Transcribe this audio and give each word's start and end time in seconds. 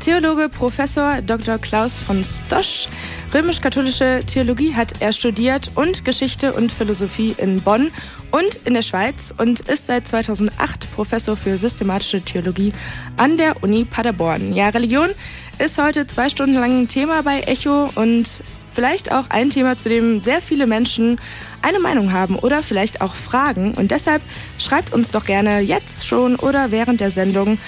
Theologe 0.00 0.48
Professor 0.48 1.20
Dr. 1.22 1.58
Klaus 1.58 2.00
von 2.00 2.22
Stosch. 2.22 2.88
Römisch-katholische 3.34 4.20
Theologie 4.24 4.74
hat 4.74 5.00
er 5.00 5.12
studiert 5.12 5.72
und 5.74 6.04
Geschichte 6.04 6.52
und 6.52 6.70
Philosophie 6.70 7.34
in 7.36 7.60
Bonn 7.60 7.90
und 8.30 8.54
in 8.64 8.74
der 8.74 8.82
Schweiz 8.82 9.34
und 9.36 9.60
ist 9.60 9.86
seit 9.86 10.06
2008 10.06 10.92
Professor 10.94 11.36
für 11.36 11.58
systematische 11.58 12.22
Theologie 12.22 12.72
an 13.16 13.36
der 13.36 13.62
Uni 13.62 13.84
Paderborn. 13.84 14.54
Ja, 14.54 14.68
Religion 14.68 15.10
ist 15.58 15.78
heute 15.78 16.06
zwei 16.06 16.28
Stunden 16.28 16.54
lang 16.54 16.82
ein 16.82 16.88
Thema 16.88 17.22
bei 17.22 17.40
Echo 17.40 17.90
und 17.96 18.42
vielleicht 18.72 19.10
auch 19.10 19.30
ein 19.30 19.50
Thema, 19.50 19.76
zu 19.76 19.88
dem 19.88 20.20
sehr 20.20 20.40
viele 20.40 20.68
Menschen 20.68 21.20
eine 21.62 21.80
Meinung 21.80 22.12
haben 22.12 22.36
oder 22.36 22.62
vielleicht 22.62 23.00
auch 23.00 23.14
Fragen. 23.14 23.74
Und 23.74 23.90
deshalb 23.90 24.22
schreibt 24.58 24.92
uns 24.92 25.10
doch 25.10 25.24
gerne 25.24 25.58
jetzt 25.58 26.06
schon 26.06 26.36
oder 26.36 26.70
während 26.70 27.00
der 27.00 27.10
Sendung, 27.10 27.58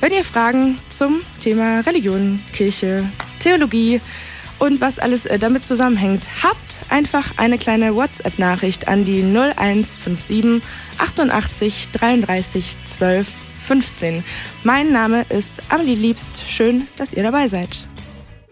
wenn 0.00 0.12
ihr 0.12 0.24
Fragen 0.24 0.78
zum 0.88 1.20
Thema 1.40 1.80
Religion, 1.80 2.40
Kirche, 2.52 3.04
Theologie 3.40 4.00
und 4.58 4.80
was 4.80 4.98
alles 4.98 5.26
äh, 5.26 5.38
damit 5.38 5.64
zusammenhängt 5.64 6.28
habt, 6.42 6.80
einfach 6.90 7.38
eine 7.38 7.58
kleine 7.58 7.94
WhatsApp-Nachricht 7.94 8.88
an 8.88 9.04
die 9.04 9.22
0157 9.22 10.62
88 10.98 11.88
33 11.92 12.76
12 12.84 13.28
15. 13.64 14.22
Mein 14.62 14.92
Name 14.92 15.24
ist 15.30 15.54
Amelie 15.70 15.94
Liebst. 15.94 16.42
Schön, 16.46 16.86
dass 16.98 17.12
ihr 17.14 17.22
dabei 17.22 17.48
seid. 17.48 17.88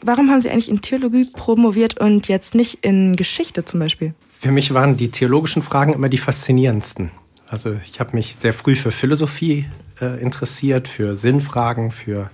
Warum 0.00 0.30
haben 0.30 0.40
Sie 0.40 0.50
eigentlich 0.50 0.70
in 0.70 0.80
Theologie 0.80 1.30
promoviert 1.32 2.00
und 2.00 2.28
jetzt 2.28 2.54
nicht 2.54 2.78
in 2.82 3.14
Geschichte 3.14 3.64
zum 3.64 3.78
Beispiel? 3.78 4.14
Für 4.40 4.50
mich 4.50 4.74
waren 4.74 4.96
die 4.96 5.10
theologischen 5.10 5.62
Fragen 5.62 5.92
immer 5.92 6.08
die 6.08 6.18
faszinierendsten. 6.18 7.10
Also 7.46 7.76
ich 7.86 8.00
habe 8.00 8.16
mich 8.16 8.36
sehr 8.38 8.54
früh 8.54 8.74
für 8.74 8.90
Philosophie 8.90 9.66
äh, 10.02 10.16
interessiert, 10.16 10.88
für 10.88 11.16
Sinnfragen, 11.16 11.90
für 11.90 12.30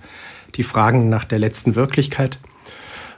die 0.55 0.63
Fragen 0.63 1.09
nach 1.09 1.25
der 1.25 1.39
letzten 1.39 1.75
Wirklichkeit. 1.75 2.39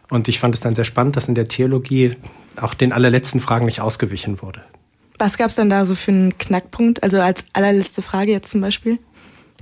Und 0.09 0.27
ich 0.27 0.39
fand 0.39 0.53
es 0.53 0.61
dann 0.61 0.75
sehr 0.75 0.85
spannend, 0.85 1.15
dass 1.15 1.29
in 1.29 1.35
der 1.35 1.47
Theologie 1.47 2.17
auch 2.57 2.73
den 2.73 2.91
allerletzten 2.91 3.39
Fragen 3.39 3.65
nicht 3.65 3.81
ausgewichen 3.81 4.41
wurde. 4.41 4.61
Was 5.17 5.37
gab 5.37 5.49
es 5.49 5.55
denn 5.55 5.69
da 5.69 5.85
so 5.85 5.95
für 5.95 6.11
einen 6.11 6.37
Knackpunkt? 6.37 7.03
Also 7.03 7.21
als 7.21 7.45
allerletzte 7.53 8.01
Frage 8.01 8.31
jetzt 8.31 8.51
zum 8.51 8.61
Beispiel? 8.61 8.99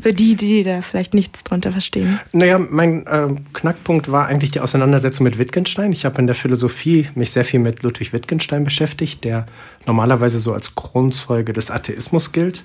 Für 0.01 0.13
die, 0.13 0.35
die 0.35 0.63
da 0.63 0.81
vielleicht 0.81 1.13
nichts 1.13 1.43
drunter 1.43 1.73
verstehen. 1.73 2.19
Naja, 2.31 2.57
mein 2.57 3.05
äh, 3.05 3.27
Knackpunkt 3.51 4.09
war 4.09 4.27
eigentlich 4.27 4.51
die 4.51 4.61
Auseinandersetzung 4.61 5.25
mit 5.25 5.37
Wittgenstein. 5.37 5.91
Ich 5.91 6.05
habe 6.05 6.19
in 6.19 6.27
der 6.27 6.35
Philosophie 6.35 7.09
mich 7.15 7.31
sehr 7.31 7.43
viel 7.43 7.59
mit 7.59 7.83
Ludwig 7.83 8.13
Wittgenstein 8.13 8.63
beschäftigt, 8.63 9.25
der 9.25 9.45
normalerweise 9.85 10.39
so 10.39 10.53
als 10.53 10.75
Kronzeuge 10.75 11.51
des 11.51 11.69
Atheismus 11.69 12.31
gilt. 12.31 12.63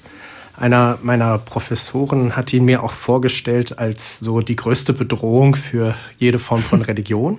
Einer 0.57 0.99
meiner 1.03 1.39
Professoren 1.39 2.37
hat 2.37 2.53
ihn 2.53 2.65
mir 2.65 2.83
auch 2.83 2.93
vorgestellt 2.93 3.79
als 3.79 4.21
so 4.21 4.41
die 4.41 4.57
größte 4.57 4.93
Bedrohung 4.93 5.57
für 5.57 5.97
jede 6.19 6.39
Form 6.39 6.63
von 6.63 6.83
Religion, 6.83 7.39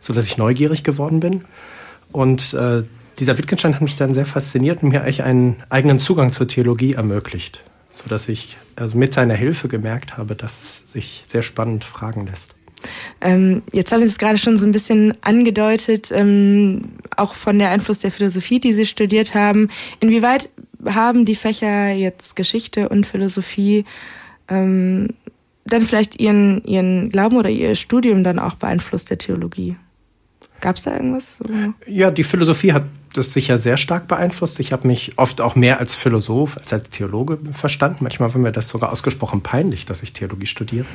so 0.00 0.12
dass 0.12 0.26
ich 0.26 0.38
neugierig 0.38 0.82
geworden 0.82 1.20
bin. 1.20 1.44
Und 2.10 2.54
äh, 2.54 2.82
dieser 3.18 3.38
Wittgenstein 3.38 3.74
hat 3.74 3.82
mich 3.82 3.96
dann 3.96 4.14
sehr 4.14 4.26
fasziniert 4.26 4.82
und 4.82 4.90
mir 4.90 5.02
eigentlich 5.02 5.22
einen 5.22 5.56
eigenen 5.68 5.98
Zugang 5.98 6.32
zur 6.32 6.48
Theologie 6.48 6.94
ermöglicht, 6.94 7.62
so 7.90 8.08
dass 8.08 8.28
ich 8.28 8.58
also 8.76 8.96
mit 8.96 9.14
seiner 9.14 9.34
Hilfe 9.34 9.68
gemerkt 9.68 10.16
habe, 10.16 10.34
dass 10.34 10.82
sich 10.86 11.22
sehr 11.26 11.42
spannend 11.42 11.84
fragen 11.84 12.26
lässt. 12.26 12.57
Ähm, 13.20 13.62
jetzt 13.72 13.92
haben 13.92 14.00
Sie 14.00 14.10
es 14.10 14.18
gerade 14.18 14.38
schon 14.38 14.56
so 14.56 14.66
ein 14.66 14.72
bisschen 14.72 15.12
angedeutet, 15.22 16.10
ähm, 16.12 16.82
auch 17.16 17.34
von 17.34 17.58
der 17.58 17.70
Einfluss 17.70 18.00
der 18.00 18.10
Philosophie, 18.10 18.60
die 18.60 18.72
Sie 18.72 18.86
studiert 18.86 19.34
haben. 19.34 19.70
Inwieweit 20.00 20.50
haben 20.84 21.24
die 21.24 21.36
Fächer 21.36 21.90
jetzt 21.90 22.36
Geschichte 22.36 22.88
und 22.88 23.06
Philosophie 23.06 23.84
ähm, 24.48 25.08
dann 25.64 25.82
vielleicht 25.82 26.20
ihren, 26.20 26.64
ihren 26.64 27.10
Glauben 27.10 27.36
oder 27.36 27.50
ihr 27.50 27.74
Studium 27.74 28.24
dann 28.24 28.38
auch 28.38 28.54
beeinflusst 28.54 29.10
der 29.10 29.18
Theologie? 29.18 29.76
Gab 30.60 30.76
es 30.76 30.82
da 30.82 30.92
irgendwas? 30.92 31.38
Ja, 31.86 32.10
die 32.10 32.24
Philosophie 32.24 32.72
hat 32.72 32.84
das 33.14 33.32
sicher 33.32 33.58
sehr 33.58 33.76
stark 33.76 34.08
beeinflusst. 34.08 34.60
Ich 34.60 34.72
habe 34.72 34.86
mich 34.86 35.12
oft 35.16 35.40
auch 35.40 35.54
mehr 35.54 35.78
als 35.78 35.94
Philosoph 35.94 36.56
als 36.56 36.72
als 36.72 36.90
Theologe 36.90 37.38
verstanden. 37.52 37.98
Manchmal 38.00 38.34
war 38.34 38.40
mir 38.40 38.52
das 38.52 38.68
sogar 38.68 38.92
ausgesprochen 38.92 39.42
peinlich, 39.42 39.86
dass 39.86 40.02
ich 40.02 40.12
Theologie 40.12 40.46
studiere. 40.46 40.86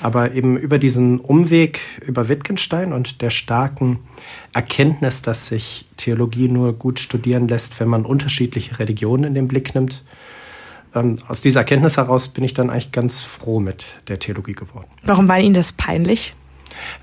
Aber 0.00 0.32
eben 0.32 0.56
über 0.56 0.78
diesen 0.78 1.20
Umweg 1.20 1.80
über 2.06 2.28
Wittgenstein 2.28 2.92
und 2.92 3.20
der 3.22 3.30
starken 3.30 4.00
Erkenntnis, 4.52 5.22
dass 5.22 5.48
sich 5.48 5.86
Theologie 5.96 6.48
nur 6.48 6.72
gut 6.72 6.98
studieren 6.98 7.48
lässt, 7.48 7.80
wenn 7.80 7.88
man 7.88 8.04
unterschiedliche 8.04 8.78
Religionen 8.78 9.24
in 9.24 9.34
den 9.34 9.48
Blick 9.48 9.74
nimmt, 9.74 10.02
ähm, 10.94 11.18
aus 11.28 11.40
dieser 11.40 11.60
Erkenntnis 11.60 11.96
heraus 11.96 12.28
bin 12.28 12.44
ich 12.44 12.54
dann 12.54 12.70
eigentlich 12.70 12.92
ganz 12.92 13.22
froh 13.22 13.60
mit 13.60 13.84
der 14.08 14.18
Theologie 14.18 14.54
geworden. 14.54 14.88
Warum 15.02 15.28
war 15.28 15.38
Ihnen 15.38 15.54
das 15.54 15.72
peinlich? 15.72 16.34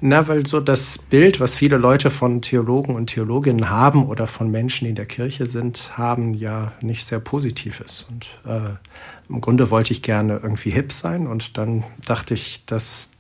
Na, 0.02 0.28
weil 0.28 0.46
so 0.46 0.60
das 0.60 0.98
Bild, 0.98 1.40
was 1.40 1.56
viele 1.56 1.78
Leute 1.78 2.10
von 2.10 2.42
Theologen 2.42 2.96
und 2.96 3.08
Theologinnen 3.08 3.70
haben 3.70 4.06
oder 4.06 4.28
von 4.28 4.52
Menschen, 4.52 4.86
die 4.86 4.90
in 4.90 4.96
der 4.96 5.06
Kirche 5.06 5.46
sind, 5.46 5.98
haben, 5.98 6.34
ja 6.34 6.74
nicht 6.82 7.08
sehr 7.08 7.20
positiv 7.20 7.80
ist. 7.80 8.08
Und 8.10 8.28
äh, 8.46 8.76
im 9.30 9.42
Grunde 9.42 9.70
wollte 9.70 9.94
ich 9.94 10.02
gerne 10.02 10.40
irgendwie 10.42 10.72
hip 10.72 10.92
sein 10.92 11.28
und 11.28 11.58
dann 11.58 11.84
dachte 12.06 12.34
ich, 12.34 12.64
das 12.66 13.12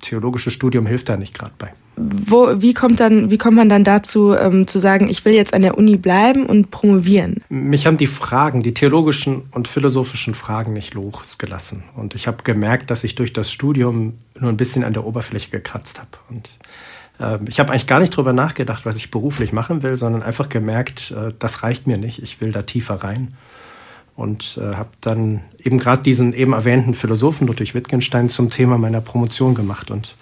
theologische 0.00 0.50
Studium 0.50 0.86
hilft 0.86 1.08
da 1.08 1.16
nicht 1.16 1.34
gerade 1.34 1.52
bei. 1.58 1.72
Wo, 1.98 2.60
wie, 2.60 2.74
kommt 2.74 3.00
dann, 3.00 3.30
wie 3.30 3.38
kommt 3.38 3.56
man 3.56 3.68
dann 3.68 3.84
dazu, 3.84 4.34
ähm, 4.34 4.66
zu 4.66 4.78
sagen, 4.78 5.08
ich 5.08 5.24
will 5.24 5.34
jetzt 5.34 5.54
an 5.54 5.62
der 5.62 5.76
Uni 5.76 5.96
bleiben 5.96 6.46
und 6.46 6.70
promovieren? 6.70 7.42
Mich 7.48 7.86
haben 7.86 7.96
die 7.96 8.06
Fragen, 8.06 8.62
die 8.62 8.74
theologischen 8.74 9.42
und 9.50 9.68
philosophischen 9.68 10.34
Fragen 10.34 10.72
nicht 10.72 10.94
losgelassen. 10.94 11.84
Und 11.96 12.14
ich 12.14 12.26
habe 12.26 12.42
gemerkt, 12.44 12.90
dass 12.90 13.04
ich 13.04 13.14
durch 13.14 13.32
das 13.32 13.50
Studium 13.50 14.14
nur 14.38 14.50
ein 14.50 14.56
bisschen 14.56 14.84
an 14.84 14.92
der 14.92 15.04
Oberfläche 15.04 15.50
gekratzt 15.50 15.98
habe. 15.98 16.10
Und 16.30 16.58
äh, 17.18 17.38
ich 17.48 17.60
habe 17.60 17.72
eigentlich 17.72 17.86
gar 17.86 18.00
nicht 18.00 18.16
drüber 18.16 18.32
nachgedacht, 18.32 18.86
was 18.86 18.96
ich 18.96 19.10
beruflich 19.10 19.52
machen 19.52 19.82
will, 19.82 19.96
sondern 19.96 20.22
einfach 20.22 20.48
gemerkt, 20.48 21.10
äh, 21.10 21.32
das 21.38 21.62
reicht 21.62 21.86
mir 21.86 21.98
nicht, 21.98 22.22
ich 22.22 22.40
will 22.40 22.52
da 22.52 22.62
tiefer 22.62 22.96
rein. 22.96 23.34
Und 24.14 24.58
äh, 24.60 24.74
habe 24.74 24.90
dann 25.00 25.42
eben 25.62 25.78
gerade 25.78 26.02
diesen 26.02 26.32
eben 26.32 26.52
erwähnten 26.52 26.94
Philosophen 26.94 27.46
Ludwig 27.46 27.74
Wittgenstein 27.74 28.28
zum 28.28 28.50
Thema 28.50 28.76
meiner 28.76 29.00
Promotion 29.00 29.54
gemacht 29.54 29.90
und 29.92 30.16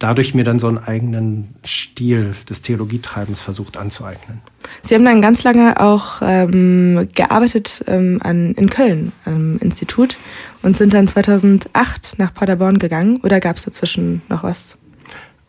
dadurch 0.00 0.34
mir 0.34 0.44
dann 0.44 0.58
so 0.58 0.66
einen 0.66 0.78
eigenen 0.78 1.54
Stil 1.64 2.34
des 2.48 2.62
Theologietreibens 2.62 3.40
versucht 3.40 3.76
anzueignen. 3.76 4.40
Sie 4.82 4.94
haben 4.94 5.04
dann 5.04 5.22
ganz 5.22 5.44
lange 5.44 5.78
auch 5.78 6.22
ähm, 6.22 7.08
gearbeitet 7.14 7.84
ähm, 7.86 8.18
an, 8.22 8.54
in 8.54 8.70
Köln 8.70 9.12
am 9.24 9.58
Institut 9.58 10.16
und 10.62 10.76
sind 10.76 10.94
dann 10.94 11.06
2008 11.06 12.18
nach 12.18 12.34
Paderborn 12.34 12.78
gegangen 12.78 13.20
oder 13.22 13.40
gab 13.40 13.56
es 13.56 13.64
dazwischen 13.64 14.22
noch 14.28 14.42
was? 14.42 14.76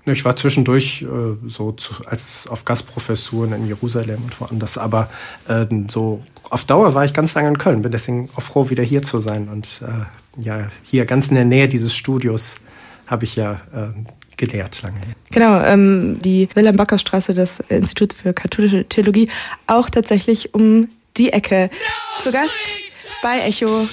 Ich 0.06 0.26
war 0.26 0.36
zwischendurch 0.36 1.04
äh, 1.04 1.08
so 1.48 1.72
zu, 1.74 1.94
als 2.06 2.48
auf 2.48 2.66
Gastprofessuren 2.66 3.54
in 3.54 3.68
Jerusalem 3.68 4.24
und 4.24 4.40
woanders, 4.42 4.78
aber 4.78 5.10
äh, 5.48 5.66
so 5.88 6.24
auf 6.50 6.66
Dauer 6.66 6.94
war 6.94 7.06
ich 7.06 7.14
ganz 7.14 7.34
lange 7.36 7.50
in 7.50 7.58
Köln, 7.58 7.84
bin 7.84 7.92
deswegen 7.92 8.28
auch 8.36 8.42
froh, 8.42 8.70
wieder 8.70 8.84
hier 8.84 9.04
zu 9.04 9.20
sein 9.22 9.48
und 9.48 9.84
äh, 9.86 10.42
ja 10.44 10.70
hier 10.84 11.06
ganz 11.06 11.28
in 11.28 11.36
der 11.36 11.46
Nähe 11.46 11.70
dieses 11.70 11.96
Studios 11.96 12.56
habe 13.06 13.26
ich 13.26 13.36
ja 13.36 13.62
äh, 13.74 13.90
gelehrt 14.42 14.82
lange. 14.82 15.00
Genau, 15.30 15.62
ähm, 15.62 16.20
die 16.22 16.50
Wilhelm-Backhaus-Straße, 16.54 17.34
das 17.34 17.60
Institut 17.70 18.14
für 18.14 18.34
katholische 18.34 18.86
Theologie, 18.86 19.30
auch 19.68 19.90
tatsächlich 19.90 20.54
um 20.56 20.90
die 21.16 21.32
Ecke. 21.32 21.70
Zu 22.20 22.32
Gast 22.32 22.52
bei 23.22 23.40
Echo 23.40 23.88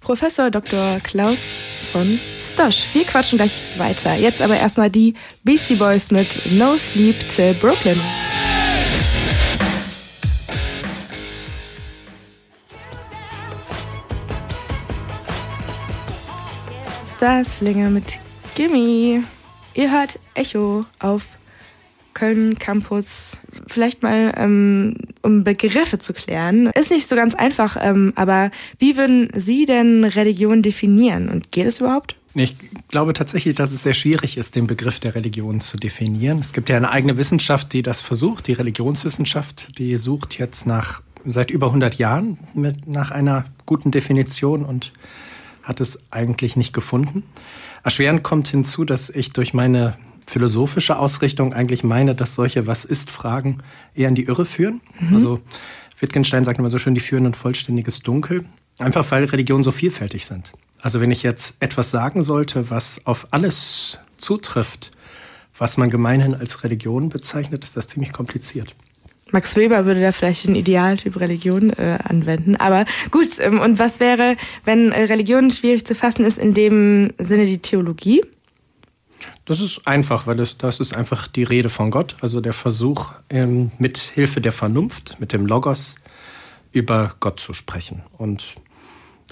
Professor 0.00 0.50
Dr. 0.50 1.00
Klaus 1.02 1.58
von 1.90 2.20
Stosch. 2.38 2.86
Wir 2.92 3.04
quatschen 3.04 3.38
gleich 3.38 3.62
weiter. 3.76 4.14
Jetzt 4.14 4.40
aber 4.40 4.56
erstmal 4.56 4.88
die 4.88 5.14
Beastie 5.42 5.76
Boys 5.76 6.12
mit 6.12 6.40
No 6.52 6.78
Sleep 6.78 7.28
Till 7.28 7.54
Brooklyn. 7.54 8.00
Starslinger 17.04 17.90
mit 17.90 18.20
Gimme. 18.54 19.24
Ihr 19.74 19.90
hört 19.90 20.18
Echo 20.34 20.84
auf 20.98 21.38
Köln 22.14 22.58
Campus. 22.58 23.38
Vielleicht 23.66 24.02
mal, 24.02 24.34
ähm, 24.36 24.96
um 25.22 25.44
Begriffe 25.44 25.98
zu 25.98 26.12
klären. 26.12 26.66
Ist 26.66 26.90
nicht 26.90 27.08
so 27.08 27.16
ganz 27.16 27.34
einfach, 27.34 27.76
ähm, 27.80 28.12
aber 28.16 28.50
wie 28.78 28.96
würden 28.96 29.28
Sie 29.34 29.64
denn 29.64 30.04
Religion 30.04 30.62
definieren? 30.62 31.28
Und 31.28 31.52
geht 31.52 31.66
es 31.66 31.80
überhaupt? 31.80 32.16
Ich 32.34 32.56
glaube 32.88 33.12
tatsächlich, 33.12 33.54
dass 33.54 33.72
es 33.72 33.82
sehr 33.82 33.92
schwierig 33.92 34.38
ist, 34.38 34.56
den 34.56 34.66
Begriff 34.66 34.98
der 35.00 35.14
Religion 35.14 35.60
zu 35.60 35.76
definieren. 35.76 36.38
Es 36.38 36.52
gibt 36.52 36.70
ja 36.70 36.76
eine 36.76 36.90
eigene 36.90 37.18
Wissenschaft, 37.18 37.72
die 37.72 37.82
das 37.82 38.00
versucht, 38.00 38.46
die 38.46 38.54
Religionswissenschaft, 38.54 39.78
die 39.78 39.96
sucht 39.98 40.38
jetzt 40.38 40.66
nach 40.66 41.02
seit 41.24 41.50
über 41.50 41.66
100 41.66 41.96
Jahren 41.96 42.38
mit, 42.54 42.88
nach 42.88 43.10
einer 43.10 43.44
guten 43.66 43.90
Definition 43.90 44.64
und 44.64 44.92
hat 45.62 45.80
es 45.80 45.98
eigentlich 46.10 46.56
nicht 46.56 46.72
gefunden. 46.72 47.22
Erschwerend 47.82 48.22
kommt 48.22 48.48
hinzu, 48.48 48.84
dass 48.84 49.10
ich 49.10 49.30
durch 49.30 49.54
meine 49.54 49.96
philosophische 50.26 50.98
Ausrichtung 50.98 51.52
eigentlich 51.52 51.84
meine, 51.84 52.14
dass 52.14 52.34
solche 52.34 52.66
Was 52.66 52.84
ist 52.84 53.10
Fragen 53.10 53.58
eher 53.94 54.08
in 54.08 54.14
die 54.14 54.24
Irre 54.24 54.46
führen. 54.46 54.80
Mhm. 55.00 55.14
Also 55.14 55.40
Wittgenstein 55.98 56.44
sagt 56.44 56.58
immer 56.58 56.70
so 56.70 56.78
schön, 56.78 56.94
die 56.94 57.00
führen 57.00 57.26
ein 57.26 57.34
vollständiges 57.34 58.00
Dunkel. 58.00 58.44
Einfach 58.78 59.10
weil 59.10 59.24
Religionen 59.24 59.64
so 59.64 59.72
vielfältig 59.72 60.26
sind. 60.26 60.52
Also 60.80 61.00
wenn 61.00 61.10
ich 61.10 61.22
jetzt 61.22 61.56
etwas 61.60 61.90
sagen 61.90 62.22
sollte, 62.22 62.70
was 62.70 63.02
auf 63.04 63.28
alles 63.30 63.98
zutrifft, 64.16 64.92
was 65.56 65.76
man 65.76 65.90
gemeinhin 65.90 66.34
als 66.34 66.64
Religion 66.64 67.08
bezeichnet, 67.08 67.62
ist 67.62 67.76
das 67.76 67.86
ziemlich 67.86 68.12
kompliziert. 68.12 68.74
Max 69.32 69.56
Weber 69.56 69.86
würde 69.86 70.00
da 70.00 70.12
vielleicht 70.12 70.44
den 70.44 70.54
Idealtyp 70.54 71.18
Religion 71.18 71.70
äh, 71.70 71.98
anwenden. 72.04 72.56
Aber 72.56 72.84
gut, 73.10 73.28
ähm, 73.40 73.60
und 73.60 73.78
was 73.78 74.00
wäre, 74.00 74.36
wenn 74.64 74.92
äh, 74.92 75.02
Religion 75.04 75.50
schwierig 75.50 75.86
zu 75.86 75.94
fassen 75.94 76.24
ist, 76.24 76.38
in 76.38 76.54
dem 76.54 77.12
Sinne 77.18 77.46
die 77.46 77.58
Theologie? 77.58 78.22
Das 79.44 79.60
ist 79.60 79.86
einfach, 79.86 80.26
weil 80.26 80.36
das, 80.36 80.56
das 80.56 80.80
ist 80.80 80.96
einfach 80.96 81.26
die 81.26 81.42
Rede 81.42 81.68
von 81.68 81.90
Gott, 81.90 82.16
also 82.20 82.40
der 82.40 82.52
Versuch, 82.52 83.12
ähm, 83.28 83.72
mit 83.78 83.98
Hilfe 83.98 84.40
der 84.40 84.52
Vernunft, 84.52 85.16
mit 85.18 85.32
dem 85.32 85.46
Logos, 85.46 85.96
über 86.70 87.14
Gott 87.20 87.40
zu 87.40 87.52
sprechen. 87.52 88.02
Und 88.18 88.54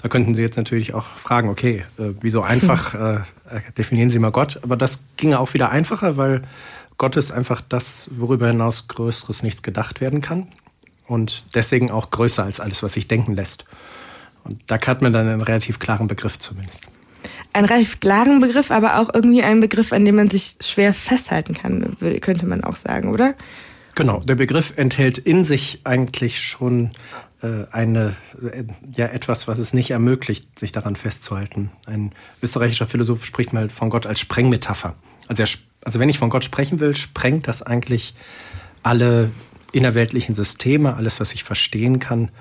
da 0.01 0.09
könnten 0.09 0.35
Sie 0.35 0.41
jetzt 0.41 0.57
natürlich 0.57 0.93
auch 0.93 1.05
fragen, 1.05 1.49
okay, 1.49 1.85
äh, 1.97 2.13
wieso 2.19 2.41
einfach, 2.41 2.93
äh, 2.95 3.15
äh, 3.15 3.61
definieren 3.77 4.09
Sie 4.09 4.19
mal 4.19 4.31
Gott. 4.31 4.59
Aber 4.63 4.75
das 4.75 5.03
ginge 5.17 5.39
auch 5.39 5.53
wieder 5.53 5.69
einfacher, 5.69 6.17
weil 6.17 6.41
Gott 7.01 7.15
ist 7.15 7.31
einfach 7.31 7.61
das, 7.67 8.11
worüber 8.13 8.45
hinaus 8.45 8.87
Größeres 8.87 9.41
nichts 9.41 9.63
gedacht 9.63 10.01
werden 10.01 10.21
kann. 10.21 10.49
Und 11.07 11.55
deswegen 11.55 11.89
auch 11.89 12.11
größer 12.11 12.43
als 12.43 12.59
alles, 12.59 12.83
was 12.83 12.93
sich 12.93 13.07
denken 13.07 13.33
lässt. 13.33 13.65
Und 14.43 14.61
da 14.67 14.79
hat 14.79 15.01
man 15.01 15.11
dann 15.11 15.27
einen 15.27 15.41
relativ 15.41 15.79
klaren 15.79 16.07
Begriff 16.07 16.37
zumindest. 16.37 16.83
Einen 17.53 17.65
relativ 17.65 18.01
klaren 18.01 18.39
Begriff, 18.39 18.69
aber 18.69 18.99
auch 18.99 19.11
irgendwie 19.11 19.41
einen 19.41 19.61
Begriff, 19.61 19.93
an 19.93 20.05
dem 20.05 20.13
man 20.13 20.29
sich 20.29 20.57
schwer 20.61 20.93
festhalten 20.93 21.55
kann, 21.55 21.97
könnte 22.21 22.45
man 22.45 22.63
auch 22.63 22.75
sagen, 22.75 23.09
oder? 23.09 23.33
Genau, 23.95 24.19
der 24.19 24.35
Begriff 24.35 24.73
enthält 24.75 25.17
in 25.17 25.43
sich 25.43 25.81
eigentlich 25.85 26.39
schon 26.39 26.91
äh, 27.41 27.65
eine, 27.71 28.15
äh, 28.43 28.65
ja, 28.95 29.07
etwas, 29.07 29.47
was 29.47 29.57
es 29.57 29.73
nicht 29.73 29.89
ermöglicht, 29.89 30.59
sich 30.59 30.71
daran 30.71 30.95
festzuhalten. 30.95 31.71
Ein 31.87 32.11
österreichischer 32.43 32.85
Philosoph 32.85 33.25
spricht 33.25 33.53
mal 33.53 33.71
von 33.71 33.89
Gott 33.89 34.05
als 34.05 34.19
Sprengmetapher. 34.19 34.93
Also, 35.27 35.41
er, 35.41 35.49
also 35.83 35.99
wenn 35.99 36.09
ich 36.09 36.19
von 36.19 36.29
Gott 36.29 36.43
sprechen 36.43 36.79
will, 36.79 36.95
sprengt 36.95 37.47
das 37.47 37.61
eigentlich 37.61 38.13
alle 38.83 39.31
innerweltlichen 39.71 40.35
Systeme, 40.35 40.95
alles, 40.95 41.19
was 41.19 41.33
ich 41.33 41.43
verstehen 41.43 41.99
kann. 41.99 42.31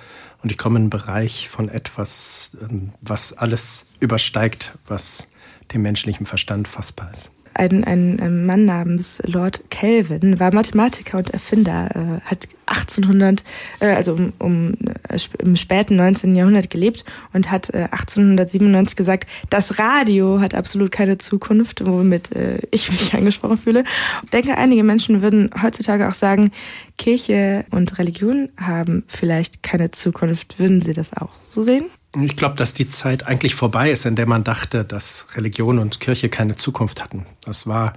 Und 0.42 0.50
ich 0.50 0.58
komme 0.58 0.76
in 0.76 0.82
einen 0.82 0.90
Bereich 0.90 1.48
von 1.48 1.68
etwas, 1.68 2.56
ähm, 2.62 2.90
was 3.00 3.32
alles 3.32 3.86
übersteigt, 4.00 4.78
was 4.86 5.26
dem 5.72 5.82
menschlichen 5.82 6.26
Verstand 6.26 6.66
fassbar 6.66 7.12
ist 7.12 7.30
ein, 7.68 7.84
ein, 7.84 8.46
Mann 8.46 8.64
namens 8.64 9.22
Lord 9.26 9.62
Kelvin 9.68 10.40
war 10.40 10.54
Mathematiker 10.54 11.18
und 11.18 11.30
Erfinder, 11.30 11.90
äh, 11.94 12.28
hat 12.28 12.48
1800, 12.66 13.44
äh, 13.80 13.88
also 13.88 14.14
um, 14.14 14.32
um, 14.38 14.74
äh, 15.08 15.18
im 15.38 15.56
späten 15.56 15.96
19. 15.96 16.34
Jahrhundert 16.34 16.70
gelebt 16.70 17.04
und 17.34 17.50
hat 17.50 17.68
äh, 17.70 17.88
1897 17.90 18.96
gesagt, 18.96 19.28
das 19.50 19.78
Radio 19.78 20.40
hat 20.40 20.54
absolut 20.54 20.90
keine 20.90 21.18
Zukunft, 21.18 21.84
womit 21.84 22.34
äh, 22.34 22.60
ich 22.70 22.90
mich 22.90 23.12
angesprochen 23.14 23.58
fühle. 23.58 23.84
Ich 24.24 24.30
denke, 24.30 24.56
einige 24.56 24.82
Menschen 24.82 25.20
würden 25.20 25.50
heutzutage 25.62 26.08
auch 26.08 26.14
sagen, 26.14 26.52
Kirche 26.96 27.66
und 27.70 27.98
Religion 27.98 28.48
haben 28.58 29.04
vielleicht 29.06 29.62
keine 29.62 29.90
Zukunft. 29.90 30.58
Würden 30.58 30.80
Sie 30.80 30.94
das 30.94 31.14
auch 31.14 31.32
so 31.44 31.62
sehen? 31.62 31.90
Ich 32.16 32.36
glaube, 32.36 32.56
dass 32.56 32.74
die 32.74 32.88
Zeit 32.88 33.26
eigentlich 33.26 33.54
vorbei 33.54 33.92
ist, 33.92 34.04
in 34.04 34.16
der 34.16 34.26
man 34.26 34.42
dachte, 34.42 34.84
dass 34.84 35.26
Religion 35.36 35.78
und 35.78 36.00
Kirche 36.00 36.28
keine 36.28 36.56
Zukunft 36.56 37.04
hatten. 37.04 37.24
Das 37.44 37.68
war 37.68 37.92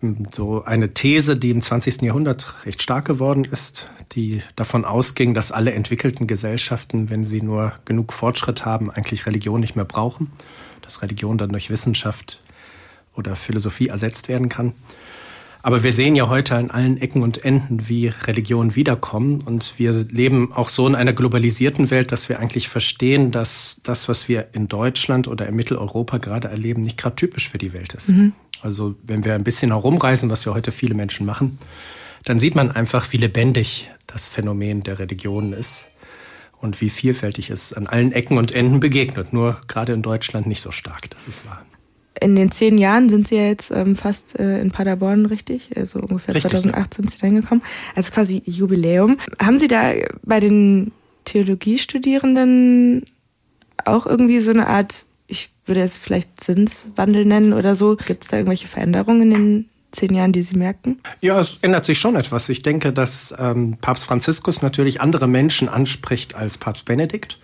hm, 0.00 0.28
so 0.30 0.64
eine 0.64 0.94
These, 0.94 1.36
die 1.36 1.50
im 1.50 1.60
20. 1.60 2.02
Jahrhundert 2.02 2.54
recht 2.64 2.80
stark 2.80 3.04
geworden 3.04 3.44
ist, 3.44 3.90
die 4.12 4.42
davon 4.54 4.84
ausging, 4.84 5.34
dass 5.34 5.50
alle 5.50 5.72
entwickelten 5.72 6.28
Gesellschaften, 6.28 7.10
wenn 7.10 7.24
sie 7.24 7.42
nur 7.42 7.72
genug 7.84 8.12
Fortschritt 8.12 8.64
haben, 8.64 8.92
eigentlich 8.92 9.26
Religion 9.26 9.60
nicht 9.60 9.74
mehr 9.74 9.84
brauchen, 9.84 10.30
dass 10.80 11.02
Religion 11.02 11.36
dann 11.36 11.48
durch 11.48 11.68
Wissenschaft 11.68 12.40
oder 13.14 13.34
Philosophie 13.34 13.88
ersetzt 13.88 14.28
werden 14.28 14.48
kann. 14.48 14.72
Aber 15.64 15.84
wir 15.84 15.92
sehen 15.92 16.16
ja 16.16 16.28
heute 16.28 16.56
an 16.56 16.70
allen 16.72 16.96
Ecken 16.96 17.22
und 17.22 17.44
Enden, 17.44 17.88
wie 17.88 18.08
Religionen 18.08 18.74
wiederkommen. 18.74 19.42
Und 19.42 19.74
wir 19.78 19.92
leben 19.92 20.52
auch 20.52 20.68
so 20.68 20.88
in 20.88 20.96
einer 20.96 21.12
globalisierten 21.12 21.90
Welt, 21.90 22.10
dass 22.10 22.28
wir 22.28 22.40
eigentlich 22.40 22.68
verstehen, 22.68 23.30
dass 23.30 23.76
das, 23.84 24.08
was 24.08 24.28
wir 24.28 24.48
in 24.54 24.66
Deutschland 24.66 25.28
oder 25.28 25.46
in 25.46 25.54
Mitteleuropa 25.54 26.18
gerade 26.18 26.48
erleben, 26.48 26.82
nicht 26.82 26.98
gerade 26.98 27.14
typisch 27.14 27.48
für 27.48 27.58
die 27.58 27.72
Welt 27.72 27.94
ist. 27.94 28.08
Mhm. 28.08 28.32
Also 28.60 28.96
wenn 29.04 29.24
wir 29.24 29.34
ein 29.34 29.44
bisschen 29.44 29.70
herumreisen, 29.70 30.30
was 30.30 30.44
ja 30.44 30.52
heute 30.52 30.72
viele 30.72 30.94
Menschen 30.94 31.26
machen, 31.26 31.58
dann 32.24 32.40
sieht 32.40 32.56
man 32.56 32.72
einfach, 32.72 33.12
wie 33.12 33.16
lebendig 33.18 33.88
das 34.08 34.28
Phänomen 34.28 34.80
der 34.80 34.98
Religionen 34.98 35.52
ist 35.52 35.86
und 36.60 36.80
wie 36.80 36.90
vielfältig 36.90 37.50
es 37.50 37.72
an 37.72 37.86
allen 37.86 38.10
Ecken 38.10 38.36
und 38.36 38.52
Enden 38.52 38.80
begegnet. 38.80 39.32
Nur 39.32 39.60
gerade 39.68 39.92
in 39.92 40.02
Deutschland 40.02 40.46
nicht 40.48 40.60
so 40.60 40.72
stark, 40.72 41.08
das 41.10 41.28
ist 41.28 41.46
wahr 41.46 41.64
in 42.22 42.36
den 42.36 42.50
zehn 42.50 42.78
Jahren 42.78 43.08
sind 43.08 43.28
Sie 43.28 43.36
ja 43.36 43.46
jetzt 43.46 43.70
ähm, 43.70 43.94
fast 43.94 44.38
äh, 44.38 44.60
in 44.60 44.70
Paderborn, 44.70 45.26
richtig? 45.26 45.70
Also 45.76 45.98
ungefähr 45.98 46.34
richtig, 46.34 46.50
2008 46.50 46.94
sind 46.94 47.10
Sie 47.10 47.18
dann 47.18 47.34
gekommen. 47.34 47.62
Also 47.94 48.12
quasi 48.12 48.42
Jubiläum. 48.46 49.18
Haben 49.40 49.58
Sie 49.58 49.68
da 49.68 49.92
bei 50.22 50.40
den 50.40 50.92
Theologiestudierenden 51.24 53.04
auch 53.84 54.06
irgendwie 54.06 54.40
so 54.40 54.52
eine 54.52 54.66
Art, 54.66 55.06
ich 55.26 55.50
würde 55.66 55.82
es 55.82 55.98
vielleicht 55.98 56.42
Sinnswandel 56.42 57.24
nennen 57.24 57.52
oder 57.52 57.76
so? 57.76 57.96
Gibt 57.96 58.24
es 58.24 58.30
da 58.30 58.36
irgendwelche 58.36 58.68
Veränderungen 58.68 59.22
in 59.22 59.30
den 59.30 59.68
zehn 59.90 60.14
Jahren, 60.14 60.32
die 60.32 60.42
Sie 60.42 60.56
merken? 60.56 61.00
Ja, 61.20 61.40
es 61.40 61.58
ändert 61.62 61.84
sich 61.84 61.98
schon 61.98 62.16
etwas. 62.16 62.48
Ich 62.48 62.62
denke, 62.62 62.92
dass 62.92 63.34
ähm, 63.38 63.76
Papst 63.80 64.04
Franziskus 64.04 64.62
natürlich 64.62 65.00
andere 65.00 65.28
Menschen 65.28 65.68
anspricht 65.68 66.34
als 66.34 66.58
Papst 66.58 66.84
Benedikt 66.84 67.38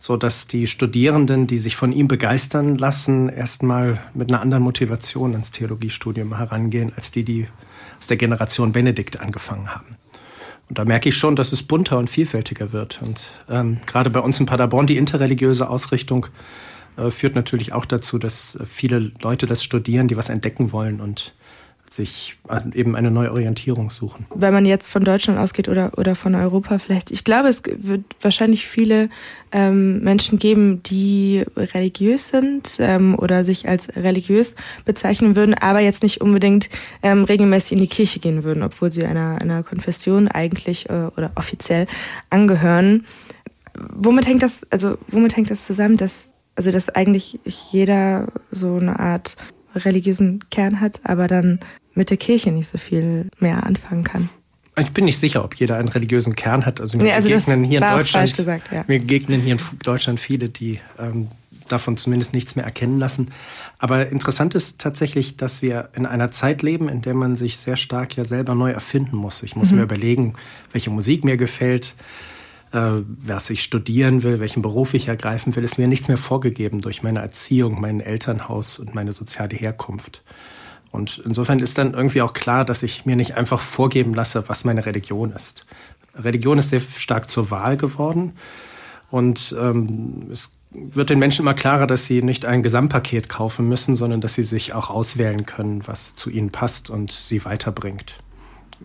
so 0.00 0.16
dass 0.16 0.46
die 0.46 0.66
Studierenden, 0.66 1.46
die 1.46 1.58
sich 1.58 1.76
von 1.76 1.92
ihm 1.92 2.08
begeistern 2.08 2.78
lassen, 2.78 3.28
erstmal 3.28 4.00
mit 4.14 4.30
einer 4.30 4.40
anderen 4.40 4.64
Motivation 4.64 5.32
ans 5.32 5.50
Theologiestudium 5.50 6.38
herangehen, 6.38 6.90
als 6.96 7.10
die, 7.10 7.22
die 7.22 7.46
aus 7.98 8.06
der 8.06 8.16
Generation 8.16 8.72
Benedikt 8.72 9.20
angefangen 9.20 9.68
haben. 9.68 9.98
Und 10.70 10.78
da 10.78 10.86
merke 10.86 11.10
ich 11.10 11.16
schon, 11.16 11.36
dass 11.36 11.52
es 11.52 11.62
bunter 11.62 11.98
und 11.98 12.08
vielfältiger 12.08 12.72
wird. 12.72 13.02
Und 13.02 13.30
ähm, 13.50 13.78
gerade 13.86 14.08
bei 14.08 14.20
uns 14.20 14.40
in 14.40 14.46
Paderborn 14.46 14.86
die 14.86 14.96
interreligiöse 14.96 15.68
Ausrichtung 15.68 16.28
äh, 16.96 17.10
führt 17.10 17.34
natürlich 17.34 17.74
auch 17.74 17.84
dazu, 17.84 18.18
dass 18.18 18.58
viele 18.66 19.10
Leute 19.20 19.44
das 19.44 19.62
studieren, 19.62 20.08
die 20.08 20.16
was 20.16 20.30
entdecken 20.30 20.72
wollen 20.72 21.02
und 21.02 21.34
sich 21.92 22.38
eben 22.72 22.94
eine 22.94 23.10
neue 23.10 23.32
Orientierung 23.32 23.90
suchen. 23.90 24.26
Wenn 24.32 24.52
man 24.52 24.64
jetzt 24.64 24.90
von 24.90 25.04
Deutschland 25.04 25.40
ausgeht 25.40 25.68
oder, 25.68 25.90
oder 25.98 26.14
von 26.14 26.36
Europa 26.36 26.78
vielleicht, 26.78 27.10
ich 27.10 27.24
glaube, 27.24 27.48
es 27.48 27.62
wird 27.66 28.04
wahrscheinlich 28.20 28.66
viele 28.68 29.10
ähm, 29.50 30.00
Menschen 30.00 30.38
geben, 30.38 30.82
die 30.84 31.44
religiös 31.56 32.28
sind 32.28 32.76
ähm, 32.78 33.16
oder 33.18 33.44
sich 33.44 33.68
als 33.68 33.96
religiös 33.96 34.54
bezeichnen 34.84 35.34
würden, 35.34 35.54
aber 35.54 35.80
jetzt 35.80 36.04
nicht 36.04 36.20
unbedingt 36.20 36.70
ähm, 37.02 37.24
regelmäßig 37.24 37.72
in 37.72 37.80
die 37.80 37.88
Kirche 37.88 38.20
gehen 38.20 38.44
würden, 38.44 38.62
obwohl 38.62 38.92
sie 38.92 39.04
einer, 39.04 39.40
einer 39.40 39.64
Konfession 39.64 40.28
eigentlich 40.28 40.88
äh, 40.88 41.08
oder 41.16 41.32
offiziell 41.34 41.88
angehören. 42.30 43.04
Womit 43.74 44.28
hängt 44.28 44.42
das, 44.42 44.64
also 44.70 44.96
womit 45.08 45.36
hängt 45.36 45.50
das 45.50 45.66
zusammen, 45.66 45.96
dass 45.96 46.34
also 46.56 46.72
dass 46.72 46.90
eigentlich 46.90 47.40
jeder 47.44 48.28
so 48.50 48.76
eine 48.76 48.98
Art 48.98 49.36
religiösen 49.74 50.40
Kern 50.50 50.80
hat, 50.80 51.00
aber 51.04 51.26
dann 51.26 51.60
mit 51.94 52.10
der 52.10 52.16
Kirche 52.16 52.52
nicht 52.52 52.68
so 52.68 52.78
viel 52.78 53.28
mehr 53.38 53.64
anfangen 53.64 54.04
kann. 54.04 54.28
Ich 54.78 54.92
bin 54.92 55.04
nicht 55.04 55.18
sicher, 55.18 55.44
ob 55.44 55.54
jeder 55.56 55.76
einen 55.76 55.88
religiösen 55.88 56.36
Kern 56.36 56.64
hat. 56.64 56.80
Also 56.80 56.96
mir 56.96 57.04
nee, 57.04 57.12
also 57.12 57.28
begegnen 57.28 57.64
hier 57.64 57.82
in 57.82 57.96
Deutschland, 57.96 58.34
gesagt, 58.34 58.72
ja. 58.72 58.84
mir 58.86 59.00
begegnen 59.00 59.40
hier 59.40 59.54
in 59.54 59.60
Deutschland 59.82 60.20
viele, 60.20 60.48
die 60.48 60.80
ähm, 60.98 61.28
davon 61.68 61.96
zumindest 61.96 62.34
nichts 62.34 62.56
mehr 62.56 62.64
erkennen 62.64 62.98
lassen. 62.98 63.30
Aber 63.78 64.08
interessant 64.08 64.54
ist 64.54 64.80
tatsächlich, 64.80 65.36
dass 65.36 65.62
wir 65.62 65.90
in 65.94 66.06
einer 66.06 66.32
Zeit 66.32 66.62
leben, 66.62 66.88
in 66.88 67.02
der 67.02 67.14
man 67.14 67.36
sich 67.36 67.58
sehr 67.58 67.76
stark 67.76 68.16
ja 68.16 68.24
selber 68.24 68.54
neu 68.54 68.70
erfinden 68.70 69.16
muss. 69.16 69.42
Ich 69.42 69.56
muss 69.56 69.70
mhm. 69.70 69.78
mir 69.78 69.82
überlegen, 69.84 70.34
welche 70.72 70.90
Musik 70.90 71.24
mir 71.24 71.36
gefällt, 71.36 71.96
äh, 72.72 72.90
was 73.04 73.50
ich 73.50 73.62
studieren 73.62 74.22
will, 74.22 74.40
welchen 74.40 74.62
Beruf 74.62 74.94
ich 74.94 75.08
ergreifen 75.08 75.54
will, 75.56 75.64
ist 75.64 75.78
mir 75.78 75.88
nichts 75.88 76.08
mehr 76.08 76.18
vorgegeben 76.18 76.80
durch 76.80 77.02
meine 77.02 77.20
Erziehung, 77.20 77.80
mein 77.80 78.00
Elternhaus 78.00 78.78
und 78.78 78.94
meine 78.94 79.12
soziale 79.12 79.56
Herkunft. 79.56 80.22
Und 80.90 81.22
insofern 81.24 81.60
ist 81.60 81.78
dann 81.78 81.94
irgendwie 81.94 82.22
auch 82.22 82.32
klar, 82.32 82.64
dass 82.64 82.82
ich 82.82 83.06
mir 83.06 83.16
nicht 83.16 83.36
einfach 83.36 83.60
vorgeben 83.60 84.14
lasse, 84.14 84.48
was 84.48 84.64
meine 84.64 84.86
Religion 84.86 85.32
ist. 85.32 85.66
Religion 86.14 86.58
ist 86.58 86.70
sehr 86.70 86.80
stark 86.80 87.28
zur 87.28 87.50
Wahl 87.50 87.76
geworden. 87.76 88.32
Und 89.10 89.54
ähm, 89.58 90.28
es 90.30 90.50
wird 90.72 91.10
den 91.10 91.18
Menschen 91.18 91.42
immer 91.42 91.54
klarer, 91.54 91.86
dass 91.86 92.06
sie 92.06 92.22
nicht 92.22 92.44
ein 92.44 92.62
Gesamtpaket 92.62 93.28
kaufen 93.28 93.68
müssen, 93.68 93.96
sondern 93.96 94.20
dass 94.20 94.34
sie 94.34 94.44
sich 94.44 94.72
auch 94.72 94.90
auswählen 94.90 95.46
können, 95.46 95.86
was 95.86 96.14
zu 96.14 96.30
ihnen 96.30 96.50
passt 96.50 96.90
und 96.90 97.12
sie 97.12 97.44
weiterbringt. 97.44 98.18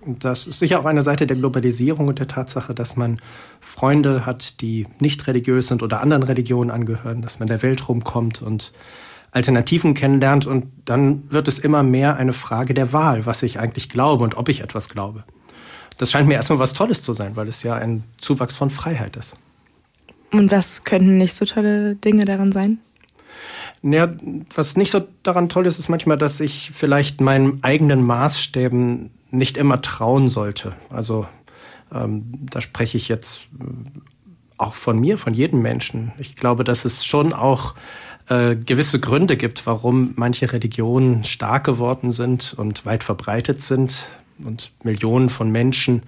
Das 0.06 0.46
ist 0.46 0.60
sicher 0.60 0.80
auch 0.80 0.86
eine 0.86 1.04
Seite 1.04 1.26
der 1.26 1.38
Globalisierung 1.38 2.08
und 2.08 2.20
der 2.20 2.28
Tatsache, 2.28 2.74
dass 2.74 2.98
man 2.98 3.22
Freunde 3.62 4.26
hat, 4.26 4.60
die 4.62 4.88
nicht 5.00 5.26
religiös 5.28 5.68
sind 5.68 5.84
oder 5.84 6.02
anderen 6.02 6.24
Religionen 6.24 6.70
angehören, 6.70 7.22
dass 7.22 7.40
man 7.40 7.48
der 7.48 7.62
Welt 7.64 7.88
rumkommt 7.88 8.42
und 8.42 8.74
Alternativen 9.36 9.94
kennenlernt 9.94 10.46
und 10.46 10.68
dann 10.86 11.30
wird 11.30 11.50
es 11.50 11.60
immer 11.60 11.84
mehr 11.84 12.16
eine 12.16 12.32
Frage 12.32 12.74
der 12.74 12.94
Wahl, 12.94 13.26
was 13.26 13.44
ich 13.44 13.60
eigentlich 13.60 13.90
glaube 13.90 14.24
und 14.24 14.38
ob 14.38 14.48
ich 14.48 14.62
etwas 14.62 14.88
glaube. 14.88 15.26
Das 15.98 16.10
scheint 16.10 16.28
mir 16.28 16.36
erstmal 16.36 16.60
was 16.60 16.74
Tolles 16.74 17.04
zu 17.04 17.14
sein, 17.14 17.36
weil 17.36 17.50
es 17.50 17.62
ja 17.62 17.76
ein 17.76 18.04
Zuwachs 18.18 18.56
von 18.56 18.70
Freiheit 18.70 19.18
ist. 19.18 19.36
Und 20.32 20.52
was 20.52 20.86
könnten 20.86 21.18
nicht 21.18 21.34
so 21.34 21.44
tolle 21.44 21.96
Dinge 21.96 22.24
daran 22.24 22.54
sein? 22.54 22.80
Ja, 23.82 24.10
was 24.56 24.78
nicht 24.78 24.92
so 24.92 25.06
daran 25.24 25.50
toll 25.50 25.66
ist, 25.66 25.80
ist 25.80 25.90
manchmal, 25.90 26.18
dass 26.18 26.40
ich 26.40 26.72
vielleicht 26.74 27.20
meinen 27.20 27.60
eigenen 27.62 28.04
Maßstäben 28.04 29.12
nicht 29.32 29.58
immer 29.58 29.82
trauen 29.82 30.30
sollte. 30.30 30.74
Also 30.90 31.28
ähm, 31.94 32.24
da 32.50 32.62
spreche 32.62 32.96
ich 32.96 33.10
jetzt 33.10 33.42
äh, 33.60 33.66
auch 34.58 34.74
von 34.74 34.98
mir, 34.98 35.18
von 35.18 35.34
jedem 35.34 35.62
Menschen. 35.62 36.14
Ich 36.20 36.38
glaube, 36.38 36.64
dass 36.64 36.86
es 36.86 37.06
schon 37.06 37.34
auch 37.34 37.76
äh, 38.30 38.56
gewisse 38.56 39.00
Gründe 39.00 39.38
gibt, 39.38 39.66
warum 39.66 40.14
manche 40.16 40.52
Religionen 40.52 41.24
stark 41.24 41.66
geworden 41.66 42.12
sind 42.12 42.54
und 42.58 42.86
weit 42.86 43.04
verbreitet 43.04 43.62
sind 43.62 44.08
und 44.44 44.72
Millionen 44.84 45.30
von 45.30 45.52
Menschen 45.52 46.04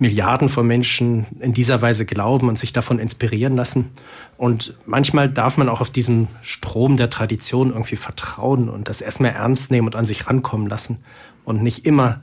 Milliarden 0.00 0.48
von 0.48 0.64
Menschen 0.66 1.26
in 1.40 1.52
dieser 1.52 1.82
Weise 1.82 2.06
glauben 2.06 2.48
und 2.48 2.58
sich 2.58 2.72
davon 2.72 3.00
inspirieren 3.00 3.56
lassen. 3.56 3.90
Und 4.36 4.74
manchmal 4.86 5.28
darf 5.28 5.56
man 5.56 5.68
auch 5.68 5.80
auf 5.80 5.90
diesen 5.90 6.28
Strom 6.40 6.96
der 6.96 7.10
Tradition 7.10 7.70
irgendwie 7.70 7.96
vertrauen 7.96 8.68
und 8.68 8.88
das 8.88 9.00
erstmal 9.00 9.32
ernst 9.32 9.72
nehmen 9.72 9.88
und 9.88 9.96
an 9.96 10.06
sich 10.06 10.28
rankommen 10.28 10.68
lassen 10.68 10.98
und 11.44 11.64
nicht 11.64 11.84
immer 11.84 12.20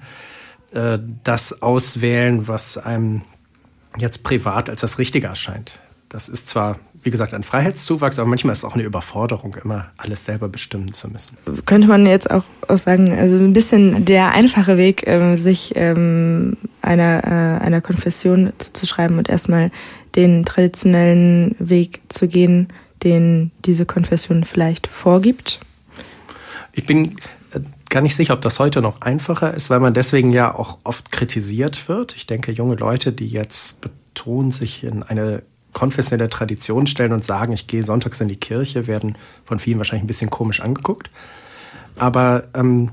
äh, 0.72 1.00
das 1.25 1.62
auswählen, 1.62 2.48
was 2.48 2.77
einem 2.77 3.24
jetzt 3.98 4.24
privat 4.24 4.70
als 4.70 4.80
das 4.80 4.98
Richtige 4.98 5.27
erscheint. 5.27 5.82
Das 6.08 6.30
ist 6.30 6.48
zwar 6.48 6.80
wie 7.05 7.12
gesagt, 7.12 7.33
ein 7.33 7.43
Freiheitszuwachs, 7.43 8.17
aber 8.17 8.27
manchmal 8.27 8.53
ist 8.53 8.59
es 8.59 8.65
auch 8.65 8.74
eine 8.74 8.83
Überforderung, 8.83 9.55
immer 9.63 9.91
alles 9.97 10.25
selber 10.25 10.50
bestimmen 10.50 10.91
zu 10.91 11.07
müssen. 11.07 11.38
Könnte 11.65 11.88
man 11.88 12.05
jetzt 12.07 12.31
auch, 12.31 12.43
auch 12.67 12.77
sagen, 12.77 13.13
also 13.13 13.38
ein 13.38 13.53
bisschen 13.53 14.05
der 14.05 14.31
einfache 14.31 14.77
Weg, 14.77 15.03
ähm, 15.05 15.38
sich 15.38 15.74
ähm, 15.75 16.57
einer, 16.81 17.24
äh, 17.24 17.63
einer 17.63 17.81
Konfession 17.81 18.51
zu 18.57 18.85
schreiben 18.88 19.19
und 19.19 19.29
erstmal 19.29 19.69
den 20.15 20.45
traditionellen 20.45 21.55
Weg 21.59 22.01
zu 22.09 22.27
gehen, 22.27 22.69
den 23.03 23.51
diese 23.65 23.85
Konfession 23.85 24.43
vielleicht 24.43 24.88
vorgibt? 24.88 25.59
Ich 26.74 26.85
bin 26.85 27.17
äh, 27.53 27.59
gar 27.89 28.01
nicht 28.01 28.15
sicher, 28.15 28.33
ob 28.33 28.41
das 28.41 28.57
heute 28.57 28.81
noch 28.81 29.01
einfacher 29.01 29.53
ist, 29.53 29.69
weil 29.69 29.79
man 29.79 29.93
deswegen 29.93 30.31
ja 30.31 30.53
auch 30.53 30.79
oft 30.83 31.12
kritisiert 31.12 31.88
wird. 31.88 32.15
Ich 32.15 32.25
denke, 32.25 32.51
junge 32.51 32.75
Leute, 32.75 33.13
die 33.13 33.27
jetzt 33.27 33.81
betonen, 33.81 34.51
sich 34.51 34.83
in 34.83 35.03
eine 35.03 35.43
konfessionelle 35.75 36.29
Tradition 36.29 36.88
stellen 36.88 37.12
und 37.12 37.24
sagen, 37.24 37.51
ich 37.51 37.67
gehe 37.67 37.84
sonntags 37.84 38.22
in 38.22 38.29
die 38.29 38.38
Kirche, 38.38 38.88
werden 38.88 39.17
von 39.44 39.60
vielen 39.60 39.77
wahrscheinlich 39.77 40.05
ein 40.05 40.08
bisschen 40.08 40.29
komisch 40.29 40.62
angeguckt. 40.62 41.12
Aber 41.98 42.46
ähm, 42.55 42.91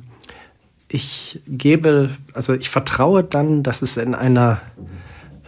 ich 0.88 1.40
gebe, 1.46 2.10
also 2.34 2.52
ich 2.52 2.68
vertraue 2.70 3.22
dann, 3.22 3.62
dass 3.62 3.82
es 3.82 3.96
in 3.96 4.16
einer 4.16 4.60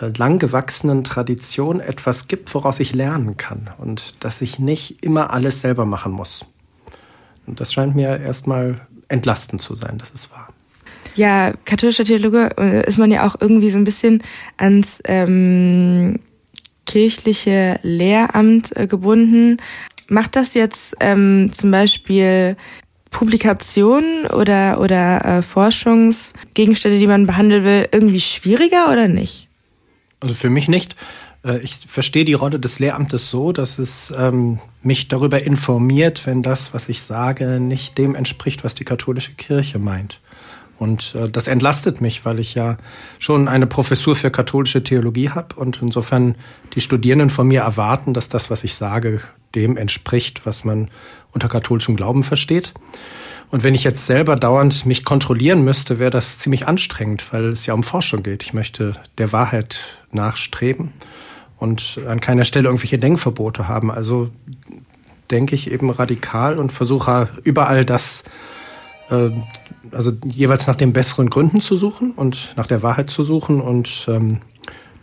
äh, 0.01 0.11
lang 0.17 0.39
gewachsenen 0.39 1.03
Tradition 1.03 1.81
etwas 1.81 2.29
gibt, 2.29 2.55
woraus 2.55 2.79
ich 2.79 2.95
lernen 2.95 3.37
kann 3.37 3.69
und 3.79 4.25
dass 4.25 4.41
ich 4.41 4.61
nicht 4.61 5.05
immer 5.05 5.33
alles 5.33 5.61
selber 5.61 5.85
machen 5.85 6.13
muss. 6.13 6.47
Und 7.47 7.61
das 7.61 7.73
scheint 7.73 7.97
mir 7.97 8.21
erstmal 8.21 8.81
entlastend 9.09 9.61
zu 9.61 9.75
sein, 9.75 9.99
das 9.99 10.13
ist 10.13 10.31
wahr. 10.31 10.49
Ja, 11.17 11.53
katholischer 11.65 12.05
Theologe 12.05 12.51
äh, 12.59 12.87
ist 12.87 12.99
man 12.99 13.11
ja 13.11 13.27
auch 13.27 13.35
irgendwie 13.41 13.71
so 13.71 13.79
ein 13.79 13.85
bisschen 13.85 14.23
ans 14.57 15.03
ähm, 15.05 16.21
kirchliche 16.87 17.79
Lehramt 17.83 18.77
äh, 18.77 18.87
gebunden. 18.87 19.57
Macht 20.09 20.37
das 20.37 20.55
jetzt 20.55 20.97
ähm, 21.01 21.51
zum 21.53 21.71
Beispiel 21.71 22.57
Publikationen 23.11 24.27
oder, 24.27 24.81
oder 24.81 25.25
äh, 25.25 25.43
Forschungsgegenstände, 25.43 26.99
die 26.99 27.07
man 27.07 27.27
behandeln 27.27 27.65
will, 27.65 27.89
irgendwie 27.93 28.21
schwieriger 28.21 28.91
oder 28.91 29.09
nicht? 29.09 29.49
Also 30.21 30.35
für 30.35 30.51
mich 30.51 30.69
nicht. 30.69 30.97
Äh, 31.45 31.59
ich 31.59 31.79
verstehe 31.87 32.25
die 32.25 32.33
Rolle 32.33 32.59
des 32.59 32.79
Lehramtes 32.81 33.31
so, 33.31 33.53
dass 33.53 33.79
es 33.79 34.13
ähm, 34.17 34.59
mich 34.83 35.09
darüber 35.09 35.43
informiert, 35.43 36.27
wenn 36.27 36.43
das, 36.43 36.75
was 36.75 36.89
ich 36.89 37.03
sage, 37.03 37.61
nicht 37.61 37.99
dem 37.99 38.15
entspricht, 38.15 38.65
was 38.65 38.75
die 38.75 38.85
katholische 38.85 39.35
Kirche 39.35 39.79
meint. 39.79 40.21
Und 40.79 41.15
äh, 41.15 41.29
das 41.29 41.49
entlastet 41.49 42.01
mich, 42.01 42.25
weil 42.25 42.39
ich 42.39 42.55
ja 42.55 42.77
schon 43.19 43.49
eine 43.49 43.67
Professur 43.67 44.17
für 44.17 44.31
katholische 44.31 44.83
Theologie 44.83 45.31
habe 45.31 45.55
und 45.57 45.81
insofern 45.83 46.37
die 46.75 46.81
Studierenden 46.81 47.31
von 47.31 47.47
mir 47.47 47.63
erwarten, 47.63 48.15
dass 48.15 48.29
das, 48.29 48.51
was 48.51 48.65
ich 48.65 48.75
sage, 48.75 49.21
dem 49.55 49.77
entspricht, 49.77 50.47
was 50.47 50.65
man 50.65 50.91
unter 51.33 51.49
katholischem 51.49 51.97
Glauben 51.97 52.23
versteht. 52.23 52.75
Und 53.51 53.63
wenn 53.63 53.75
ich 53.75 53.85
jetzt 53.85 54.07
selber 54.07 54.37
dauernd 54.37 54.85
mich 54.85 55.05
kontrollieren 55.05 55.63
müsste, 55.63 55.99
wäre 55.99 56.11
das 56.11 56.39
ziemlich 56.39 56.67
anstrengend, 56.67 57.33
weil 57.33 57.51
es 57.51 57.67
ja 57.67 57.75
um 57.75 57.85
Forschung 57.85 58.23
geht. 58.23 58.43
Ich 58.43 58.53
möchte 58.53 58.95
der 59.19 59.33
Wahrheit 59.33 59.99
nachstreben 60.11 60.93
und 61.59 62.01
an 62.09 62.21
keiner 62.21 62.45
Stelle 62.45 62.67
irgendwelche 62.67 62.99
Denkverbote 62.99 63.69
haben. 63.69 63.93
Also 63.93 64.31
denke 65.31 65.55
ich 65.55 65.71
eben 65.71 65.91
radikal 65.91 66.59
und 66.59 66.73
versuche 66.73 67.29
überall 67.45 67.85
das 67.85 68.25
äh, 69.11 69.31
also 69.93 70.13
jeweils 70.25 70.67
nach 70.67 70.77
den 70.77 70.93
besseren 70.93 71.31
Gründen 71.31 71.61
zu 71.61 71.77
suchen 71.77 72.13
und 72.13 72.55
nach 72.57 72.67
der 72.67 72.83
Wahrheit 72.83 73.11
zu 73.11 73.23
suchen. 73.23 73.61
Und 73.61 74.07
ähm, 74.09 74.41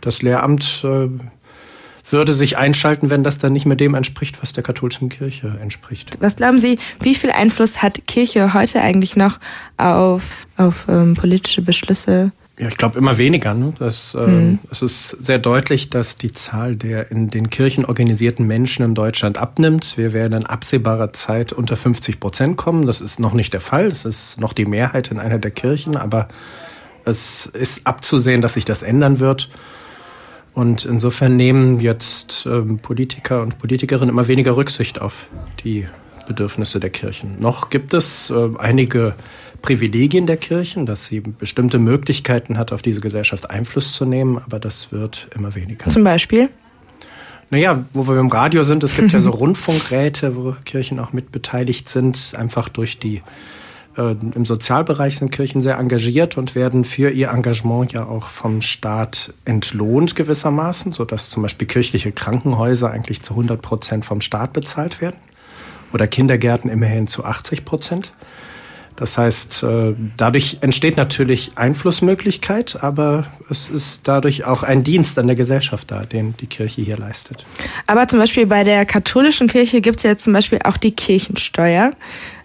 das 0.00 0.22
Lehramt 0.22 0.82
äh, 0.84 1.08
würde 2.10 2.32
sich 2.32 2.58
einschalten, 2.58 3.10
wenn 3.10 3.24
das 3.24 3.38
dann 3.38 3.52
nicht 3.52 3.66
mehr 3.66 3.76
dem 3.76 3.94
entspricht, 3.94 4.42
was 4.42 4.52
der 4.52 4.62
katholischen 4.62 5.08
Kirche 5.08 5.56
entspricht. 5.60 6.18
Was 6.20 6.36
glauben 6.36 6.58
Sie, 6.58 6.78
wie 7.00 7.14
viel 7.14 7.30
Einfluss 7.30 7.82
hat 7.82 8.06
Kirche 8.06 8.52
heute 8.54 8.82
eigentlich 8.82 9.16
noch 9.16 9.38
auf, 9.78 10.46
auf 10.56 10.86
ähm, 10.88 11.14
politische 11.14 11.62
Beschlüsse 11.62 12.32
ja, 12.62 12.68
ich 12.68 12.76
glaube 12.76 12.96
immer 12.96 13.18
weniger. 13.18 13.54
Ne? 13.54 13.72
Das, 13.80 14.14
äh, 14.14 14.24
mhm. 14.24 14.60
Es 14.70 14.82
ist 14.82 15.08
sehr 15.20 15.40
deutlich, 15.40 15.90
dass 15.90 16.16
die 16.16 16.30
Zahl 16.30 16.76
der 16.76 17.10
in 17.10 17.26
den 17.26 17.50
Kirchen 17.50 17.84
organisierten 17.84 18.46
Menschen 18.46 18.84
in 18.84 18.94
Deutschland 18.94 19.36
abnimmt. 19.36 19.98
Wir 19.98 20.12
werden 20.12 20.42
in 20.42 20.46
absehbarer 20.46 21.12
Zeit 21.12 21.52
unter 21.52 21.76
50 21.76 22.20
Prozent 22.20 22.56
kommen. 22.56 22.86
Das 22.86 23.00
ist 23.00 23.18
noch 23.18 23.34
nicht 23.34 23.52
der 23.52 23.58
Fall. 23.58 23.88
Das 23.88 24.04
ist 24.04 24.40
noch 24.40 24.52
die 24.52 24.64
Mehrheit 24.64 25.10
in 25.10 25.18
einer 25.18 25.40
der 25.40 25.50
Kirchen, 25.50 25.96
aber 25.96 26.28
es 27.04 27.46
ist 27.46 27.84
abzusehen, 27.84 28.42
dass 28.42 28.54
sich 28.54 28.64
das 28.64 28.84
ändern 28.84 29.18
wird. 29.18 29.48
Und 30.54 30.84
insofern 30.84 31.36
nehmen 31.36 31.80
jetzt 31.80 32.46
ähm, 32.46 32.78
Politiker 32.78 33.42
und 33.42 33.58
Politikerinnen 33.58 34.10
immer 34.10 34.28
weniger 34.28 34.56
Rücksicht 34.56 35.00
auf 35.00 35.26
die 35.64 35.88
Bedürfnisse 36.28 36.78
der 36.78 36.90
Kirchen. 36.90 37.40
Noch 37.40 37.70
gibt 37.70 37.92
es 37.92 38.30
äh, 38.30 38.50
einige 38.56 39.14
Privilegien 39.62 40.26
der 40.26 40.36
Kirchen, 40.36 40.86
dass 40.86 41.06
sie 41.06 41.20
bestimmte 41.20 41.78
Möglichkeiten 41.78 42.58
hat, 42.58 42.72
auf 42.72 42.82
diese 42.82 43.00
Gesellschaft 43.00 43.50
Einfluss 43.50 43.92
zu 43.92 44.04
nehmen, 44.04 44.38
aber 44.38 44.58
das 44.58 44.92
wird 44.92 45.28
immer 45.36 45.54
weniger. 45.54 45.88
Zum 45.88 46.04
Beispiel? 46.04 46.50
Naja, 47.50 47.84
wo 47.92 48.08
wir 48.08 48.18
im 48.18 48.28
Radio 48.28 48.62
sind, 48.62 48.82
es 48.82 48.96
gibt 48.96 49.12
ja 49.12 49.20
so 49.20 49.30
Rundfunkräte, 49.42 50.36
wo 50.36 50.54
Kirchen 50.64 50.98
auch 50.98 51.12
mitbeteiligt 51.12 51.88
sind, 51.88 52.34
einfach 52.36 52.68
durch 52.68 52.98
die 52.98 53.22
äh, 53.96 54.14
im 54.34 54.46
Sozialbereich 54.46 55.18
sind 55.18 55.32
Kirchen 55.32 55.62
sehr 55.62 55.78
engagiert 55.78 56.38
und 56.38 56.54
werden 56.54 56.84
für 56.84 57.10
ihr 57.10 57.28
Engagement 57.28 57.92
ja 57.92 58.04
auch 58.06 58.26
vom 58.26 58.62
Staat 58.62 59.34
entlohnt 59.44 60.16
gewissermaßen, 60.16 60.92
sodass 60.92 61.28
zum 61.28 61.42
Beispiel 61.42 61.66
kirchliche 61.66 62.12
Krankenhäuser 62.12 62.90
eigentlich 62.90 63.20
zu 63.20 63.34
100 63.34 63.60
Prozent 63.60 64.04
vom 64.04 64.20
Staat 64.20 64.52
bezahlt 64.52 65.00
werden 65.00 65.18
oder 65.92 66.06
Kindergärten 66.06 66.70
immerhin 66.70 67.06
zu 67.06 67.24
80 67.24 67.64
Prozent. 67.64 68.12
Das 68.96 69.16
heißt, 69.16 69.62
äh, 69.62 69.94
dadurch 70.16 70.58
entsteht 70.60 70.96
natürlich 70.96 71.52
Einflussmöglichkeit, 71.54 72.78
aber 72.82 73.26
es 73.50 73.68
ist 73.68 74.06
dadurch 74.06 74.44
auch 74.44 74.62
ein 74.62 74.84
Dienst 74.84 75.18
an 75.18 75.26
der 75.26 75.36
Gesellschaft 75.36 75.90
da, 75.90 76.04
den 76.04 76.34
die 76.38 76.46
Kirche 76.46 76.82
hier 76.82 76.98
leistet. 76.98 77.44
Aber 77.86 78.06
zum 78.08 78.18
Beispiel 78.18 78.46
bei 78.46 78.64
der 78.64 78.84
katholischen 78.84 79.48
Kirche 79.48 79.80
gibt 79.80 79.98
es 79.98 80.02
ja 80.02 80.16
zum 80.16 80.34
Beispiel 80.34 80.60
auch 80.64 80.76
die 80.76 80.92
Kirchensteuer. 80.92 81.92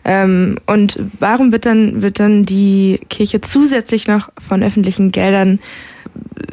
Ähm, 0.05 0.57
und 0.65 0.97
warum 1.19 1.51
wird 1.51 1.65
dann, 1.65 2.01
wird 2.01 2.19
dann 2.19 2.45
die 2.45 3.01
Kirche 3.09 3.41
zusätzlich 3.41 4.07
noch 4.07 4.29
von 4.39 4.63
öffentlichen 4.63 5.11
Geldern 5.11 5.59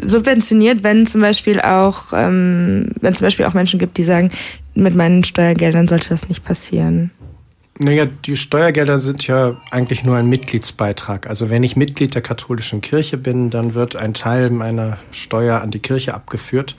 subventioniert, 0.02 0.82
wenn 0.82 1.06
zum 1.06 1.20
Beispiel 1.20 1.60
auch, 1.60 2.12
ähm, 2.12 2.90
wenn 3.00 3.14
zum 3.14 3.26
Beispiel 3.26 3.46
auch 3.46 3.54
Menschen 3.54 3.78
gibt, 3.78 3.96
die 3.96 4.04
sagen, 4.04 4.30
mit 4.74 4.94
meinen 4.94 5.24
Steuergeldern 5.24 5.88
sollte 5.88 6.08
das 6.08 6.28
nicht 6.28 6.44
passieren? 6.44 7.10
Naja, 7.78 8.06
die 8.06 8.36
Steuergelder 8.36 8.98
sind 8.98 9.26
ja 9.26 9.56
eigentlich 9.72 10.04
nur 10.04 10.16
ein 10.16 10.28
Mitgliedsbeitrag. 10.28 11.26
Also 11.26 11.50
wenn 11.50 11.64
ich 11.64 11.74
Mitglied 11.74 12.14
der 12.14 12.22
katholischen 12.22 12.80
Kirche 12.80 13.18
bin, 13.18 13.50
dann 13.50 13.74
wird 13.74 13.96
ein 13.96 14.14
Teil 14.14 14.50
meiner 14.50 14.98
Steuer 15.10 15.60
an 15.60 15.72
die 15.72 15.80
Kirche 15.80 16.14
abgeführt. 16.14 16.76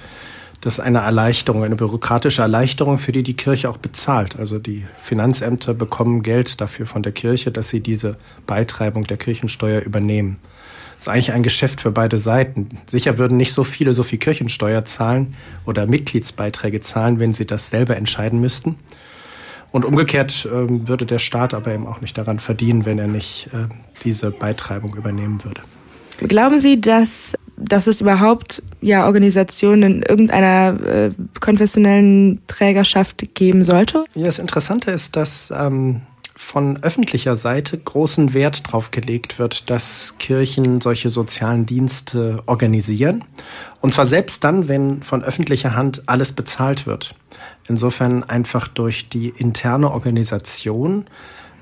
Das 0.61 0.75
ist 0.75 0.79
eine 0.79 0.99
Erleichterung, 0.99 1.65
eine 1.65 1.75
bürokratische 1.75 2.41
Erleichterung, 2.41 2.97
für 2.97 3.11
die 3.11 3.23
die 3.23 3.35
Kirche 3.35 3.69
auch 3.69 3.75
bezahlt. 3.75 4.39
Also 4.39 4.57
die 4.57 4.85
Finanzämter 4.97 5.73
bekommen 5.73 6.23
Geld 6.23 6.61
dafür 6.61 6.85
von 6.85 7.03
der 7.03 7.11
Kirche, 7.11 7.51
dass 7.51 7.67
sie 7.67 7.81
diese 7.81 8.15
Beitreibung 8.47 9.03
der 9.03 9.17
Kirchensteuer 9.17 9.81
übernehmen. 9.81 10.37
ist 10.97 11.09
eigentlich 11.09 11.33
ein 11.33 11.43
Geschäft 11.43 11.81
für 11.81 11.91
beide 11.91 12.17
Seiten. 12.17 12.69
Sicher 12.89 13.17
würden 13.17 13.35
nicht 13.35 13.51
so 13.51 13.65
viele 13.65 13.91
so 13.91 14.03
viel 14.03 14.17
Kirchensteuer 14.17 14.85
zahlen 14.85 15.35
oder 15.65 15.87
Mitgliedsbeiträge 15.87 16.79
zahlen, 16.79 17.19
wenn 17.19 17.33
sie 17.33 17.45
das 17.45 17.69
selber 17.69 17.97
entscheiden 17.97 18.39
müssten. 18.39 18.79
Und 19.75 19.83
umgekehrt 19.83 20.45
äh, 20.45 20.87
würde 20.87 21.05
der 21.05 21.19
Staat 21.19 21.53
aber 21.53 21.73
eben 21.73 21.85
auch 21.85 21.99
nicht 21.99 22.17
daran 22.17 22.39
verdienen, 22.39 22.85
wenn 22.85 22.97
er 22.97 23.07
nicht 23.07 23.47
äh, 23.47 23.67
diese 24.05 24.31
Beitreibung 24.31 24.95
übernehmen 24.95 25.43
würde. 25.43 25.59
Glauben 26.19 26.59
Sie, 26.59 26.79
dass, 26.79 27.33
dass 27.57 27.85
es 27.85 27.99
überhaupt 27.99 28.63
ja, 28.79 29.05
Organisationen 29.05 29.97
in 29.97 30.01
irgendeiner 30.01 30.81
äh, 30.81 31.11
konfessionellen 31.41 32.39
Trägerschaft 32.47 33.35
geben 33.35 33.65
sollte? 33.65 34.05
Ja, 34.13 34.27
das 34.27 34.39
Interessante 34.39 34.91
ist, 34.91 35.17
dass 35.17 35.51
ähm, 35.53 36.03
von 36.37 36.81
öffentlicher 36.81 37.35
Seite 37.35 37.77
großen 37.77 38.33
Wert 38.33 38.67
darauf 38.67 38.91
gelegt 38.91 39.39
wird, 39.39 39.69
dass 39.69 40.15
Kirchen 40.19 40.79
solche 40.79 41.09
sozialen 41.09 41.65
Dienste 41.65 42.41
organisieren. 42.45 43.25
Und 43.81 43.91
zwar 43.91 44.05
selbst 44.05 44.45
dann, 44.45 44.69
wenn 44.69 45.03
von 45.03 45.21
öffentlicher 45.21 45.75
Hand 45.75 46.03
alles 46.05 46.31
bezahlt 46.31 46.87
wird. 46.87 47.15
Insofern 47.67 48.23
einfach 48.23 48.67
durch 48.67 49.09
die 49.09 49.29
interne 49.29 49.91
Organisation 49.91 51.05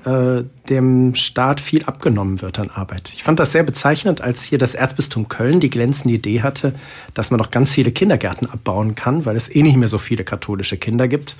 äh, 0.04 0.44
dem 0.68 1.14
Staat 1.14 1.60
viel 1.60 1.84
abgenommen 1.84 2.42
wird 2.42 2.58
an 2.58 2.70
Arbeit. 2.70 3.10
Ich 3.14 3.22
fand 3.22 3.40
das 3.40 3.52
sehr 3.52 3.62
bezeichnend, 3.62 4.20
als 4.20 4.44
hier 4.44 4.58
das 4.58 4.74
Erzbistum 4.74 5.28
Köln 5.28 5.60
die 5.60 5.70
glänzende 5.70 6.14
Idee 6.14 6.42
hatte, 6.42 6.74
dass 7.14 7.30
man 7.30 7.38
noch 7.38 7.50
ganz 7.50 7.72
viele 7.72 7.90
Kindergärten 7.90 8.50
abbauen 8.50 8.94
kann, 8.94 9.24
weil 9.24 9.34
es 9.34 9.54
eh 9.54 9.62
nicht 9.62 9.76
mehr 9.76 9.88
so 9.88 9.96
viele 9.96 10.24
katholische 10.24 10.76
Kinder 10.76 11.08
gibt. 11.08 11.36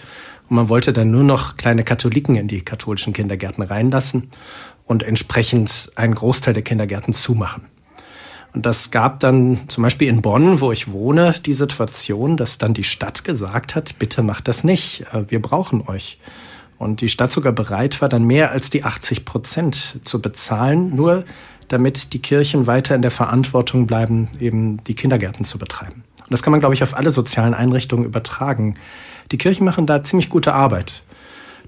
Und 0.49 0.57
man 0.57 0.69
wollte 0.71 0.95
dann 0.95 1.11
nur 1.11 1.25
noch 1.25 1.59
kleine 1.59 1.85
Katholiken 1.85 2.37
in 2.37 2.49
die 2.49 2.63
katholischen 2.63 3.13
Kindergärten 3.13 3.65
reinlassen 3.65 4.31
und 4.87 5.03
entsprechend 5.03 5.91
einen 5.97 6.15
Großteil 6.15 6.55
der 6.55 6.63
Kindergärten 6.63 7.13
zumachen. 7.13 7.67
Und 8.55 8.65
das 8.65 8.93
gab 8.93 9.19
dann 9.21 9.69
zum 9.69 9.83
Beispiel 9.83 10.09
in 10.09 10.23
Bonn, 10.23 10.61
wo 10.61 10.71
ich 10.71 10.93
wohne, 10.93 11.35
die 11.45 11.53
Situation, 11.53 12.37
dass 12.37 12.57
dann 12.57 12.73
die 12.73 12.85
Stadt 12.85 13.25
gesagt 13.25 13.75
hat, 13.75 13.99
bitte 13.99 14.23
macht 14.23 14.47
das 14.47 14.63
nicht, 14.63 15.05
äh, 15.13 15.25
wir 15.29 15.43
brauchen 15.43 15.87
euch. 15.89 16.19
Und 16.79 17.01
die 17.01 17.09
Stadt 17.09 17.33
sogar 17.33 17.53
bereit 17.53 18.01
war, 18.01 18.09
dann 18.09 18.25
mehr 18.25 18.53
als 18.53 18.71
die 18.71 18.85
80 18.85 19.25
Prozent 19.25 20.01
zu 20.05 20.21
bezahlen, 20.21 20.95
nur 20.95 21.25
damit 21.69 22.13
die 22.13 22.21
Kirchen 22.21 22.67
weiter 22.67 22.95
in 22.95 23.03
der 23.03 23.11
Verantwortung 23.11 23.87
bleiben, 23.87 24.29
eben 24.39 24.83
die 24.85 24.95
Kindergärten 24.95 25.45
zu 25.45 25.59
betreiben. 25.59 26.05
Und 26.19 26.31
das 26.31 26.43
kann 26.43 26.51
man, 26.51 26.61
glaube 26.61 26.75
ich, 26.75 26.83
auf 26.83 26.97
alle 26.97 27.11
sozialen 27.11 27.55
Einrichtungen 27.55 28.05
übertragen. 28.05 28.77
Die 29.33 29.39
Kirchen 29.39 29.65
machen 29.65 29.87
da 29.87 30.03
ziemlich 30.03 30.29
gute 30.29 30.53
Arbeit. 30.53 31.04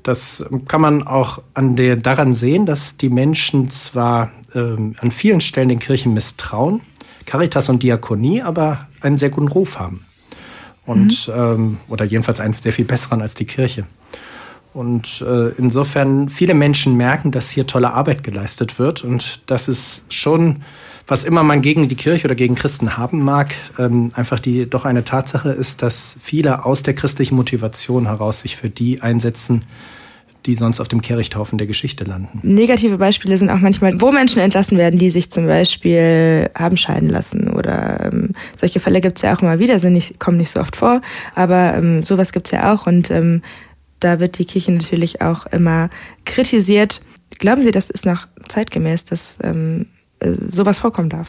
Das 0.06 0.46
kann 0.68 0.80
man 0.80 1.04
auch 1.04 1.42
an 1.54 1.74
der, 1.74 1.96
daran 1.96 2.32
sehen, 2.32 2.64
dass 2.64 2.96
die 2.96 3.08
Menschen 3.08 3.70
zwar 3.70 4.30
ähm, 4.54 4.94
an 5.00 5.10
vielen 5.10 5.40
Stellen 5.40 5.68
den 5.68 5.80
Kirchen 5.80 6.14
misstrauen, 6.14 6.80
Caritas 7.24 7.68
und 7.68 7.82
Diakonie 7.82 8.40
aber 8.40 8.86
einen 9.00 9.18
sehr 9.18 9.30
guten 9.30 9.48
Ruf 9.48 9.80
haben. 9.80 10.04
Und, 10.84 11.26
mhm. 11.26 11.34
ähm, 11.34 11.76
oder 11.88 12.04
jedenfalls 12.04 12.38
einen 12.38 12.54
sehr 12.54 12.72
viel 12.72 12.84
besseren 12.84 13.20
als 13.20 13.34
die 13.34 13.46
Kirche. 13.46 13.84
Und 14.72 15.24
äh, 15.26 15.48
insofern 15.58 16.28
viele 16.28 16.54
Menschen 16.54 16.96
merken, 16.96 17.32
dass 17.32 17.50
hier 17.50 17.66
tolle 17.66 17.92
Arbeit 17.92 18.22
geleistet 18.22 18.78
wird 18.78 19.02
und 19.02 19.50
das 19.50 19.66
ist 19.66 20.14
schon 20.14 20.62
was 21.06 21.24
immer 21.24 21.42
man 21.42 21.62
gegen 21.62 21.88
die 21.88 21.94
Kirche 21.94 22.26
oder 22.26 22.34
gegen 22.34 22.54
Christen 22.54 22.96
haben 22.96 23.22
mag, 23.22 23.54
ähm, 23.78 24.10
einfach 24.14 24.40
die 24.40 24.68
doch 24.68 24.84
eine 24.84 25.04
Tatsache 25.04 25.50
ist, 25.50 25.82
dass 25.82 26.16
viele 26.20 26.64
aus 26.64 26.82
der 26.82 26.94
christlichen 26.94 27.36
Motivation 27.36 28.06
heraus 28.06 28.40
sich 28.40 28.56
für 28.56 28.70
die 28.70 29.02
einsetzen, 29.02 29.62
die 30.46 30.54
sonst 30.54 30.80
auf 30.80 30.88
dem 30.88 31.02
Kehrichthaufen 31.02 31.58
der 31.58 31.66
Geschichte 31.66 32.04
landen. 32.04 32.40
Negative 32.42 32.98
Beispiele 32.98 33.36
sind 33.36 33.50
auch 33.50 33.58
manchmal, 33.58 34.00
wo 34.00 34.12
Menschen 34.12 34.40
entlassen 34.40 34.78
werden, 34.78 34.98
die 34.98 35.10
sich 35.10 35.30
zum 35.30 35.46
Beispiel 35.46 36.50
haben 36.56 36.76
scheiden 36.76 37.08
lassen. 37.08 37.50
Oder 37.50 38.12
ähm, 38.12 38.30
solche 38.54 38.80
Fälle 38.80 39.00
gibt 39.00 39.18
es 39.18 39.22
ja 39.22 39.34
auch 39.34 39.42
immer 39.42 39.58
wieder, 39.58 39.78
sind 39.78 39.94
nicht, 39.94 40.20
kommen 40.20 40.36
nicht 40.38 40.50
so 40.50 40.60
oft 40.60 40.76
vor, 40.76 41.00
aber 41.34 41.74
ähm, 41.74 42.02
sowas 42.02 42.32
gibt 42.32 42.46
es 42.46 42.52
ja 42.52 42.72
auch. 42.72 42.86
Und 42.86 43.10
ähm, 43.10 43.42
da 44.00 44.20
wird 44.20 44.38
die 44.38 44.44
Kirche 44.44 44.72
natürlich 44.72 45.20
auch 45.20 45.46
immer 45.46 45.90
kritisiert. 46.24 47.00
Glauben 47.38 47.64
Sie, 47.64 47.70
das 47.70 47.90
ist 47.90 48.06
noch 48.06 48.26
zeitgemäß, 48.48 49.04
dass 49.04 49.38
ähm, 49.42 49.86
äh, 49.86 49.95
sowas 50.20 50.78
vorkommen 50.78 51.10
darf? 51.10 51.28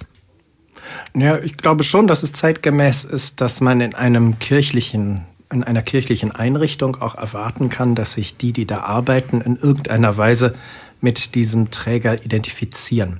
Ja, 1.15 1.37
ich 1.37 1.57
glaube 1.57 1.83
schon, 1.83 2.07
dass 2.07 2.23
es 2.23 2.31
zeitgemäß 2.31 3.03
ist, 3.05 3.41
dass 3.41 3.61
man 3.61 3.81
in 3.81 3.95
einem 3.95 4.39
kirchlichen 4.39 5.25
in 5.51 5.63
einer 5.63 5.81
kirchlichen 5.81 6.33
Einrichtung 6.33 6.97
auch 7.01 7.15
erwarten 7.15 7.69
kann, 7.69 7.95
dass 7.95 8.13
sich 8.13 8.35
die, 8.35 8.51
die 8.51 8.67
da 8.67 8.81
arbeiten, 8.81 9.39
in 9.41 9.55
irgendeiner 9.55 10.17
Weise 10.17 10.53
mit 10.99 11.35
diesem 11.35 11.71
Träger 11.71 12.25
identifizieren. 12.25 13.19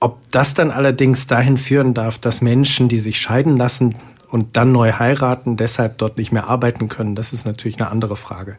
Ob 0.00 0.18
das 0.30 0.54
dann 0.54 0.70
allerdings 0.70 1.26
dahin 1.26 1.56
führen 1.56 1.94
darf, 1.94 2.18
dass 2.18 2.42
Menschen, 2.42 2.88
die 2.88 2.98
sich 2.98 3.18
scheiden 3.18 3.56
lassen 3.56 3.94
und 4.28 4.56
dann 4.56 4.72
neu 4.72 4.92
heiraten, 4.92 5.56
deshalb 5.56 5.98
dort 5.98 6.18
nicht 6.18 6.32
mehr 6.32 6.46
arbeiten 6.46 6.88
können, 6.88 7.14
das 7.14 7.32
ist 7.32 7.46
natürlich 7.46 7.80
eine 7.80 7.90
andere 7.90 8.16
Frage. 8.16 8.58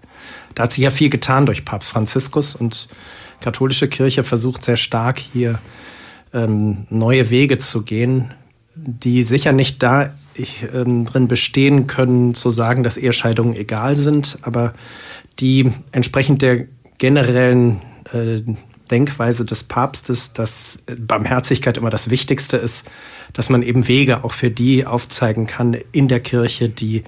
Da 0.55 0.63
hat 0.63 0.73
sich 0.73 0.83
ja 0.83 0.89
viel 0.91 1.09
getan 1.09 1.45
durch 1.45 1.65
Papst 1.65 1.91
Franziskus 1.91 2.55
und 2.55 2.89
katholische 3.39 3.87
Kirche 3.87 4.23
versucht 4.23 4.63
sehr 4.63 4.77
stark 4.77 5.19
hier 5.19 5.59
ähm, 6.33 6.85
neue 6.89 7.29
Wege 7.29 7.57
zu 7.57 7.83
gehen, 7.83 8.33
die 8.75 9.23
sicher 9.23 9.51
nicht 9.51 9.83
da 9.83 10.13
ich, 10.33 10.65
ähm, 10.73 11.05
drin 11.05 11.27
bestehen 11.27 11.87
können, 11.87 12.33
zu 12.33 12.51
sagen, 12.51 12.83
dass 12.83 12.97
Ehescheidungen 12.97 13.55
egal 13.55 13.95
sind, 13.95 14.37
aber 14.41 14.73
die 15.39 15.71
entsprechend 15.91 16.41
der 16.41 16.65
generellen 16.97 17.81
äh, 18.11 18.41
Denkweise 18.89 19.45
des 19.45 19.63
Papstes, 19.63 20.33
dass 20.33 20.83
Barmherzigkeit 20.99 21.77
immer 21.77 21.89
das 21.89 22.09
Wichtigste 22.09 22.57
ist, 22.57 22.89
dass 23.33 23.49
man 23.49 23.61
eben 23.61 23.87
Wege 23.87 24.23
auch 24.23 24.33
für 24.33 24.49
die 24.49 24.85
aufzeigen 24.85 25.45
kann 25.45 25.77
in 25.91 26.07
der 26.07 26.19
Kirche, 26.19 26.69
die 26.69 27.03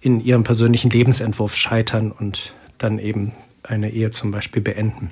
in 0.00 0.20
ihrem 0.20 0.42
persönlichen 0.42 0.90
Lebensentwurf 0.90 1.54
scheitern 1.54 2.10
und 2.10 2.54
dann 2.78 2.98
eben 2.98 3.32
eine 3.62 3.90
Ehe 3.90 4.10
zum 4.10 4.32
Beispiel 4.32 4.62
beenden. 4.62 5.10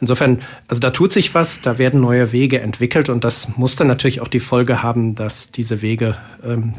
Insofern, 0.00 0.40
also 0.68 0.80
da 0.80 0.90
tut 0.90 1.12
sich 1.12 1.34
was, 1.34 1.60
da 1.60 1.78
werden 1.78 2.00
neue 2.00 2.32
Wege 2.32 2.60
entwickelt 2.60 3.08
und 3.08 3.24
das 3.24 3.56
muss 3.56 3.76
dann 3.76 3.86
natürlich 3.86 4.20
auch 4.20 4.28
die 4.28 4.40
Folge 4.40 4.82
haben, 4.82 5.14
dass 5.14 5.50
diese 5.50 5.82
Wege 5.82 6.16
ähm, 6.44 6.74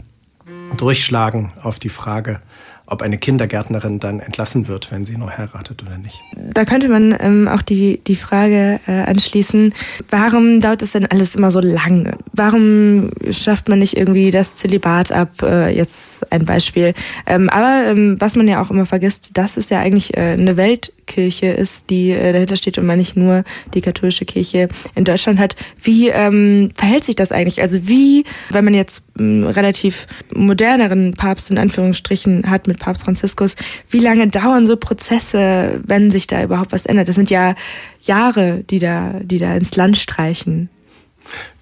durchschlagen 0.77 1.51
auf 1.61 1.79
die 1.79 1.89
Frage, 1.89 2.41
ob 2.87 3.01
eine 3.01 3.17
Kindergärtnerin 3.17 3.99
dann 3.99 4.19
entlassen 4.19 4.67
wird, 4.67 4.91
wenn 4.91 5.05
sie 5.05 5.17
nur 5.17 5.35
heiratet 5.35 5.81
oder 5.81 5.97
nicht. 5.97 6.19
Da 6.35 6.65
könnte 6.65 6.87
man 6.87 7.15
ähm, 7.19 7.47
auch 7.47 7.61
die, 7.61 7.99
die 8.05 8.15
Frage 8.15 8.79
äh, 8.87 8.91
anschließen, 8.91 9.73
warum 10.09 10.61
dauert 10.61 10.81
es 10.81 10.91
denn 10.91 11.05
alles 11.05 11.35
immer 11.35 11.49
so 11.51 11.61
lang? 11.61 12.17
Warum 12.33 13.09
schafft 13.31 13.69
man 13.69 13.79
nicht 13.79 13.97
irgendwie 13.97 14.29
das 14.29 14.57
Zölibat 14.57 15.11
ab? 15.11 15.41
Äh, 15.41 15.75
jetzt 15.75 16.31
ein 16.31 16.45
Beispiel. 16.45 16.93
Ähm, 17.25 17.49
aber 17.49 17.89
ähm, 17.89 18.17
was 18.19 18.35
man 18.35 18.47
ja 18.47 18.61
auch 18.61 18.69
immer 18.69 18.85
vergisst, 18.85 19.31
das 19.33 19.57
ist 19.57 19.71
ja 19.71 19.79
eigentlich 19.79 20.15
äh, 20.15 20.33
eine 20.33 20.57
Welt, 20.57 20.93
Kirche 21.05 21.47
ist, 21.47 21.89
die 21.89 22.11
äh, 22.11 22.33
dahinter 22.33 22.55
steht 22.55 22.77
und 22.77 22.85
man 22.85 22.97
nicht 22.97 23.15
nur 23.15 23.43
die 23.73 23.81
katholische 23.81 24.25
Kirche 24.25 24.69
in 24.95 25.03
Deutschland 25.03 25.39
hat. 25.39 25.55
Wie 25.81 26.09
ähm, 26.09 26.69
verhält 26.75 27.03
sich 27.03 27.15
das 27.15 27.31
eigentlich? 27.31 27.61
Also 27.61 27.87
wie, 27.87 28.25
wenn 28.51 28.65
man 28.65 28.73
jetzt 28.73 29.05
einen 29.17 29.45
relativ 29.45 30.07
moderneren 30.33 31.13
Papst 31.13 31.51
in 31.51 31.57
Anführungsstrichen 31.57 32.49
hat 32.49 32.67
mit 32.67 32.79
Papst 32.79 33.03
Franziskus, 33.03 33.55
wie 33.89 33.99
lange 33.99 34.27
dauern 34.27 34.65
so 34.65 34.77
Prozesse, 34.77 35.81
wenn 35.85 36.11
sich 36.11 36.27
da 36.27 36.43
überhaupt 36.43 36.71
was 36.71 36.85
ändert? 36.85 37.07
Das 37.07 37.15
sind 37.15 37.29
ja 37.29 37.55
Jahre, 38.01 38.63
die 38.69 38.79
da, 38.79 39.19
die 39.21 39.39
da 39.39 39.55
ins 39.55 39.75
Land 39.75 39.97
streichen. 39.97 40.69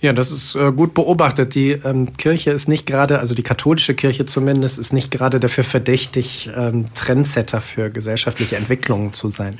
Ja, 0.01 0.13
das 0.13 0.31
ist 0.31 0.55
äh, 0.55 0.71
gut 0.71 0.93
beobachtet. 0.93 1.55
Die 1.55 1.71
ähm, 1.71 2.15
Kirche 2.17 2.51
ist 2.51 2.67
nicht 2.67 2.85
gerade, 2.85 3.19
also 3.19 3.35
die 3.35 3.43
katholische 3.43 3.93
Kirche 3.93 4.25
zumindest, 4.25 4.77
ist 4.77 4.93
nicht 4.93 5.11
gerade 5.11 5.39
dafür 5.39 5.63
verdächtig, 5.63 6.49
ähm, 6.55 6.85
Trendsetter 6.93 7.61
für 7.61 7.89
gesellschaftliche 7.89 8.57
Entwicklungen 8.57 9.13
zu 9.13 9.29
sein. 9.29 9.57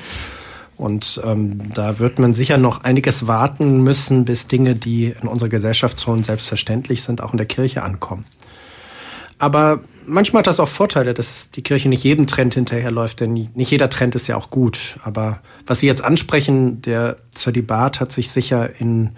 Und 0.76 1.22
ähm, 1.24 1.58
da 1.74 2.00
wird 2.00 2.20
man 2.20 2.34
sicher 2.34 2.58
noch 2.58 2.84
einiges 2.84 3.28
warten 3.28 3.82
müssen, 3.84 4.26
bis 4.26 4.48
Dinge, 4.48 4.76
die 4.76 5.14
in 5.22 5.28
unserer 5.28 5.50
Gesellschaft 5.50 6.02
schon 6.02 6.24
selbstverständlich 6.24 7.04
sind, 7.04 7.22
auch 7.22 7.32
in 7.32 7.38
der 7.38 7.46
Kirche 7.46 7.84
ankommen. 7.84 8.26
Aber 9.38 9.82
manchmal 10.06 10.40
hat 10.40 10.48
das 10.48 10.60
auch 10.60 10.68
Vorteile, 10.68 11.14
dass 11.14 11.52
die 11.52 11.64
Kirche 11.64 11.90
nicht 11.90 12.04
jedem 12.04 12.28
Trend 12.28 12.54
hinterherläuft, 12.54 13.20
denn 13.20 13.34
nicht 13.34 13.72
jeder 13.72 13.90
Trend 13.90 14.16
ist 14.16 14.28
ja 14.28 14.36
auch 14.36 14.50
gut. 14.50 14.98
Aber 15.04 15.42
was 15.68 15.80
Sie 15.80 15.88
jetzt 15.88 16.04
ansprechen, 16.04 16.82
der 16.82 17.18
Zölibat 17.32 18.00
hat 18.00 18.12
sich 18.12 18.32
sicher 18.32 18.80
in 18.80 19.12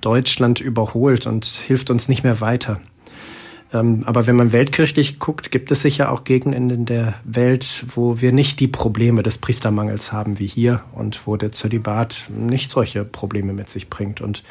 Deutschland 0.00 0.60
überholt 0.60 1.26
und 1.26 1.44
hilft 1.44 1.90
uns 1.90 2.08
nicht 2.08 2.24
mehr 2.24 2.40
weiter. 2.40 2.80
Ähm, 3.72 4.02
aber 4.04 4.26
wenn 4.26 4.36
man 4.36 4.52
weltkirchlich 4.52 5.18
guckt, 5.18 5.50
gibt 5.50 5.70
es 5.70 5.82
sicher 5.82 6.10
auch 6.10 6.24
Gegenden 6.24 6.70
in 6.70 6.86
der 6.86 7.14
Welt, 7.24 7.84
wo 7.94 8.20
wir 8.20 8.32
nicht 8.32 8.60
die 8.60 8.68
Probleme 8.68 9.22
des 9.22 9.38
Priestermangels 9.38 10.12
haben 10.12 10.38
wie 10.38 10.46
hier 10.46 10.80
und 10.92 11.26
wo 11.26 11.36
der 11.36 11.52
Zölibat 11.52 12.26
nicht 12.36 12.70
solche 12.70 13.04
Probleme 13.04 13.52
mit 13.52 13.70
sich 13.70 13.88
bringt. 13.88 14.20
Und 14.20 14.42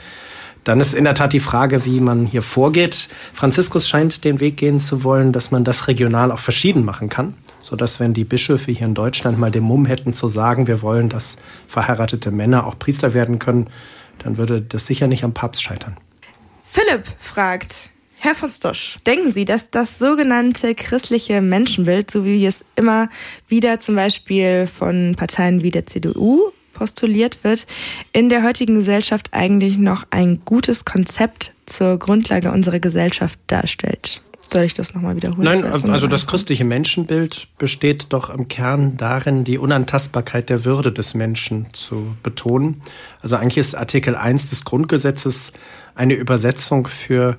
dann 0.63 0.79
ist 0.79 0.93
in 0.93 1.05
der 1.05 1.15
Tat 1.15 1.33
die 1.33 1.39
Frage, 1.39 1.85
wie 1.85 1.99
man 1.99 2.25
hier 2.25 2.41
vorgeht. 2.41 3.09
Franziskus 3.33 3.87
scheint 3.87 4.23
den 4.23 4.39
Weg 4.39 4.57
gehen 4.57 4.79
zu 4.79 5.03
wollen, 5.03 5.31
dass 5.31 5.51
man 5.51 5.63
das 5.63 5.87
regional 5.87 6.31
auch 6.31 6.39
verschieden 6.39 6.85
machen 6.85 7.09
kann, 7.09 7.33
sodass 7.59 7.99
wenn 7.99 8.13
die 8.13 8.25
Bischöfe 8.25 8.71
hier 8.71 8.87
in 8.87 8.93
Deutschland 8.93 9.39
mal 9.39 9.51
den 9.51 9.63
Mumm 9.63 9.85
hätten 9.85 10.13
zu 10.13 10.27
sagen, 10.27 10.67
wir 10.67 10.81
wollen, 10.81 11.09
dass 11.09 11.37
verheiratete 11.67 12.31
Männer 12.31 12.67
auch 12.67 12.77
Priester 12.77 13.13
werden 13.13 13.39
können, 13.39 13.67
dann 14.19 14.37
würde 14.37 14.61
das 14.61 14.87
sicher 14.87 15.07
nicht 15.07 15.23
am 15.23 15.33
Papst 15.33 15.63
scheitern. 15.63 15.97
Philipp 16.63 17.03
fragt, 17.17 17.89
Herr 18.19 18.35
von 18.35 18.49
Stosch, 18.49 18.99
denken 19.07 19.31
Sie, 19.31 19.45
dass 19.45 19.71
das 19.71 19.97
sogenannte 19.97 20.75
christliche 20.75 21.41
Menschenbild, 21.41 22.11
so 22.11 22.25
wie 22.25 22.45
es 22.45 22.65
immer 22.75 23.09
wieder 23.47 23.79
zum 23.79 23.95
Beispiel 23.95 24.67
von 24.67 25.15
Parteien 25.15 25.63
wie 25.63 25.71
der 25.71 25.85
CDU 25.85 26.51
postuliert 26.73 27.43
wird, 27.43 27.65
in 28.11 28.29
der 28.29 28.43
heutigen 28.43 28.75
Gesellschaft 28.75 29.29
eigentlich 29.31 29.77
noch 29.77 30.05
ein 30.11 30.41
gutes 30.45 30.85
Konzept 30.85 31.53
zur 31.65 31.97
Grundlage 31.97 32.51
unserer 32.51 32.79
Gesellschaft 32.79 33.39
darstellt? 33.47 34.21
Soll 34.51 34.63
ich 34.63 34.73
das 34.73 34.95
nochmal 34.95 35.15
wiederholen? 35.15 35.43
Nein, 35.43 35.63
also, 35.63 35.87
also 35.87 36.07
das 36.07 36.25
christliche 36.25 36.65
Menschenbild 36.65 37.47
besteht 37.57 38.07
doch 38.09 38.29
im 38.29 38.47
Kern 38.47 38.97
darin, 38.97 39.43
die 39.43 39.57
Unantastbarkeit 39.57 40.49
der 40.49 40.65
Würde 40.65 40.91
des 40.91 41.13
Menschen 41.13 41.67
zu 41.73 42.15
betonen. 42.23 42.81
Also 43.21 43.35
eigentlich 43.35 43.57
ist 43.57 43.75
Artikel 43.75 44.15
1 44.15 44.49
des 44.49 44.65
Grundgesetzes 44.65 45.53
eine 45.93 46.15
Übersetzung 46.15 46.87
für 46.87 47.37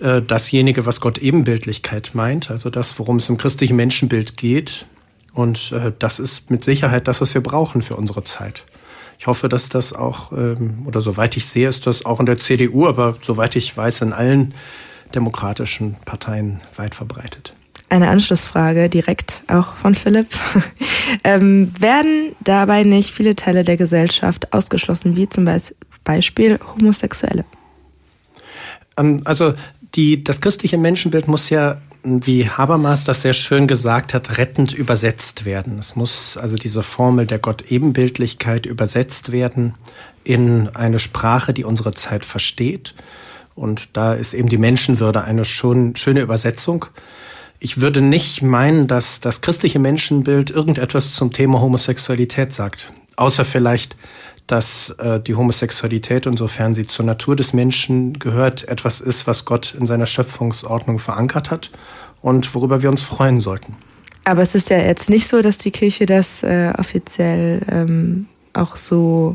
äh, 0.00 0.20
dasjenige, 0.20 0.84
was 0.84 1.00
Gott 1.00 1.18
Ebenbildlichkeit 1.18 2.10
meint, 2.14 2.50
also 2.50 2.70
das, 2.70 2.98
worum 2.98 3.16
es 3.16 3.28
im 3.28 3.38
christlichen 3.38 3.76
Menschenbild 3.76 4.36
geht. 4.36 4.86
Und 5.32 5.70
äh, 5.72 5.92
das 5.98 6.18
ist 6.18 6.50
mit 6.50 6.64
Sicherheit 6.64 7.06
das, 7.06 7.20
was 7.20 7.34
wir 7.34 7.42
brauchen 7.42 7.82
für 7.82 7.94
unsere 7.94 8.24
Zeit. 8.24 8.64
Ich 9.18 9.26
hoffe, 9.26 9.48
dass 9.48 9.68
das 9.68 9.92
auch, 9.92 10.32
ähm, 10.32 10.82
oder 10.86 11.00
soweit 11.00 11.36
ich 11.36 11.46
sehe, 11.46 11.68
ist 11.68 11.86
das 11.86 12.04
auch 12.04 12.20
in 12.20 12.26
der 12.26 12.38
CDU, 12.38 12.86
aber 12.86 13.16
soweit 13.22 13.56
ich 13.56 13.76
weiß, 13.76 14.02
in 14.02 14.12
allen 14.12 14.54
demokratischen 15.14 15.96
Parteien 16.04 16.58
weit 16.76 16.94
verbreitet. 16.94 17.54
Eine 17.88 18.08
Anschlussfrage 18.08 18.88
direkt 18.88 19.44
auch 19.46 19.74
von 19.76 19.94
Philipp. 19.94 20.26
ähm, 21.24 21.72
werden 21.78 22.34
dabei 22.40 22.82
nicht 22.82 23.14
viele 23.14 23.36
Teile 23.36 23.62
der 23.62 23.76
Gesellschaft 23.76 24.52
ausgeschlossen, 24.52 25.16
wie 25.16 25.28
zum 25.28 25.48
Beispiel 26.02 26.58
Homosexuelle? 26.74 27.44
Ähm, 28.96 29.22
also 29.24 29.52
die, 29.94 30.24
das 30.24 30.40
christliche 30.40 30.78
Menschenbild 30.78 31.28
muss 31.28 31.48
ja, 31.48 31.80
wie 32.02 32.48
Habermas 32.48 33.04
das 33.04 33.22
sehr 33.22 33.32
schön 33.32 33.68
gesagt 33.68 34.14
hat, 34.14 34.36
rettend 34.36 34.72
übersetzt 34.72 35.44
werden. 35.44 35.78
Es 35.78 35.94
muss 35.94 36.36
also 36.36 36.56
diese 36.56 36.82
Formel 36.82 37.26
der 37.26 37.38
Gott-Ebenbildlichkeit 37.38 38.66
übersetzt 38.66 39.30
werden 39.30 39.74
in 40.24 40.68
eine 40.74 40.98
Sprache, 40.98 41.52
die 41.52 41.64
unsere 41.64 41.94
Zeit 41.94 42.24
versteht 42.24 42.94
und 43.56 43.96
da 43.96 44.12
ist 44.12 44.34
eben 44.34 44.48
die 44.48 44.58
Menschenwürde 44.58 45.24
eine 45.24 45.44
schon 45.44 45.96
schöne 45.96 46.20
Übersetzung. 46.20 46.86
Ich 47.58 47.80
würde 47.80 48.02
nicht 48.02 48.42
meinen, 48.42 48.86
dass 48.86 49.20
das 49.20 49.40
christliche 49.40 49.78
Menschenbild 49.78 50.50
irgendetwas 50.50 51.14
zum 51.14 51.32
Thema 51.32 51.60
Homosexualität 51.60 52.52
sagt. 52.52 52.92
Außer 53.16 53.46
vielleicht, 53.46 53.96
dass 54.46 54.90
äh, 54.98 55.20
die 55.20 55.34
Homosexualität, 55.34 56.26
insofern 56.26 56.74
sie 56.74 56.86
zur 56.86 57.06
Natur 57.06 57.34
des 57.34 57.54
Menschen 57.54 58.18
gehört, 58.18 58.68
etwas 58.68 59.00
ist, 59.00 59.26
was 59.26 59.46
Gott 59.46 59.74
in 59.78 59.86
seiner 59.86 60.06
Schöpfungsordnung 60.06 60.98
verankert 60.98 61.50
hat 61.50 61.70
und 62.20 62.54
worüber 62.54 62.82
wir 62.82 62.90
uns 62.90 63.02
freuen 63.02 63.40
sollten. 63.40 63.74
Aber 64.24 64.42
es 64.42 64.54
ist 64.54 64.70
ja 64.70 64.78
jetzt 64.78 65.08
nicht 65.08 65.28
so, 65.28 65.40
dass 65.40 65.58
die 65.58 65.70
Kirche 65.70 66.04
das 66.04 66.42
äh, 66.42 66.72
offiziell 66.76 67.62
ähm, 67.70 68.26
auch 68.52 68.76
so 68.76 69.34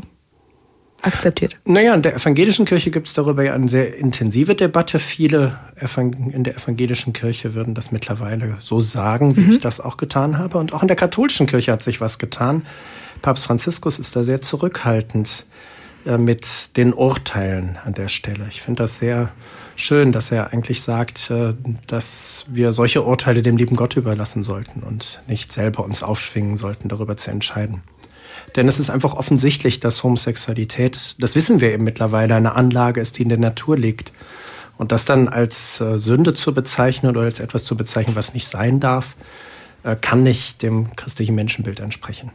akzeptiert. 1.02 1.56
Naja, 1.64 1.94
in 1.94 2.02
der 2.02 2.14
evangelischen 2.14 2.64
Kirche 2.64 2.90
gibt 2.90 3.08
es 3.08 3.14
darüber 3.14 3.42
ja 3.42 3.54
eine 3.54 3.68
sehr 3.68 3.96
intensive 3.96 4.54
Debatte. 4.54 4.98
Viele 4.98 5.58
in 6.32 6.44
der 6.44 6.56
evangelischen 6.56 7.12
Kirche 7.12 7.54
würden 7.54 7.74
das 7.74 7.92
mittlerweile 7.92 8.56
so 8.60 8.80
sagen, 8.80 9.36
wie 9.36 9.42
mhm. 9.42 9.52
ich 9.52 9.58
das 9.58 9.80
auch 9.80 9.96
getan 9.96 10.38
habe. 10.38 10.58
Und 10.58 10.72
auch 10.72 10.82
in 10.82 10.88
der 10.88 10.96
katholischen 10.96 11.46
Kirche 11.46 11.72
hat 11.72 11.82
sich 11.82 12.00
was 12.00 12.18
getan. 12.18 12.62
Papst 13.20 13.44
Franziskus 13.44 13.98
ist 13.98 14.16
da 14.16 14.24
sehr 14.24 14.40
zurückhaltend 14.40 15.46
äh, 16.04 16.18
mit 16.18 16.76
den 16.76 16.92
Urteilen 16.92 17.78
an 17.84 17.94
der 17.94 18.08
Stelle. 18.08 18.46
Ich 18.48 18.62
finde 18.62 18.82
das 18.82 18.98
sehr 18.98 19.30
schön, 19.76 20.12
dass 20.12 20.32
er 20.32 20.52
eigentlich 20.52 20.82
sagt, 20.82 21.30
äh, 21.30 21.54
dass 21.86 22.46
wir 22.48 22.72
solche 22.72 23.02
Urteile 23.02 23.42
dem 23.42 23.56
lieben 23.56 23.76
Gott 23.76 23.96
überlassen 23.96 24.44
sollten 24.44 24.82
und 24.82 25.20
nicht 25.28 25.52
selber 25.52 25.84
uns 25.84 26.02
aufschwingen 26.02 26.56
sollten, 26.56 26.88
darüber 26.88 27.16
zu 27.16 27.30
entscheiden. 27.30 27.82
Denn 28.56 28.68
es 28.68 28.78
ist 28.78 28.90
einfach 28.90 29.14
offensichtlich, 29.14 29.80
dass 29.80 30.02
Homosexualität, 30.02 31.16
das 31.18 31.34
wissen 31.34 31.60
wir 31.60 31.72
eben 31.72 31.84
mittlerweile, 31.84 32.34
eine 32.34 32.54
Anlage 32.54 33.00
ist, 33.00 33.18
die 33.18 33.22
in 33.22 33.28
der 33.28 33.38
Natur 33.38 33.78
liegt. 33.78 34.12
Und 34.76 34.92
das 34.92 35.04
dann 35.04 35.28
als 35.28 35.80
äh, 35.80 35.98
Sünde 35.98 36.34
zu 36.34 36.52
bezeichnen 36.52 37.10
oder 37.12 37.22
als 37.22 37.40
etwas 37.40 37.64
zu 37.64 37.76
bezeichnen, 37.76 38.16
was 38.16 38.34
nicht 38.34 38.46
sein 38.46 38.80
darf, 38.80 39.16
äh, 39.84 39.96
kann 39.96 40.22
nicht 40.22 40.62
dem 40.62 40.94
christlichen 40.96 41.34
Menschenbild 41.34 41.80
entsprechen. 41.80 42.30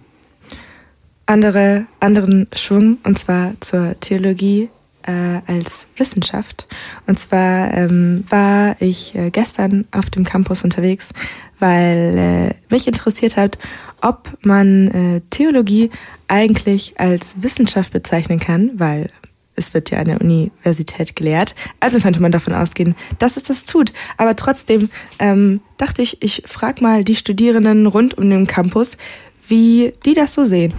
Andere, 1.26 1.86
anderen 2.00 2.48
Schwung, 2.54 2.98
und 3.04 3.20
zwar 3.20 3.54
zur 3.60 4.00
Theologie 4.00 4.70
äh, 5.08 5.42
als 5.48 5.88
Wissenschaft. 5.98 6.68
Und 7.08 7.18
zwar 7.18 7.74
ähm, 7.74 8.24
war 8.30 8.76
ich 8.80 9.16
äh, 9.16 9.32
gestern 9.32 9.88
auf 9.92 10.10
dem 10.10 10.24
Campus 10.24 10.64
unterwegs, 10.64 11.14
weil 11.60 12.18
äh, 12.18 12.74
mich 12.74 12.88
interessiert 12.88 13.38
hat, 13.38 13.58
ob 14.02 14.38
man 14.42 14.88
äh, 14.90 15.22
Theologie 15.30 15.90
eigentlich 16.28 17.00
als 17.00 17.42
Wissenschaft 17.42 17.94
bezeichnen 17.94 18.40
kann, 18.40 18.72
weil 18.76 19.10
es 19.58 19.74
wird 19.74 19.90
ja 19.90 20.00
an 20.00 20.06
der 20.06 20.22
Universität 20.22 21.16
gelehrt. 21.16 21.56
Also 21.80 22.00
könnte 22.00 22.22
man 22.22 22.32
davon 22.32 22.54
ausgehen, 22.54 22.96
dass 23.18 23.38
es 23.38 23.44
das 23.44 23.66
tut. 23.66 23.92
Aber 24.18 24.36
trotzdem 24.36 24.90
ähm, 25.18 25.62
dachte 25.78 26.04
ich, 26.04 26.22
ich 26.22 26.44
frage 26.46 26.84
mal 26.84 27.04
die 27.04 27.16
Studierenden 27.16 27.88
rund 27.88 28.16
um 28.18 28.30
den 28.30 28.46
Campus, 28.46 28.98
wie 29.48 29.94
die 30.06 30.14
das 30.14 30.34
so 30.34 30.44
sehen. 30.44 30.74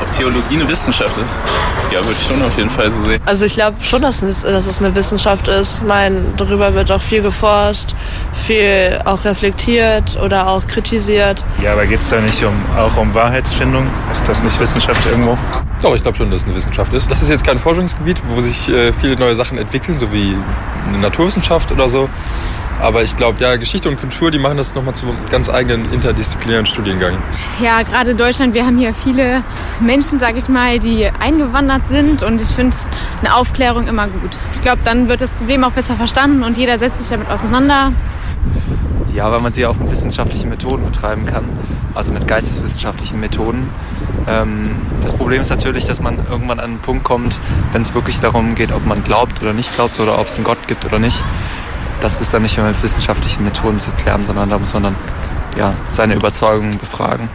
Ob 0.00 0.10
Theologie 0.12 0.56
eine 0.56 0.68
Wissenschaft 0.68 1.16
ist? 1.18 1.34
Ja, 1.92 2.00
würde 2.04 2.12
ich 2.12 2.26
schon 2.26 2.42
auf 2.44 2.56
jeden 2.56 2.70
Fall 2.70 2.92
so 2.92 3.00
sehen. 3.06 3.20
Also 3.26 3.44
ich 3.44 3.54
glaube 3.54 3.76
schon, 3.82 4.02
dass, 4.02 4.20
dass 4.20 4.66
es 4.66 4.80
eine 4.80 4.94
Wissenschaft 4.94 5.48
ist. 5.48 5.78
Ich 5.78 5.86
meine, 5.86 6.22
darüber 6.36 6.74
wird 6.74 6.90
auch 6.92 7.02
viel 7.02 7.22
geforscht, 7.22 7.94
viel 8.46 9.00
auch 9.04 9.24
reflektiert 9.24 10.18
oder 10.22 10.48
auch 10.48 10.66
kritisiert. 10.66 11.44
Ja, 11.62 11.72
aber 11.72 11.86
geht 11.86 12.00
es 12.00 12.10
da 12.10 12.20
nicht 12.20 12.44
um, 12.44 12.54
auch 12.76 12.96
um 12.96 13.12
Wahrheitsfindung? 13.14 13.86
Ist 14.12 14.28
das 14.28 14.42
nicht 14.42 14.60
Wissenschaft 14.60 15.04
irgendwo? 15.06 15.36
Doch, 15.82 15.94
ich 15.94 16.02
glaube 16.02 16.16
schon, 16.16 16.30
dass 16.30 16.42
es 16.42 16.46
eine 16.46 16.56
Wissenschaft 16.56 16.92
ist. 16.92 17.10
Das 17.10 17.22
ist 17.22 17.30
jetzt 17.30 17.44
kein 17.44 17.58
Forschungsgebiet, 17.58 18.20
wo 18.28 18.40
sich 18.40 18.68
äh, 18.68 18.92
viele 18.92 19.16
neue 19.16 19.34
Sachen 19.34 19.58
entwickeln, 19.58 19.98
so 19.98 20.12
wie 20.12 20.36
eine 20.88 20.98
Naturwissenschaft 20.98 21.72
oder 21.72 21.88
so. 21.88 22.08
Aber 22.80 23.02
ich 23.02 23.16
glaube, 23.16 23.40
ja, 23.40 23.56
Geschichte 23.56 23.88
und 23.88 23.98
Kultur, 23.98 24.30
die 24.30 24.38
machen 24.38 24.56
das 24.56 24.74
nochmal 24.74 24.94
zu 24.94 25.06
einem 25.06 25.16
ganz 25.30 25.50
eigenen 25.50 25.92
interdisziplinären 25.92 26.64
Studiengang. 26.64 27.16
Ja, 27.60 27.82
gerade 27.82 28.12
in 28.12 28.16
Deutschland, 28.16 28.54
wir 28.54 28.64
haben 28.64 28.78
hier 28.78 28.94
viele 28.94 29.42
Menschen, 29.80 30.18
sag 30.18 30.36
ich 30.36 30.48
mal, 30.48 30.78
die 30.78 31.10
eingewandert 31.18 31.88
sind 31.88 32.22
und 32.22 32.40
ich 32.40 32.48
finde 32.48 32.76
eine 33.20 33.34
Aufklärung 33.34 33.88
immer 33.88 34.06
gut. 34.06 34.38
Ich 34.52 34.62
glaube, 34.62 34.78
dann 34.84 35.08
wird 35.08 35.20
das 35.20 35.30
Problem 35.32 35.64
auch 35.64 35.72
besser 35.72 35.96
verstanden 35.96 36.44
und 36.44 36.56
jeder 36.56 36.78
setzt 36.78 37.00
sich 37.00 37.10
damit 37.10 37.28
auseinander. 37.28 37.92
Ja, 39.12 39.32
weil 39.32 39.40
man 39.40 39.52
sie 39.52 39.66
auch 39.66 39.76
mit 39.76 39.90
wissenschaftlichen 39.90 40.48
Methoden 40.48 40.84
betreiben 40.84 41.26
kann, 41.26 41.44
also 41.94 42.12
mit 42.12 42.28
geisteswissenschaftlichen 42.28 43.18
Methoden. 43.18 43.68
Ähm, 44.28 44.70
das 45.02 45.14
Problem 45.14 45.40
ist 45.40 45.48
natürlich, 45.48 45.86
dass 45.86 46.00
man 46.00 46.18
irgendwann 46.30 46.60
an 46.60 46.66
einen 46.66 46.78
Punkt 46.78 47.02
kommt, 47.02 47.40
wenn 47.72 47.82
es 47.82 47.94
wirklich 47.94 48.20
darum 48.20 48.54
geht, 48.54 48.70
ob 48.70 48.86
man 48.86 49.02
glaubt 49.02 49.42
oder 49.42 49.52
nicht 49.52 49.74
glaubt 49.74 49.98
oder 49.98 50.20
ob 50.20 50.28
es 50.28 50.36
einen 50.36 50.44
Gott 50.44 50.58
gibt 50.68 50.84
oder 50.84 51.00
nicht 51.00 51.24
das 52.00 52.20
ist 52.20 52.32
dann 52.32 52.42
nicht 52.42 52.56
mehr 52.56 52.66
mit 52.66 52.82
wissenschaftlichen 52.82 53.44
Methoden 53.44 53.78
zu 53.80 53.90
klären, 53.92 54.24
sondern 54.24 54.50
da 54.50 54.58
muss 54.58 54.74
man 54.74 54.84
dann 54.84 54.96
ja, 55.56 55.74
seine 55.90 56.14
Überzeugungen 56.14 56.78
befragen. 56.78 57.28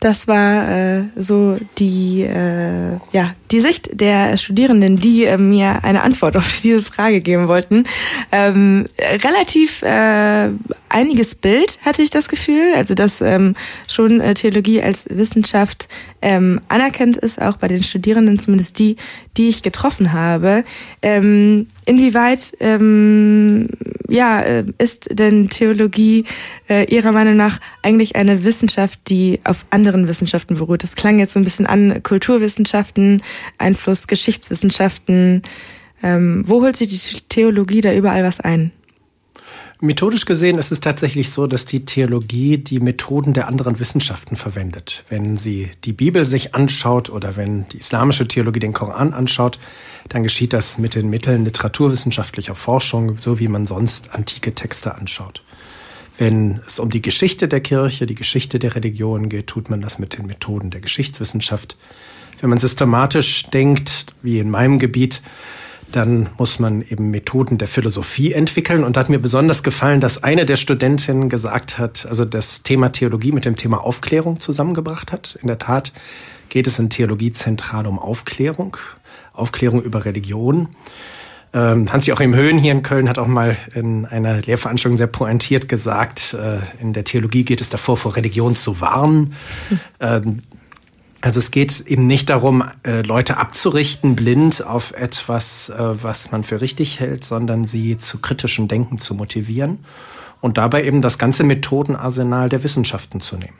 Das 0.00 0.26
war 0.26 0.68
äh, 0.68 1.04
so 1.14 1.58
die, 1.78 2.22
äh, 2.22 2.98
ja, 3.12 3.34
die 3.52 3.60
Sicht 3.60 4.00
der 4.00 4.36
Studierenden, 4.38 4.96
die 4.96 5.24
äh, 5.24 5.38
mir 5.38 5.84
eine 5.84 6.02
Antwort 6.02 6.36
auf 6.38 6.60
diese 6.62 6.82
Frage 6.82 7.20
geben 7.20 7.48
wollten. 7.48 7.84
Ähm, 8.32 8.86
relativ 8.98 9.82
äh, 9.82 10.48
einiges 10.88 11.34
Bild 11.34 11.78
hatte 11.84 12.02
ich 12.02 12.10
das 12.10 12.28
Gefühl, 12.28 12.72
also 12.74 12.94
dass 12.94 13.20
ähm, 13.20 13.54
schon 13.88 14.20
äh, 14.20 14.34
Theologie 14.34 14.82
als 14.82 15.06
Wissenschaft 15.10 15.88
ähm, 16.22 16.60
anerkannt 16.68 17.16
ist, 17.16 17.40
auch 17.40 17.56
bei 17.56 17.68
den 17.68 17.82
Studierenden, 17.82 18.38
zumindest 18.38 18.78
die, 18.78 18.96
die 19.36 19.48
ich 19.48 19.62
getroffen 19.62 20.12
habe. 20.12 20.64
Ähm, 21.02 21.66
inwieweit 21.84 22.52
ähm, 22.60 23.68
ja, 24.12 24.42
äh, 24.42 24.64
ist 24.76 25.18
denn 25.18 25.48
Theologie 25.48 26.26
äh, 26.68 26.84
Ihrer 26.84 27.12
Meinung 27.12 27.34
nach 27.34 27.60
eigentlich 27.82 28.14
eine 28.14 28.44
Wissenschaft, 28.44 29.00
die 29.08 29.40
auf 29.44 29.64
anderen 29.70 30.06
Wissenschaften 30.06 30.56
beruht? 30.56 30.82
Das 30.82 30.96
klang 30.96 31.18
jetzt 31.18 31.32
so 31.32 31.40
ein 31.40 31.44
bisschen 31.44 31.66
an 31.66 32.02
Kulturwissenschaften, 32.02 33.22
Einfluss 33.58 34.06
Geschichtswissenschaften. 34.06 35.42
Ähm, 36.02 36.44
wo 36.46 36.62
holt 36.62 36.76
sich 36.76 36.88
die 36.88 37.20
Theologie 37.28 37.80
da 37.80 37.92
überall 37.92 38.24
was 38.24 38.40
ein? 38.40 38.72
Methodisch 39.84 40.26
gesehen 40.26 40.58
ist 40.58 40.70
es 40.70 40.78
tatsächlich 40.78 41.30
so, 41.30 41.48
dass 41.48 41.66
die 41.66 41.84
Theologie 41.84 42.56
die 42.56 42.78
Methoden 42.78 43.32
der 43.32 43.48
anderen 43.48 43.80
Wissenschaften 43.80 44.36
verwendet. 44.36 45.04
Wenn 45.08 45.36
sie 45.36 45.70
die 45.82 45.92
Bibel 45.92 46.24
sich 46.24 46.54
anschaut 46.54 47.10
oder 47.10 47.34
wenn 47.36 47.68
die 47.68 47.78
islamische 47.78 48.28
Theologie 48.28 48.60
den 48.60 48.74
Koran 48.74 49.12
anschaut, 49.12 49.58
dann 50.08 50.22
geschieht 50.22 50.52
das 50.52 50.78
mit 50.78 50.94
den 50.94 51.10
Mitteln 51.10 51.44
literaturwissenschaftlicher 51.44 52.54
Forschung, 52.54 53.18
so 53.18 53.40
wie 53.40 53.48
man 53.48 53.66
sonst 53.66 54.14
antike 54.14 54.54
Texte 54.54 54.94
anschaut. 54.94 55.42
Wenn 56.16 56.60
es 56.64 56.78
um 56.78 56.88
die 56.88 57.02
Geschichte 57.02 57.48
der 57.48 57.60
Kirche, 57.60 58.06
die 58.06 58.14
Geschichte 58.14 58.60
der 58.60 58.76
Religion 58.76 59.28
geht, 59.28 59.48
tut 59.48 59.68
man 59.68 59.80
das 59.80 59.98
mit 59.98 60.16
den 60.16 60.26
Methoden 60.26 60.70
der 60.70 60.80
Geschichtswissenschaft. 60.80 61.76
Wenn 62.42 62.50
man 62.50 62.58
systematisch 62.58 63.44
denkt, 63.44 64.06
wie 64.20 64.40
in 64.40 64.50
meinem 64.50 64.80
Gebiet, 64.80 65.22
dann 65.92 66.28
muss 66.38 66.58
man 66.58 66.82
eben 66.82 67.10
Methoden 67.12 67.56
der 67.56 67.68
Philosophie 67.68 68.32
entwickeln. 68.32 68.82
Und 68.82 68.96
da 68.96 69.00
hat 69.00 69.10
mir 69.10 69.20
besonders 69.20 69.62
gefallen, 69.62 70.00
dass 70.00 70.24
eine 70.24 70.44
der 70.44 70.56
Studentinnen 70.56 71.28
gesagt 71.28 71.78
hat, 71.78 72.04
also 72.04 72.24
das 72.24 72.64
Thema 72.64 72.90
Theologie 72.90 73.30
mit 73.30 73.44
dem 73.44 73.54
Thema 73.54 73.84
Aufklärung 73.84 74.40
zusammengebracht 74.40 75.12
hat. 75.12 75.38
In 75.40 75.46
der 75.46 75.58
Tat 75.58 75.92
geht 76.48 76.66
es 76.66 76.80
in 76.80 76.90
Theologie 76.90 77.32
zentral 77.32 77.86
um 77.86 78.00
Aufklärung, 78.00 78.76
Aufklärung 79.32 79.80
über 79.80 80.04
Religion. 80.04 80.70
Ähm, 81.54 81.92
Hans-Joachim 81.92 82.34
Höhn 82.34 82.58
hier 82.58 82.72
in 82.72 82.82
Köln 82.82 83.08
hat 83.08 83.18
auch 83.20 83.28
mal 83.28 83.56
in 83.74 84.04
einer 84.04 84.40
Lehrveranstaltung 84.40 84.96
sehr 84.96 85.06
pointiert 85.06 85.68
gesagt, 85.68 86.34
äh, 86.34 86.58
in 86.80 86.92
der 86.92 87.04
Theologie 87.04 87.44
geht 87.44 87.60
es 87.60 87.68
davor, 87.68 87.96
vor 87.96 88.16
Religion 88.16 88.56
zu 88.56 88.80
warnen. 88.80 89.34
Ähm, 90.00 90.42
also 91.22 91.38
es 91.38 91.52
geht 91.52 91.86
eben 91.86 92.06
nicht 92.06 92.30
darum, 92.30 92.64
äh, 92.84 93.02
Leute 93.02 93.36
abzurichten, 93.36 94.16
blind 94.16 94.66
auf 94.66 94.92
etwas, 94.92 95.70
äh, 95.70 96.02
was 96.02 96.32
man 96.32 96.42
für 96.42 96.60
richtig 96.60 96.98
hält, 96.98 97.24
sondern 97.24 97.64
sie 97.64 97.96
zu 97.96 98.18
kritischem 98.18 98.66
Denken 98.66 98.98
zu 98.98 99.14
motivieren 99.14 99.78
und 100.40 100.58
dabei 100.58 100.84
eben 100.84 101.00
das 101.00 101.18
ganze 101.18 101.44
Methodenarsenal 101.44 102.48
der 102.48 102.64
Wissenschaften 102.64 103.20
zu 103.20 103.36
nehmen. 103.36 103.56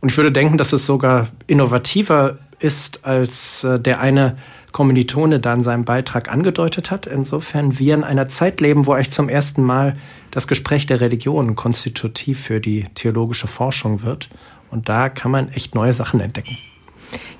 Und 0.00 0.10
ich 0.10 0.16
würde 0.16 0.32
denken, 0.32 0.58
dass 0.58 0.72
es 0.72 0.84
sogar 0.84 1.28
innovativer 1.46 2.38
ist, 2.58 3.06
als 3.06 3.62
äh, 3.62 3.78
der 3.78 4.00
eine 4.00 4.36
Kommilitone 4.72 5.38
da 5.38 5.54
in 5.54 5.62
seinem 5.62 5.84
Beitrag 5.84 6.30
angedeutet 6.30 6.90
hat. 6.90 7.06
Insofern 7.06 7.78
wir 7.78 7.94
in 7.94 8.02
einer 8.02 8.28
Zeit 8.28 8.60
leben, 8.60 8.86
wo 8.86 8.92
eigentlich 8.92 9.12
zum 9.12 9.28
ersten 9.28 9.62
Mal 9.62 9.96
das 10.32 10.48
Gespräch 10.48 10.86
der 10.86 11.00
Religion 11.00 11.54
konstitutiv 11.54 12.40
für 12.40 12.60
die 12.60 12.86
theologische 12.94 13.46
Forschung 13.46 14.02
wird. 14.02 14.28
Und 14.70 14.88
da 14.88 15.08
kann 15.08 15.30
man 15.30 15.48
echt 15.50 15.76
neue 15.76 15.92
Sachen 15.92 16.20
entdecken. 16.20 16.56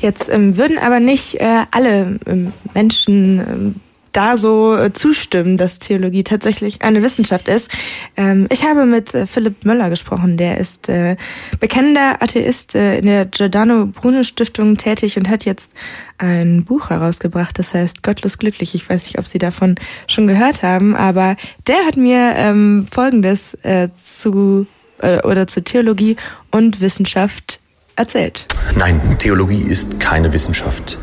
Jetzt 0.01 0.31
ähm, 0.31 0.57
würden 0.57 0.79
aber 0.79 0.99
nicht 0.99 1.41
äh, 1.41 1.65
alle 1.71 2.19
ähm, 2.27 2.53
Menschen 2.75 3.39
ähm, 3.39 3.75
da 4.13 4.37
so 4.37 4.77
äh, 4.77 4.93
zustimmen, 4.93 5.57
dass 5.57 5.79
Theologie 5.79 6.25
tatsächlich 6.25 6.83
eine 6.83 7.03
Wissenschaft 7.03 7.49
ist. 7.49 7.71
Ähm, 8.17 8.47
ich 8.51 8.65
habe 8.65 8.87
mit 8.87 9.15
äh, 9.15 9.27
Philipp 9.27 9.65
Möller 9.65 9.91
gesprochen, 9.91 10.37
der 10.37 10.59
ist 10.59 10.89
äh, 10.89 11.17
bekennender 11.61 12.23
Atheist 12.23 12.75
äh, 12.75 12.99
in 12.99 13.07
der 13.07 13.27
Giordano 13.27 13.87
Bruno 13.87 14.23
Stiftung 14.23 14.77
tätig 14.77 15.17
und 15.17 15.29
hat 15.29 15.45
jetzt 15.45 15.75
ein 16.19 16.65
Buch 16.65 16.91
herausgebracht, 16.91 17.59
das 17.59 17.75
heißt 17.75 18.03
Gottlos 18.03 18.39
glücklich. 18.39 18.75
Ich 18.75 18.89
weiß 18.89 19.05
nicht, 19.05 19.19
ob 19.19 19.27
Sie 19.27 19.39
davon 19.39 19.77
schon 20.07 20.27
gehört 20.27 20.63
haben, 20.63 20.97
aber 20.97 21.37
der 21.67 21.87
hat 21.87 21.97
mir 21.97 22.33
ähm, 22.37 22.87
Folgendes 22.91 23.55
äh, 23.63 23.89
zu 23.93 24.67
äh, 25.01 25.23
oder 25.27 25.47
zu 25.47 25.63
Theologie 25.63 26.17
und 26.51 26.81
Wissenschaft 26.81 27.61
erzählt. 28.01 28.47
Nein, 28.77 29.01
Theologie 29.19 29.63
ist 29.63 30.01
keine 30.01 30.33
Wissenschaft. 30.33 30.99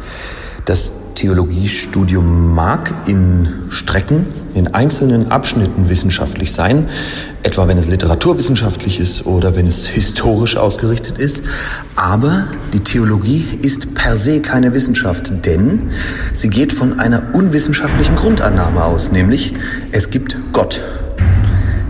Das 0.66 0.94
Theologiestudium 1.16 2.54
mag 2.54 2.94
in 3.08 3.48
Strecken, 3.70 4.26
in 4.54 4.74
einzelnen 4.74 5.32
Abschnitten 5.32 5.90
wissenschaftlich 5.90 6.52
sein, 6.52 6.90
etwa 7.44 7.68
wenn 7.68 7.78
es 7.78 7.88
literaturwissenschaftlich 7.88 9.00
ist 9.00 9.26
oder 9.26 9.56
wenn 9.56 9.66
es 9.66 9.88
historisch 9.88 10.58
ausgerichtet 10.58 11.18
ist. 11.18 11.44
Aber 11.96 12.48
die 12.74 12.82
Theologie 12.82 13.48
ist 13.62 13.96
per 13.96 14.16
se 14.16 14.42
keine 14.42 14.74
Wissenschaft, 14.74 15.46
denn 15.46 15.92
sie 16.34 16.50
geht 16.50 16.74
von 16.74 17.00
einer 17.00 17.34
unwissenschaftlichen 17.34 18.16
Grundannahme 18.16 18.84
aus, 18.84 19.12
nämlich 19.12 19.54
es 19.92 20.10
gibt 20.10 20.38
Gott. 20.52 20.82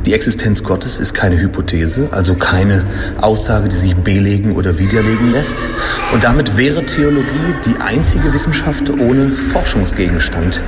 Die 0.05 0.13
Existenz 0.13 0.63
Gottes 0.63 0.99
ist 0.99 1.13
keine 1.13 1.39
Hypothese, 1.39 2.09
also 2.11 2.35
keine 2.35 2.85
Aussage, 3.19 3.67
die 3.67 3.75
sich 3.75 3.95
belegen 3.95 4.55
oder 4.55 4.79
widerlegen 4.79 5.31
lässt. 5.31 5.69
Und 6.13 6.23
damit 6.23 6.55
wäre 6.55 6.85
Theologie 6.85 7.55
die 7.65 7.77
einzige 7.81 8.33
Wissenschaft 8.33 8.89
ohne 8.89 9.31
Forschungsgegenstand, 9.31 10.61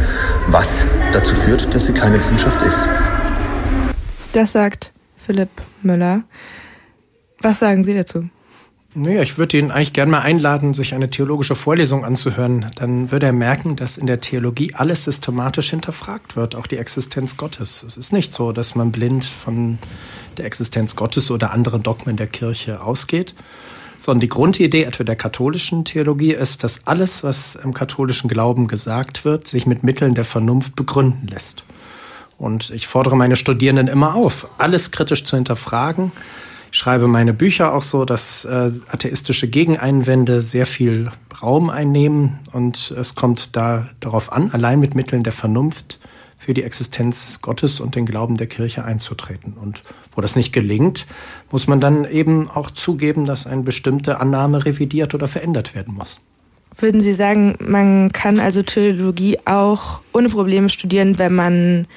was 0.47 0.85
dazu 1.13 1.33
führt, 1.35 1.73
dass 1.73 1.85
sie 1.85 1.93
keine 1.93 2.19
Wissenschaft 2.19 2.61
ist. 2.63 2.87
Das 4.33 4.51
sagt 4.51 4.91
Philipp 5.15 5.49
Müller. 5.81 6.23
Was 7.41 7.59
sagen 7.59 7.83
Sie 7.83 7.93
dazu? 7.93 8.29
Naja, 8.95 9.21
ich 9.21 9.37
würde 9.37 9.59
ihn 9.59 9.69
eigentlich 9.69 9.93
gerne 9.93 10.09
mal 10.09 10.21
einladen, 10.21 10.73
sich 10.73 10.95
eine 10.95 11.11
theologische 11.11 11.53
Vorlesung 11.53 12.03
anzuhören. 12.03 12.71
Dann 12.75 13.11
würde 13.11 13.27
er 13.27 13.33
merken, 13.33 13.75
dass 13.75 13.99
in 13.99 14.07
der 14.07 14.19
Theologie 14.19 14.73
alles 14.73 15.03
systematisch 15.03 15.69
hinterfragt 15.69 16.35
wird, 16.35 16.55
auch 16.55 16.65
die 16.65 16.77
Existenz 16.77 17.37
Gottes. 17.37 17.83
Es 17.83 17.97
ist 17.97 18.11
nicht 18.11 18.33
so, 18.33 18.51
dass 18.51 18.73
man 18.73 18.91
blind 18.91 19.25
von 19.25 19.77
der 20.37 20.45
Existenz 20.45 20.95
Gottes 20.95 21.29
oder 21.29 21.51
anderen 21.51 21.83
Dogmen 21.83 22.17
der 22.17 22.25
Kirche 22.25 22.81
ausgeht, 22.81 23.35
sondern 23.99 24.21
die 24.21 24.29
Grundidee 24.29 24.85
etwa 24.85 25.03
der 25.03 25.15
katholischen 25.15 25.85
Theologie 25.85 26.33
ist, 26.33 26.63
dass 26.63 26.87
alles, 26.87 27.23
was 27.23 27.53
im 27.53 27.75
katholischen 27.75 28.27
Glauben 28.27 28.67
gesagt 28.67 29.23
wird, 29.23 29.47
sich 29.47 29.67
mit 29.67 29.83
Mitteln 29.83 30.15
der 30.15 30.25
Vernunft 30.25 30.75
begründen 30.75 31.27
lässt. 31.27 31.63
Und 32.39 32.71
ich 32.71 32.87
fordere 32.87 33.15
meine 33.15 33.35
Studierenden 33.35 33.87
immer 33.87 34.15
auf, 34.15 34.47
alles 34.57 34.89
kritisch 34.89 35.25
zu 35.25 35.35
hinterfragen, 35.35 36.11
schreibe 36.71 37.07
meine 37.07 37.33
Bücher 37.33 37.73
auch 37.73 37.81
so, 37.81 38.05
dass 38.05 38.45
äh, 38.45 38.71
atheistische 38.87 39.47
Gegeneinwände 39.47 40.41
sehr 40.41 40.65
viel 40.65 41.11
Raum 41.41 41.69
einnehmen 41.69 42.39
und 42.51 42.91
es 42.91 43.15
kommt 43.15 43.55
da 43.55 43.89
darauf 43.99 44.31
an, 44.31 44.51
allein 44.51 44.79
mit 44.79 44.95
Mitteln 44.95 45.23
der 45.23 45.33
Vernunft 45.33 45.99
für 46.37 46.53
die 46.53 46.63
Existenz 46.63 47.41
Gottes 47.41 47.79
und 47.79 47.95
den 47.95 48.05
Glauben 48.05 48.37
der 48.37 48.47
Kirche 48.47 48.85
einzutreten. 48.85 49.53
Und 49.53 49.83
wo 50.15 50.21
das 50.21 50.35
nicht 50.35 50.53
gelingt, 50.53 51.05
muss 51.51 51.67
man 51.67 51.81
dann 51.81 52.05
eben 52.05 52.49
auch 52.49 52.71
zugeben, 52.71 53.25
dass 53.25 53.45
eine 53.45 53.63
bestimmte 53.63 54.19
Annahme 54.21 54.65
revidiert 54.65 55.13
oder 55.13 55.27
verändert 55.27 55.75
werden 55.75 55.93
muss. 55.93 56.19
Würden 56.77 57.01
Sie 57.01 57.13
sagen, 57.13 57.57
man 57.59 58.11
kann 58.13 58.39
also 58.39 58.61
Theologie 58.61 59.37
auch 59.45 59.99
ohne 60.13 60.29
Probleme 60.29 60.69
studieren, 60.69 61.17
wenn 61.19 61.33
man 61.33 61.87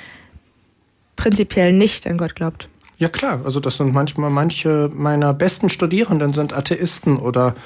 prinzipiell 1.17 1.73
nicht 1.73 2.07
an 2.07 2.19
Gott 2.19 2.35
glaubt? 2.35 2.69
Ja 3.03 3.09
klar, 3.09 3.41
also 3.43 3.59
das 3.59 3.79
sind 3.79 3.93
manchmal 3.93 4.31
manche 4.31 4.89
meiner 4.95 5.35
besten 5.35 5.69
Studierenden 5.69 6.33
sind 6.35 6.53
Atheisten 6.53 7.17
oder 7.17 7.57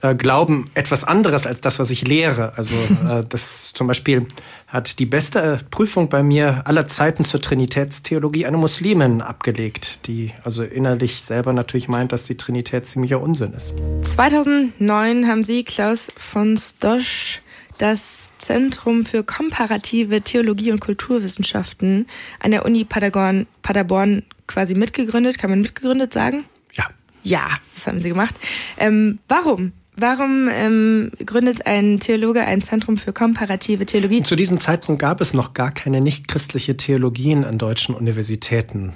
äh, 0.00 0.16
glauben 0.16 0.68
etwas 0.74 1.04
anderes 1.04 1.46
als 1.46 1.60
das, 1.60 1.78
was 1.78 1.92
ich 1.92 2.08
lehre. 2.08 2.58
Also 2.58 2.74
äh, 3.08 3.22
das 3.28 3.72
zum 3.72 3.86
Beispiel 3.86 4.26
hat 4.66 4.98
die 4.98 5.06
beste 5.06 5.60
Prüfung 5.70 6.08
bei 6.08 6.24
mir 6.24 6.62
aller 6.64 6.88
Zeiten 6.88 7.22
zur 7.22 7.40
Trinitätstheologie 7.40 8.46
eine 8.46 8.56
Muslimin 8.56 9.20
abgelegt, 9.20 10.08
die 10.08 10.32
also 10.42 10.64
innerlich 10.64 11.20
selber 11.20 11.52
natürlich 11.52 11.86
meint, 11.86 12.10
dass 12.10 12.24
die 12.24 12.36
Trinität 12.36 12.84
ziemlicher 12.84 13.20
Unsinn 13.20 13.52
ist. 13.52 13.72
2009 14.02 15.28
haben 15.28 15.44
Sie, 15.44 15.62
Klaus 15.62 16.10
von 16.16 16.56
Stosch, 16.56 17.42
das 17.80 18.34
Zentrum 18.38 19.06
für 19.06 19.24
komparative 19.24 20.20
Theologie 20.20 20.70
und 20.72 20.80
Kulturwissenschaften 20.80 22.06
an 22.38 22.50
der 22.50 22.66
Uni 22.66 22.84
Paderborn, 22.84 23.46
Paderborn 23.62 24.22
quasi 24.46 24.74
mitgegründet. 24.74 25.38
Kann 25.38 25.50
man 25.50 25.62
mitgegründet 25.62 26.12
sagen? 26.12 26.44
Ja. 26.74 26.84
Ja, 27.22 27.48
das 27.74 27.86
haben 27.86 28.02
Sie 28.02 28.10
gemacht. 28.10 28.34
Ähm, 28.76 29.18
warum? 29.28 29.72
Warum 29.96 30.48
ähm, 30.50 31.10
gründet 31.26 31.66
ein 31.66 32.00
Theologe 32.00 32.42
ein 32.42 32.62
Zentrum 32.62 32.96
für 32.96 33.12
komparative 33.12 33.84
Theologie? 33.86 34.22
Zu 34.22 34.36
diesem 34.36 34.60
Zeitpunkt 34.60 35.00
gab 35.00 35.20
es 35.20 35.34
noch 35.34 35.52
gar 35.52 35.72
keine 35.72 36.00
nichtchristliche 36.00 36.76
Theologien 36.76 37.44
an 37.44 37.58
deutschen 37.58 37.94
Universitäten. 37.94 38.94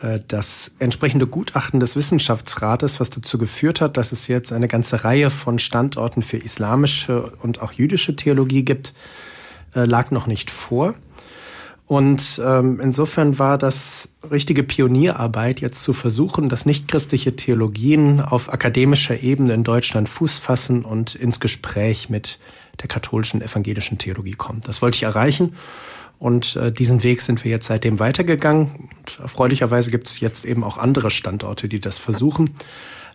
Äh, 0.00 0.20
das 0.28 0.76
entsprechende 0.78 1.26
Gutachten 1.26 1.80
des 1.80 1.96
Wissenschaftsrates, 1.96 3.00
was 3.00 3.10
dazu 3.10 3.38
geführt 3.38 3.80
hat, 3.80 3.96
dass 3.96 4.12
es 4.12 4.28
jetzt 4.28 4.52
eine 4.52 4.68
ganze 4.68 5.04
Reihe 5.04 5.30
von 5.30 5.58
Standorten 5.58 6.22
für 6.22 6.36
islamische 6.36 7.32
und 7.42 7.62
auch 7.62 7.72
jüdische 7.72 8.16
Theologie 8.16 8.64
gibt, 8.64 8.94
äh, 9.74 9.84
lag 9.84 10.10
noch 10.10 10.26
nicht 10.26 10.50
vor. 10.50 10.94
Und 11.86 12.40
ähm, 12.44 12.80
insofern 12.80 13.38
war 13.38 13.58
das 13.58 14.08
richtige 14.28 14.64
Pionierarbeit, 14.64 15.60
jetzt 15.60 15.84
zu 15.84 15.92
versuchen, 15.92 16.48
dass 16.48 16.66
nichtchristliche 16.66 17.36
Theologien 17.36 18.20
auf 18.20 18.52
akademischer 18.52 19.20
Ebene 19.22 19.54
in 19.54 19.62
Deutschland 19.62 20.08
Fuß 20.08 20.40
fassen 20.40 20.84
und 20.84 21.14
ins 21.14 21.38
Gespräch 21.38 22.10
mit 22.10 22.40
der 22.82 22.88
katholischen 22.88 23.40
evangelischen 23.40 23.98
Theologie 23.98 24.32
kommen. 24.32 24.62
Das 24.66 24.82
wollte 24.82 24.96
ich 24.96 25.04
erreichen. 25.04 25.54
Und 26.18 26.56
äh, 26.56 26.72
diesen 26.72 27.02
Weg 27.02 27.20
sind 27.20 27.44
wir 27.44 27.50
jetzt 27.50 27.66
seitdem 27.66 27.98
weitergegangen. 27.98 28.88
Und 28.98 29.18
erfreulicherweise 29.20 29.90
gibt 29.90 30.08
es 30.08 30.20
jetzt 30.20 30.44
eben 30.44 30.64
auch 30.64 30.78
andere 30.78 31.10
Standorte, 31.10 31.68
die 31.68 31.80
das 31.80 31.98
versuchen. 31.98 32.50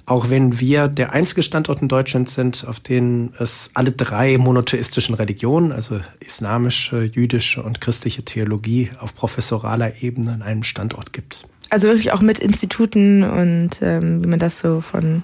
Auch 0.05 0.29
wenn 0.29 0.59
wir 0.59 0.87
der 0.87 1.13
einzige 1.13 1.43
Standort 1.43 1.81
in 1.81 1.87
Deutschland 1.87 2.29
sind, 2.29 2.65
auf 2.67 2.79
den 2.79 3.31
es 3.39 3.71
alle 3.75 3.91
drei 3.91 4.37
monotheistischen 4.37 5.15
Religionen, 5.15 5.71
also 5.71 5.99
islamische, 6.19 7.03
jüdische 7.03 7.61
und 7.61 7.81
christliche 7.81 8.23
Theologie 8.23 8.91
auf 8.99 9.13
professoraler 9.13 10.01
Ebene 10.01 10.33
an 10.33 10.41
einem 10.41 10.63
Standort 10.63 11.13
gibt. 11.13 11.45
Also 11.69 11.87
wirklich 11.87 12.11
auch 12.11 12.21
mit 12.21 12.39
Instituten 12.39 13.23
und 13.23 13.81
ähm, 13.81 14.23
wie 14.23 14.27
man 14.27 14.39
das 14.39 14.59
so 14.59 14.81
von. 14.81 15.23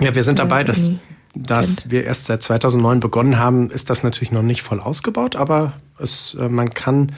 Ja, 0.00 0.14
wir 0.14 0.24
sind 0.24 0.38
dabei, 0.38 0.64
das 0.64 0.90
dass 1.34 1.90
wir 1.90 2.04
erst 2.04 2.26
seit 2.26 2.42
2009 2.42 3.00
begonnen 3.00 3.38
haben, 3.38 3.70
ist 3.70 3.90
das 3.90 4.02
natürlich 4.02 4.32
noch 4.32 4.42
nicht 4.42 4.62
voll 4.62 4.80
ausgebaut, 4.80 5.36
aber 5.36 5.72
es, 5.98 6.36
äh, 6.38 6.48
man 6.48 6.70
kann 6.70 7.12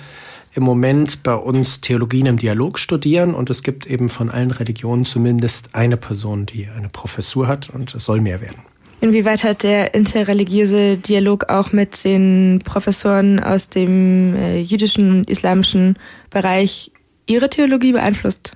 im 0.54 0.62
Moment 0.62 1.22
bei 1.22 1.34
uns 1.34 1.80
Theologien 1.80 2.26
im 2.26 2.36
Dialog 2.36 2.78
studieren 2.78 3.34
und 3.34 3.50
es 3.50 3.62
gibt 3.62 3.86
eben 3.86 4.08
von 4.08 4.30
allen 4.30 4.52
Religionen 4.52 5.04
zumindest 5.04 5.74
eine 5.74 5.96
Person, 5.96 6.46
die 6.46 6.68
eine 6.68 6.88
Professur 6.88 7.48
hat 7.48 7.70
und 7.70 7.94
es 7.94 8.04
soll 8.04 8.20
mehr 8.20 8.40
werden. 8.40 8.58
Inwieweit 9.00 9.44
hat 9.44 9.64
der 9.64 9.94
interreligiöse 9.94 10.96
Dialog 10.96 11.50
auch 11.50 11.72
mit 11.72 12.04
den 12.04 12.60
Professoren 12.64 13.40
aus 13.40 13.68
dem 13.68 14.34
äh, 14.36 14.60
jüdischen 14.60 15.10
und 15.10 15.30
islamischen 15.30 15.98
Bereich 16.30 16.90
Ihre 17.26 17.50
Theologie 17.50 17.92
beeinflusst? 17.92 18.52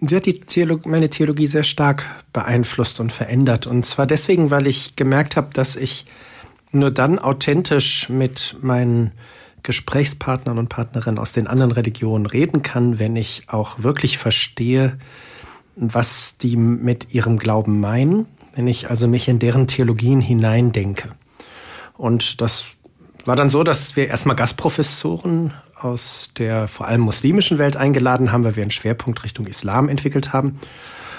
Sie 0.00 0.14
hat 0.14 0.26
die 0.26 0.40
Theolog 0.40 0.84
meine 0.84 1.08
Theologie 1.08 1.46
sehr 1.46 1.62
stark 1.62 2.04
beeinflusst 2.32 3.00
und 3.00 3.12
verändert. 3.12 3.66
Und 3.66 3.86
zwar 3.86 4.06
deswegen, 4.06 4.50
weil 4.50 4.66
ich 4.66 4.94
gemerkt 4.94 5.36
habe, 5.36 5.48
dass 5.54 5.74
ich 5.74 6.04
nur 6.70 6.90
dann 6.90 7.18
authentisch 7.18 8.10
mit 8.10 8.56
meinen 8.60 9.12
Gesprächspartnern 9.62 10.58
und 10.58 10.68
Partnerinnen 10.68 11.18
aus 11.18 11.32
den 11.32 11.46
anderen 11.46 11.72
Religionen 11.72 12.26
reden 12.26 12.62
kann, 12.62 12.98
wenn 12.98 13.16
ich 13.16 13.44
auch 13.48 13.82
wirklich 13.82 14.18
verstehe, 14.18 14.98
was 15.76 16.36
die 16.36 16.56
mit 16.56 17.14
ihrem 17.14 17.38
Glauben 17.38 17.80
meinen, 17.80 18.26
wenn 18.54 18.68
ich 18.68 18.90
also 18.90 19.08
mich 19.08 19.28
in 19.28 19.38
deren 19.38 19.66
Theologien 19.66 20.20
hineindenke. 20.20 21.12
Und 21.96 22.40
das 22.42 22.66
war 23.24 23.34
dann 23.34 23.50
so, 23.50 23.64
dass 23.64 23.96
wir 23.96 24.08
erstmal 24.08 24.36
Gastprofessoren 24.36 25.52
aus 25.78 26.30
der 26.36 26.68
vor 26.68 26.86
allem 26.86 27.02
muslimischen 27.02 27.58
Welt 27.58 27.76
eingeladen 27.76 28.32
haben, 28.32 28.44
weil 28.44 28.56
wir 28.56 28.62
einen 28.62 28.70
Schwerpunkt 28.70 29.24
Richtung 29.24 29.46
Islam 29.46 29.88
entwickelt 29.88 30.32
haben. 30.32 30.58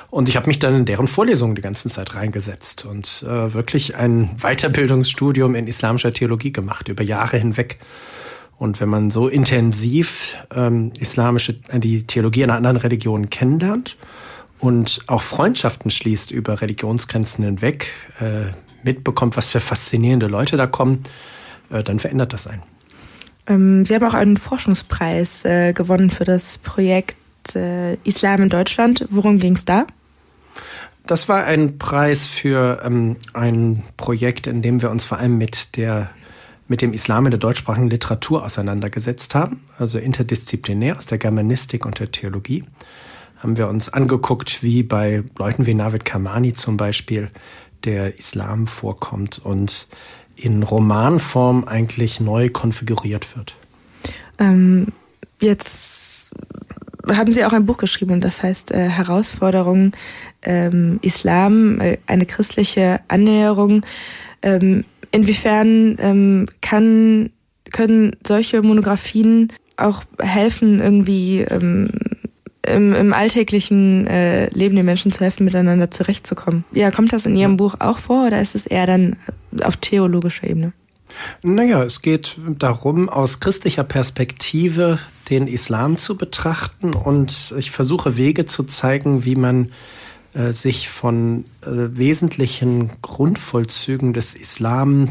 Und 0.10 0.30
ich 0.30 0.38
habe 0.38 0.48
mich 0.48 0.60
dann 0.60 0.74
in 0.76 0.86
deren 0.86 1.08
Vorlesungen 1.08 1.56
die 1.56 1.62
ganze 1.62 1.89
Zeit 1.89 2.15
reingesetzt 2.15 2.86
und 2.86 3.24
äh, 3.28 3.54
wirklich 3.54 3.96
ein 3.96 4.36
Weiterbildungsstudium 4.38 5.54
in 5.54 5.67
islamischer 5.67 6.13
Theologie 6.13 6.54
gemacht, 6.54 6.88
über 6.88 7.04
Jahre 7.04 7.38
hinweg. 7.38 7.78
Und 8.58 8.80
wenn 8.82 8.89
man 8.89 9.12
so 9.12 9.28
intensiv 9.28 10.38
ähm, 10.56 10.91
islamische, 11.00 11.60
äh, 11.67 11.80
die 11.80 12.08
Theologie 12.08 12.43
einer 12.43 12.56
anderen 12.56 12.78
Religion 12.78 13.30
kennenlernt 13.30 13.98
und 14.60 15.02
auch 15.08 15.22
Freundschaften 15.22 15.91
schließt 15.91 16.32
über 16.32 16.62
Religionsgrenzen 16.62 17.43
hinweg, 17.43 17.91
äh, 18.20 18.54
mitbekommt, 18.84 19.36
was 19.36 19.52
für 19.52 19.60
faszinierende 19.60 20.28
Leute 20.28 20.56
da 20.56 20.67
kommen, 20.67 21.04
äh, 21.70 21.84
dann 21.84 22.00
verändert 22.00 22.32
das 22.32 22.48
einen. 22.48 22.63
Ähm, 23.48 23.86
Sie 23.86 23.96
haben 23.96 24.06
auch 24.06 24.14
einen 24.14 24.38
Forschungspreis 24.38 25.46
äh, 25.46 25.74
gewonnen 25.74 26.10
für 26.10 26.24
das 26.24 26.58
Projekt 26.58 27.18
äh, 27.56 27.96
Islam 28.04 28.44
in 28.44 28.50
Deutschland. 28.50 29.06
Worum 29.10 29.40
ging 29.40 29.56
es 29.56 29.66
da? 29.66 29.88
Das 31.06 31.30
war 31.30 31.46
ein 31.46 31.78
Preis 31.78 32.28
für 32.28 32.82
ähm, 32.84 33.16
ein 33.34 33.84
Projekt, 33.96 34.46
in 34.46 34.62
dem 34.62 34.82
wir 34.82 34.92
uns 34.92 35.06
vor 35.06 35.18
allem 35.18 35.38
mit 35.38 35.78
der 35.78 36.10
mit 36.70 36.82
dem 36.82 36.92
Islam 36.92 37.26
in 37.26 37.32
der 37.32 37.40
deutschsprachigen 37.40 37.90
Literatur 37.90 38.44
auseinandergesetzt 38.44 39.36
haben, 39.36 39.64
also 39.78 39.98
interdisziplinär 39.98 40.98
aus 40.98 41.06
der 41.06 41.18
Germanistik 41.18 41.86
und 41.86 42.00
der 42.00 42.12
Theologie, 42.12 42.66
haben 43.38 43.56
wir 43.56 43.70
uns 43.70 43.88
angeguckt, 43.88 44.64
wie 44.64 44.84
bei 44.84 45.24
Leuten 45.38 45.66
wie 45.66 45.74
Navid 45.74 46.04
Kamani 46.04 46.52
zum 46.52 46.76
Beispiel 46.76 47.30
der 47.86 48.20
Islam 48.20 48.68
vorkommt 48.68 49.40
und 49.40 49.88
in 50.38 50.63
Romanform 50.63 51.65
eigentlich 51.65 52.19
neu 52.19 52.50
konfiguriert 52.50 53.36
wird. 53.36 53.56
Ähm, 54.39 54.88
jetzt 55.39 56.32
haben 57.10 57.32
Sie 57.32 57.45
auch 57.45 57.54
ein 57.54 57.65
Buch 57.65 57.78
geschrieben, 57.78 58.21
das 58.21 58.43
heißt 58.43 58.71
äh, 58.71 58.89
Herausforderungen 58.89 59.93
ähm, 60.43 61.00
Islam, 61.02 61.80
äh, 61.80 61.97
eine 62.08 62.26
christliche 62.26 63.00
Annäherung. 63.08 63.86
Ähm, 64.41 64.86
inwiefern 65.12 65.97
ähm, 66.00 66.47
kann, 66.62 67.32
können 67.71 68.15
solche 68.26 68.62
Monographien 68.62 69.52
auch 69.78 70.04
helfen, 70.19 70.80
irgendwie 70.80 71.41
ähm, 71.41 71.89
im, 72.68 72.94
im 72.94 73.14
alltäglichen 73.14 74.08
äh, 74.08 74.50
Leben 74.50 74.76
den 74.76 74.86
Menschen 74.86 75.12
zu 75.12 75.22
helfen, 75.22 75.46
miteinander 75.46 75.92
zurechtzukommen. 75.92 76.64
Ja, 76.72 76.92
kommt 76.92 77.14
das 77.14 77.26
in 77.26 77.36
Ihrem 77.36 77.58
Buch 77.58 77.76
auch 77.80 77.98
vor 77.98 78.28
oder 78.28 78.42
ist 78.42 78.56
es 78.56 78.66
eher 78.66 78.88
dann 78.88 79.16
auf 79.64 79.78
theologischer 79.78 80.48
Ebene? 80.48 80.74
Naja, 81.42 81.84
es 81.84 82.02
geht 82.02 82.38
darum, 82.60 83.10
aus 83.10 83.40
christlicher 83.40 83.84
Perspektive 83.84 85.00
den 85.30 85.48
Islam 85.48 85.98
zu 85.98 86.18
betrachten 86.18 86.94
und 86.94 87.54
ich 87.58 87.72
versuche 87.72 88.18
Wege 88.18 88.46
zu 88.46 88.64
zeigen, 88.64 89.26
wie 89.26 89.36
man 89.36 89.72
äh, 90.34 90.52
sich 90.52 90.90
von 90.90 91.46
äh, 91.62 91.68
wesentlichen 91.68 92.92
Grundvollzügen 93.02 94.14
des 94.14 94.36
Islam 94.36 95.10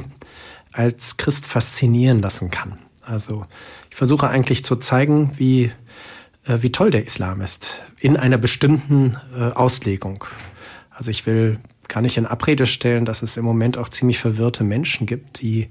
als 0.72 1.16
Christ 1.16 1.46
faszinieren 1.46 2.20
lassen 2.20 2.50
kann. 2.50 2.78
Also 3.02 3.44
ich 3.90 3.96
versuche 3.96 4.28
eigentlich 4.28 4.64
zu 4.64 4.76
zeigen, 4.76 5.32
wie 5.36 5.72
wie 6.46 6.72
toll 6.72 6.90
der 6.90 7.04
Islam 7.04 7.40
ist 7.40 7.82
in 7.98 8.16
einer 8.16 8.38
bestimmten 8.38 9.16
äh, 9.38 9.52
Auslegung. 9.52 10.24
Also 10.90 11.10
ich 11.10 11.26
will 11.26 11.58
gar 11.88 12.00
nicht 12.00 12.16
in 12.16 12.26
Abrede 12.26 12.66
stellen, 12.66 13.04
dass 13.04 13.22
es 13.22 13.36
im 13.36 13.44
Moment 13.44 13.78
auch 13.78 13.88
ziemlich 13.88 14.18
verwirrte 14.18 14.64
Menschen 14.64 15.06
gibt, 15.06 15.40
die 15.40 15.68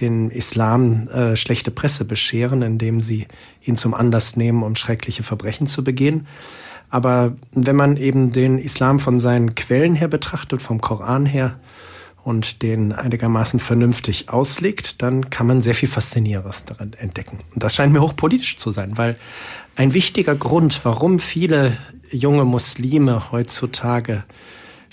den 0.00 0.30
Islam 0.30 1.08
äh, 1.08 1.36
schlechte 1.36 1.70
Presse 1.70 2.04
bescheren, 2.04 2.62
indem 2.62 3.00
sie 3.00 3.26
ihn 3.62 3.76
zum 3.76 3.94
Anlass 3.94 4.36
nehmen, 4.36 4.62
um 4.62 4.76
schreckliche 4.76 5.22
Verbrechen 5.22 5.66
zu 5.66 5.84
begehen. 5.84 6.26
Aber 6.88 7.36
wenn 7.52 7.76
man 7.76 7.96
eben 7.96 8.32
den 8.32 8.58
Islam 8.58 8.98
von 8.98 9.20
seinen 9.20 9.54
Quellen 9.54 9.94
her 9.94 10.08
betrachtet, 10.08 10.62
vom 10.62 10.80
Koran 10.80 11.26
her, 11.26 11.58
und 12.22 12.62
den 12.62 12.92
einigermaßen 12.92 13.60
vernünftig 13.60 14.28
auslegt, 14.28 15.02
dann 15.02 15.30
kann 15.30 15.46
man 15.46 15.62
sehr 15.62 15.74
viel 15.74 15.88
Faszinierendes 15.88 16.64
darin 16.64 16.92
entdecken. 16.94 17.38
Und 17.54 17.62
das 17.62 17.74
scheint 17.74 17.92
mir 17.92 18.00
hochpolitisch 18.00 18.56
zu 18.56 18.70
sein, 18.70 18.98
weil 18.98 19.16
ein 19.80 19.94
wichtiger 19.94 20.36
Grund, 20.36 20.84
warum 20.84 21.18
viele 21.18 21.74
junge 22.10 22.44
Muslime 22.44 23.32
heutzutage 23.32 24.24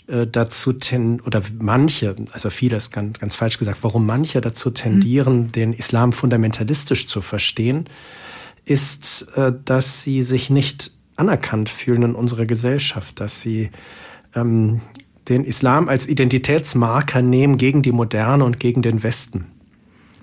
äh, 0.08 0.26
dazu 0.26 0.71
ten 0.71 1.19
oder 1.19 1.41
manche, 1.60 2.15
also 2.32 2.50
viele 2.50 2.78
ist 2.78 2.91
ganz, 2.91 3.19
ganz 3.19 3.36
falsch 3.36 3.58
gesagt, 3.58 3.80
warum 3.82 4.06
manche 4.06 4.39
dazu 4.39 4.69
tendieren, 4.69 5.41
mhm. 5.41 5.52
den 5.52 5.73
Islam 5.73 6.13
fundamentalistisch 6.13 7.06
zu 7.08 7.19
verstehen, 7.19 7.89
ist, 8.63 9.28
äh, 9.36 9.52
dass 9.65 10.04
sie 10.04 10.23
sich 10.23 10.50
nicht 10.50 10.93
anerkannt 11.17 11.67
fühlen 11.67 12.04
in 12.04 12.15
unserer 12.15 12.45
Gesellschaft, 12.45 13.19
dass 13.19 13.41
sie 13.41 13.71
ähm, 14.36 14.80
den 15.28 15.43
Islam 15.43 15.89
als 15.89 16.08
Identitätsmarker 16.08 17.21
nehmen 17.21 17.58
gegen 17.58 17.82
die 17.82 17.91
Moderne 17.91 18.45
und 18.45 18.58
gegen 18.58 18.84
den 18.84 19.04
Westen. 19.04 19.47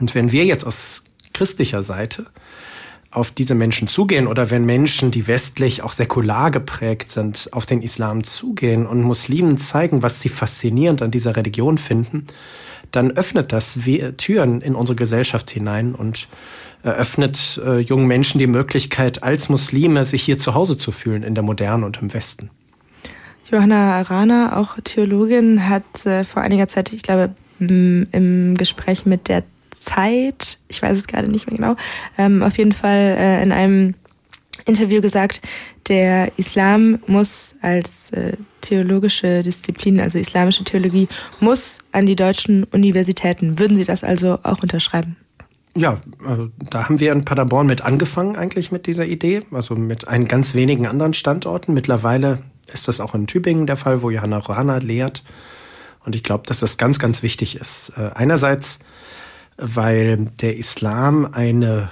Und 0.00 0.14
wenn 0.14 0.32
wir 0.32 0.46
jetzt 0.46 0.64
aus 0.64 1.04
christlicher 1.34 1.82
Seite 1.82 2.24
auf 3.14 3.30
diese 3.30 3.54
Menschen 3.54 3.88
zugehen 3.88 4.26
oder 4.26 4.50
wenn 4.50 4.64
Menschen, 4.64 5.10
die 5.10 5.26
westlich 5.26 5.82
auch 5.82 5.92
säkular 5.92 6.50
geprägt 6.50 7.10
sind, 7.10 7.48
auf 7.52 7.64
den 7.64 7.80
Islam 7.80 8.24
zugehen 8.24 8.86
und 8.86 9.02
Muslimen 9.02 9.56
zeigen, 9.56 10.02
was 10.02 10.20
sie 10.20 10.28
faszinierend 10.28 11.00
an 11.00 11.10
dieser 11.10 11.36
Religion 11.36 11.78
finden, 11.78 12.26
dann 12.90 13.12
öffnet 13.12 13.52
das 13.52 13.78
Türen 14.16 14.60
in 14.60 14.74
unsere 14.74 14.96
Gesellschaft 14.96 15.50
hinein 15.50 15.94
und 15.94 16.28
eröffnet 16.82 17.60
äh, 17.64 17.78
jungen 17.78 18.06
Menschen 18.06 18.38
die 18.38 18.46
Möglichkeit, 18.46 19.22
als 19.22 19.48
Muslime 19.48 20.04
sich 20.04 20.22
hier 20.22 20.38
zu 20.38 20.54
Hause 20.54 20.76
zu 20.76 20.92
fühlen 20.92 21.22
in 21.22 21.34
der 21.34 21.42
Moderne 21.42 21.86
und 21.86 22.00
im 22.02 22.12
Westen. 22.12 22.50
Johanna 23.50 23.98
Arana, 23.98 24.56
auch 24.58 24.76
Theologin, 24.84 25.68
hat 25.68 26.06
äh, 26.06 26.24
vor 26.24 26.42
einiger 26.42 26.68
Zeit, 26.68 26.92
ich 26.92 27.02
glaube, 27.02 27.34
im 27.60 28.56
Gespräch 28.56 29.06
mit 29.06 29.28
der 29.28 29.44
Zeit, 29.84 30.58
ich 30.68 30.82
weiß 30.82 30.98
es 30.98 31.06
gerade 31.06 31.30
nicht 31.30 31.46
mehr 31.46 31.56
genau, 31.56 31.76
ähm, 32.18 32.42
auf 32.42 32.58
jeden 32.58 32.72
Fall 32.72 33.16
äh, 33.18 33.42
in 33.42 33.52
einem 33.52 33.94
Interview 34.66 35.00
gesagt, 35.00 35.42
der 35.88 36.32
Islam 36.38 36.98
muss 37.06 37.56
als 37.60 38.10
äh, 38.10 38.36
theologische 38.62 39.42
Disziplin, 39.42 40.00
also 40.00 40.18
islamische 40.18 40.64
Theologie, 40.64 41.08
muss 41.40 41.80
an 41.92 42.06
die 42.06 42.16
deutschen 42.16 42.64
Universitäten. 42.64 43.58
Würden 43.58 43.76
Sie 43.76 43.84
das 43.84 44.04
also 44.04 44.38
auch 44.42 44.62
unterschreiben? 44.62 45.16
Ja, 45.76 45.98
also 46.24 46.48
da 46.70 46.84
haben 46.84 47.00
wir 47.00 47.12
in 47.12 47.24
Paderborn 47.24 47.66
mit 47.66 47.82
angefangen 47.82 48.36
eigentlich 48.36 48.70
mit 48.70 48.86
dieser 48.86 49.06
Idee, 49.06 49.42
also 49.50 49.74
mit 49.74 50.06
ein 50.06 50.24
ganz 50.26 50.54
wenigen 50.54 50.86
anderen 50.86 51.14
Standorten. 51.14 51.74
Mittlerweile 51.74 52.38
ist 52.72 52.88
das 52.88 53.00
auch 53.00 53.14
in 53.14 53.26
Tübingen 53.26 53.66
der 53.66 53.76
Fall, 53.76 54.02
wo 54.02 54.10
Johanna 54.10 54.38
Rohana 54.38 54.78
lehrt. 54.78 55.24
Und 56.04 56.14
ich 56.14 56.22
glaube, 56.22 56.44
dass 56.46 56.60
das 56.60 56.76
ganz, 56.76 56.98
ganz 56.98 57.22
wichtig 57.22 57.56
ist. 57.56 57.92
Äh, 57.96 58.10
einerseits, 58.14 58.78
weil 59.56 60.26
der 60.40 60.56
Islam 60.56 61.28
eine 61.32 61.90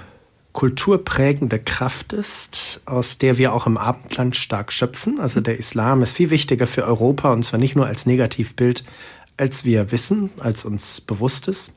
kulturprägende 0.53 1.59
Kraft 1.59 2.13
ist, 2.13 2.81
aus 2.85 3.17
der 3.17 3.37
wir 3.37 3.53
auch 3.53 3.65
im 3.65 3.77
Abendland 3.77 4.35
stark 4.35 4.71
schöpfen. 4.71 5.19
Also 5.19 5.41
der 5.41 5.57
Islam 5.57 6.03
ist 6.03 6.13
viel 6.13 6.29
wichtiger 6.29 6.67
für 6.67 6.85
Europa 6.85 7.33
und 7.33 7.43
zwar 7.43 7.59
nicht 7.59 7.75
nur 7.75 7.87
als 7.87 8.05
Negativbild, 8.05 8.83
als 9.35 9.65
wir 9.65 9.91
wissen, 9.91 10.29
als 10.39 10.63
uns 10.63 11.01
bewusst 11.01 11.47
ist. 11.47 11.73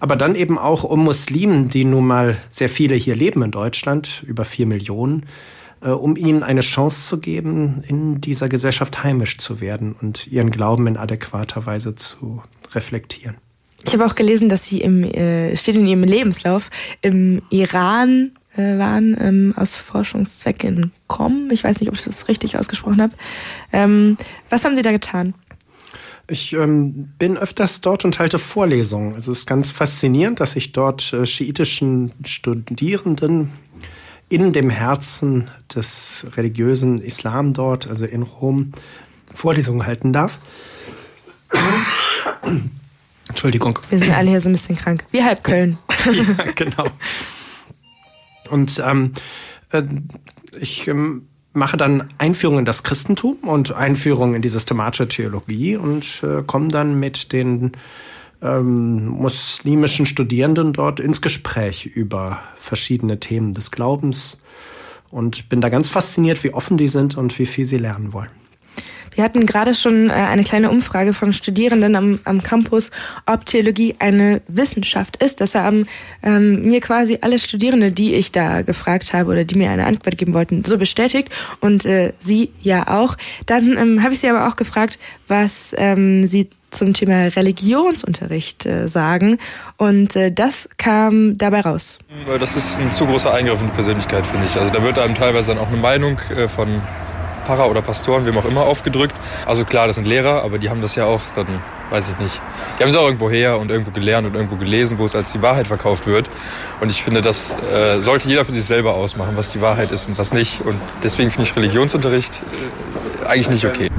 Aber 0.00 0.16
dann 0.16 0.34
eben 0.34 0.58
auch 0.58 0.82
um 0.82 1.04
Muslimen, 1.04 1.68
die 1.68 1.84
nun 1.84 2.06
mal 2.06 2.38
sehr 2.48 2.70
viele 2.70 2.94
hier 2.94 3.14
leben 3.14 3.42
in 3.42 3.50
Deutschland, 3.50 4.24
über 4.26 4.46
vier 4.46 4.64
Millionen, 4.64 5.26
äh, 5.82 5.90
um 5.90 6.16
ihnen 6.16 6.42
eine 6.42 6.62
Chance 6.62 7.06
zu 7.06 7.20
geben, 7.20 7.84
in 7.86 8.22
dieser 8.22 8.48
Gesellschaft 8.48 9.04
heimisch 9.04 9.36
zu 9.36 9.60
werden 9.60 9.92
und 9.92 10.26
ihren 10.26 10.50
Glauben 10.50 10.86
in 10.86 10.96
adäquater 10.96 11.66
Weise 11.66 11.94
zu 11.96 12.42
reflektieren. 12.72 13.36
Ich 13.86 13.92
habe 13.94 14.04
auch 14.04 14.14
gelesen, 14.14 14.48
dass 14.48 14.66
Sie 14.66 14.80
im, 14.80 15.04
äh, 15.04 15.56
steht 15.56 15.76
in 15.76 15.86
Ihrem 15.86 16.02
Lebenslauf, 16.02 16.70
im 17.02 17.42
Iran 17.50 18.32
äh, 18.56 18.78
waren, 18.78 19.16
ähm, 19.18 19.54
aus 19.56 19.74
Forschungszwecken 19.74 20.92
kommen. 21.06 21.50
Ich 21.50 21.64
weiß 21.64 21.80
nicht, 21.80 21.88
ob 21.88 21.94
ich 21.94 22.04
das 22.04 22.28
richtig 22.28 22.58
ausgesprochen 22.58 23.00
habe. 23.00 23.14
Ähm, 23.72 24.16
was 24.50 24.64
haben 24.64 24.76
Sie 24.76 24.82
da 24.82 24.92
getan? 24.92 25.34
Ich 26.28 26.52
ähm, 26.52 27.08
bin 27.18 27.36
öfters 27.36 27.80
dort 27.80 28.04
und 28.04 28.18
halte 28.20 28.38
Vorlesungen. 28.38 29.16
Es 29.16 29.26
ist 29.26 29.46
ganz 29.46 29.72
faszinierend, 29.72 30.38
dass 30.38 30.54
ich 30.54 30.72
dort 30.72 31.12
äh, 31.12 31.26
schiitischen 31.26 32.12
Studierenden 32.24 33.50
in 34.28 34.52
dem 34.52 34.70
Herzen 34.70 35.50
des 35.74 36.26
religiösen 36.36 37.00
Islam 37.00 37.52
dort, 37.52 37.88
also 37.88 38.04
in 38.04 38.22
Rom, 38.22 38.72
Vorlesungen 39.34 39.84
halten 39.84 40.12
darf. 40.12 40.38
Entschuldigung. 43.40 43.78
Wir 43.88 43.98
sind 43.98 44.14
alle 44.14 44.28
hier 44.28 44.40
so 44.42 44.50
ein 44.50 44.52
bisschen 44.52 44.76
krank. 44.76 45.02
Wie 45.12 45.24
halb 45.24 45.42
Köln. 45.42 45.78
ja, 46.04 46.52
genau. 46.54 46.84
Und 48.50 48.82
ähm, 48.86 49.12
äh, 49.72 49.82
ich 50.60 50.88
ähm, 50.88 51.26
mache 51.54 51.78
dann 51.78 52.12
Einführung 52.18 52.58
in 52.58 52.66
das 52.66 52.82
Christentum 52.82 53.36
und 53.44 53.72
Einführung 53.72 54.34
in 54.34 54.42
die 54.42 54.50
systematische 54.50 55.08
Theologie 55.08 55.76
und 55.76 56.22
äh, 56.22 56.42
komme 56.42 56.68
dann 56.68 57.00
mit 57.00 57.32
den 57.32 57.72
ähm, 58.42 59.06
muslimischen 59.06 60.04
Studierenden 60.04 60.74
dort 60.74 61.00
ins 61.00 61.22
Gespräch 61.22 61.86
über 61.86 62.42
verschiedene 62.56 63.20
Themen 63.20 63.54
des 63.54 63.70
Glaubens 63.70 64.36
und 65.12 65.48
bin 65.48 65.62
da 65.62 65.70
ganz 65.70 65.88
fasziniert, 65.88 66.44
wie 66.44 66.52
offen 66.52 66.76
die 66.76 66.88
sind 66.88 67.16
und 67.16 67.38
wie 67.38 67.46
viel 67.46 67.64
sie 67.64 67.78
lernen 67.78 68.12
wollen. 68.12 68.39
Wir 69.14 69.24
hatten 69.24 69.46
gerade 69.46 69.74
schon 69.74 70.08
äh, 70.08 70.12
eine 70.12 70.44
kleine 70.44 70.70
Umfrage 70.70 71.12
von 71.12 71.32
Studierenden 71.32 71.96
am, 71.96 72.20
am 72.24 72.42
Campus, 72.42 72.90
ob 73.26 73.46
Theologie 73.46 73.96
eine 73.98 74.40
Wissenschaft 74.48 75.22
ist. 75.22 75.40
Das 75.40 75.54
haben 75.54 75.86
ähm, 76.22 76.62
mir 76.62 76.80
quasi 76.80 77.18
alle 77.20 77.38
Studierende, 77.38 77.92
die 77.92 78.14
ich 78.14 78.32
da 78.32 78.62
gefragt 78.62 79.12
habe 79.12 79.30
oder 79.30 79.44
die 79.44 79.56
mir 79.56 79.70
eine 79.70 79.86
Antwort 79.86 80.18
geben 80.18 80.34
wollten, 80.34 80.64
so 80.64 80.78
bestätigt 80.78 81.28
und 81.60 81.84
äh, 81.84 82.12
sie 82.18 82.52
ja 82.62 82.88
auch. 82.88 83.16
Dann 83.46 83.76
ähm, 83.76 84.02
habe 84.02 84.12
ich 84.12 84.20
sie 84.20 84.28
aber 84.28 84.48
auch 84.48 84.56
gefragt, 84.56 84.98
was 85.28 85.74
ähm, 85.76 86.26
sie 86.26 86.50
zum 86.70 86.94
Thema 86.94 87.26
Religionsunterricht 87.26 88.66
äh, 88.66 88.88
sagen. 88.88 89.38
Und 89.76 90.16
äh, 90.16 90.32
das 90.32 90.68
kam 90.76 91.36
dabei 91.36 91.60
raus. 91.60 91.98
Das 92.38 92.56
ist 92.56 92.78
ein 92.78 92.90
zu 92.90 93.06
großer 93.06 93.32
Eingriff 93.32 93.60
in 93.60 93.66
die 93.66 93.74
Persönlichkeit, 93.74 94.26
finde 94.26 94.46
ich. 94.46 94.56
Also 94.56 94.72
da 94.72 94.82
wird 94.82 94.98
einem 94.98 95.14
teilweise 95.14 95.54
dann 95.54 95.58
auch 95.58 95.68
eine 95.68 95.78
Meinung 95.78 96.18
äh, 96.36 96.48
von 96.48 96.80
Pfarrer 97.50 97.68
oder 97.68 97.82
Pastoren, 97.82 98.26
wem 98.26 98.38
auch 98.38 98.44
immer, 98.44 98.62
aufgedrückt. 98.62 99.14
Also 99.44 99.64
klar, 99.64 99.88
das 99.88 99.96
sind 99.96 100.06
Lehrer, 100.06 100.44
aber 100.44 100.58
die 100.58 100.70
haben 100.70 100.82
das 100.82 100.94
ja 100.94 101.06
auch 101.06 101.20
dann, 101.34 101.46
weiß 101.90 102.10
ich 102.10 102.18
nicht. 102.20 102.40
Die 102.78 102.84
haben 102.84 102.90
es 102.90 102.96
auch 102.96 103.06
irgendwo 103.06 103.28
her 103.28 103.58
und 103.58 103.72
irgendwo 103.72 103.90
gelernt 103.90 104.24
und 104.28 104.36
irgendwo 104.36 104.54
gelesen, 104.54 104.98
wo 104.98 105.04
es 105.04 105.16
als 105.16 105.32
die 105.32 105.42
Wahrheit 105.42 105.66
verkauft 105.66 106.06
wird. 106.06 106.30
Und 106.80 106.90
ich 106.90 107.02
finde, 107.02 107.22
das 107.22 107.56
äh, 107.72 108.00
sollte 108.00 108.28
jeder 108.28 108.44
für 108.44 108.52
sich 108.52 108.64
selber 108.64 108.94
ausmachen, 108.94 109.32
was 109.34 109.50
die 109.50 109.60
Wahrheit 109.60 109.90
ist 109.90 110.06
und 110.06 110.16
was 110.16 110.32
nicht. 110.32 110.60
Und 110.60 110.76
deswegen 111.02 111.30
finde 111.30 111.48
ich 111.48 111.56
Religionsunterricht 111.56 112.40
äh, 113.24 113.26
eigentlich 113.26 113.50
nicht 113.50 113.66
okay. 113.66 113.90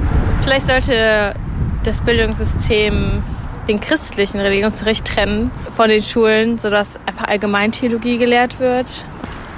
Vielleicht 0.42 0.66
sollte 0.66 1.34
das 1.82 2.00
Bildungssystem 2.00 3.22
den 3.68 3.80
christlichen 3.80 4.40
Religionsunterricht 4.40 5.04
trennen 5.04 5.50
von 5.76 5.90
den 5.90 6.02
Schulen, 6.02 6.58
sodass 6.58 6.88
einfach 7.04 7.28
Allgemeintheologie 7.28 8.16
gelehrt 8.16 8.58
wird 8.60 9.04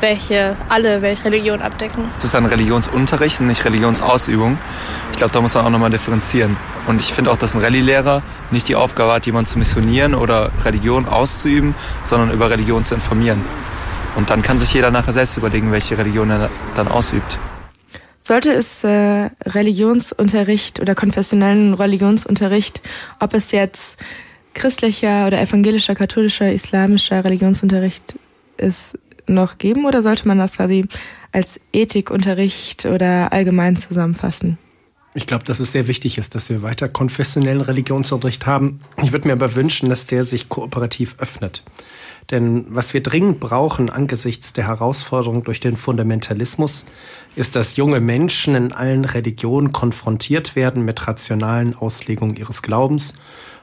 welche 0.00 0.56
alle 0.68 1.02
Weltreligionen 1.02 1.62
abdecken. 1.62 2.04
Es 2.18 2.24
ist 2.24 2.34
ein 2.34 2.46
Religionsunterricht 2.46 3.40
und 3.40 3.46
nicht 3.46 3.64
Religionsausübung. 3.64 4.58
Ich 5.12 5.18
glaube, 5.18 5.32
da 5.32 5.40
muss 5.40 5.54
man 5.54 5.66
auch 5.66 5.70
nochmal 5.70 5.90
differenzieren. 5.90 6.56
Und 6.86 7.00
ich 7.00 7.12
finde 7.12 7.30
auch, 7.30 7.36
dass 7.36 7.54
ein 7.54 7.60
Rallye-Lehrer 7.60 8.22
nicht 8.50 8.68
die 8.68 8.76
Aufgabe 8.76 9.12
hat, 9.12 9.26
jemanden 9.26 9.48
zu 9.48 9.58
missionieren 9.58 10.14
oder 10.14 10.50
Religion 10.64 11.06
auszuüben, 11.06 11.74
sondern 12.04 12.30
über 12.30 12.50
Religion 12.50 12.84
zu 12.84 12.94
informieren. 12.94 13.40
Und 14.16 14.30
dann 14.30 14.42
kann 14.42 14.58
sich 14.58 14.72
jeder 14.72 14.90
nachher 14.90 15.12
selbst 15.12 15.36
überlegen, 15.36 15.72
welche 15.72 15.98
Religion 15.98 16.30
er 16.30 16.50
dann 16.74 16.88
ausübt. 16.88 17.38
Sollte 18.20 18.52
es 18.52 18.84
äh, 18.84 19.28
Religionsunterricht 19.44 20.80
oder 20.80 20.94
konfessionellen 20.94 21.74
Religionsunterricht, 21.74 22.80
ob 23.20 23.34
es 23.34 23.52
jetzt 23.52 24.00
christlicher 24.54 25.26
oder 25.26 25.40
evangelischer, 25.40 25.94
katholischer, 25.94 26.50
islamischer 26.50 27.24
Religionsunterricht 27.24 28.14
ist, 28.56 28.98
noch 29.26 29.58
geben 29.58 29.84
oder 29.86 30.02
sollte 30.02 30.28
man 30.28 30.38
das 30.38 30.56
quasi 30.56 30.86
als 31.32 31.60
Ethikunterricht 31.72 32.86
oder 32.86 33.32
allgemein 33.32 33.76
zusammenfassen? 33.76 34.58
Ich 35.16 35.28
glaube, 35.28 35.44
dass 35.44 35.60
es 35.60 35.70
sehr 35.70 35.86
wichtig 35.86 36.18
ist, 36.18 36.34
dass 36.34 36.50
wir 36.50 36.62
weiter 36.62 36.88
konfessionellen 36.88 37.60
Religionsunterricht 37.60 38.46
haben. 38.46 38.80
Ich 39.00 39.12
würde 39.12 39.28
mir 39.28 39.34
aber 39.34 39.54
wünschen, 39.54 39.88
dass 39.88 40.06
der 40.06 40.24
sich 40.24 40.48
kooperativ 40.48 41.16
öffnet. 41.18 41.62
Denn 42.30 42.66
was 42.68 42.94
wir 42.94 43.02
dringend 43.02 43.38
brauchen 43.38 43.90
angesichts 43.90 44.54
der 44.54 44.66
Herausforderung 44.66 45.44
durch 45.44 45.60
den 45.60 45.76
Fundamentalismus, 45.76 46.86
ist, 47.36 47.54
dass 47.54 47.76
junge 47.76 48.00
Menschen 48.00 48.54
in 48.56 48.72
allen 48.72 49.04
Religionen 49.04 49.72
konfrontiert 49.72 50.56
werden 50.56 50.84
mit 50.84 51.06
rationalen 51.06 51.74
Auslegungen 51.74 52.36
ihres 52.36 52.62
Glaubens 52.62 53.14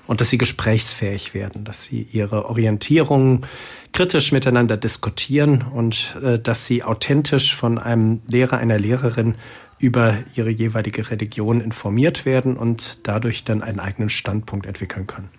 und 0.08 0.22
dass 0.22 0.30
sie 0.30 0.38
gesprächsfähig 0.38 1.34
werden, 1.34 1.66
dass 1.66 1.84
sie 1.84 2.02
ihre 2.02 2.46
Orientierung 2.46 3.46
kritisch 3.94 4.32
miteinander 4.32 4.78
diskutieren 4.78 5.64
und 5.64 6.16
äh, 6.22 6.40
dass 6.40 6.66
sie 6.66 6.84
authentisch 6.84 7.56
von 7.56 7.78
einem 7.78 8.22
Lehrer, 8.30 8.58
einer 8.58 8.80
Lehrerin 8.80 9.36
über 9.80 10.16
ihre 10.36 10.50
jeweilige 10.50 11.10
Religion 11.10 11.60
informiert 11.60 12.26
werden 12.26 12.56
und 12.56 13.00
dadurch 13.04 13.44
dann 13.44 13.62
einen 13.62 13.80
eigenen 13.80 14.10
Standpunkt 14.10 14.66
entwickeln 14.66 15.08
können. 15.08 15.30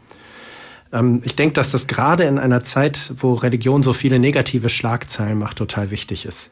Ähm, 0.93 1.23
ich 1.25 1.37
denke, 1.37 1.55
dass 1.55 1.71
das 1.71 1.87
gerade 1.87 2.25
in 2.25 2.39
einer 2.39 2.63
Zeit, 2.63 3.13
wo 3.19 3.35
Religion 3.35 3.83
so 3.83 3.93
viele 3.93 4.19
negative 4.19 4.69
Schlagzeilen 4.69 5.39
macht, 5.39 5.59
total 5.59 5.91
wichtig 5.91 6.27
ist. 6.27 6.51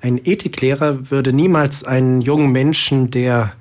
Ein 0.00 0.20
Ethiklehrer 0.24 1.10
würde 1.10 1.32
niemals 1.32 1.84
einen 1.84 2.20
jungen 2.20 2.52
Menschen, 2.52 3.10
der 3.10 3.52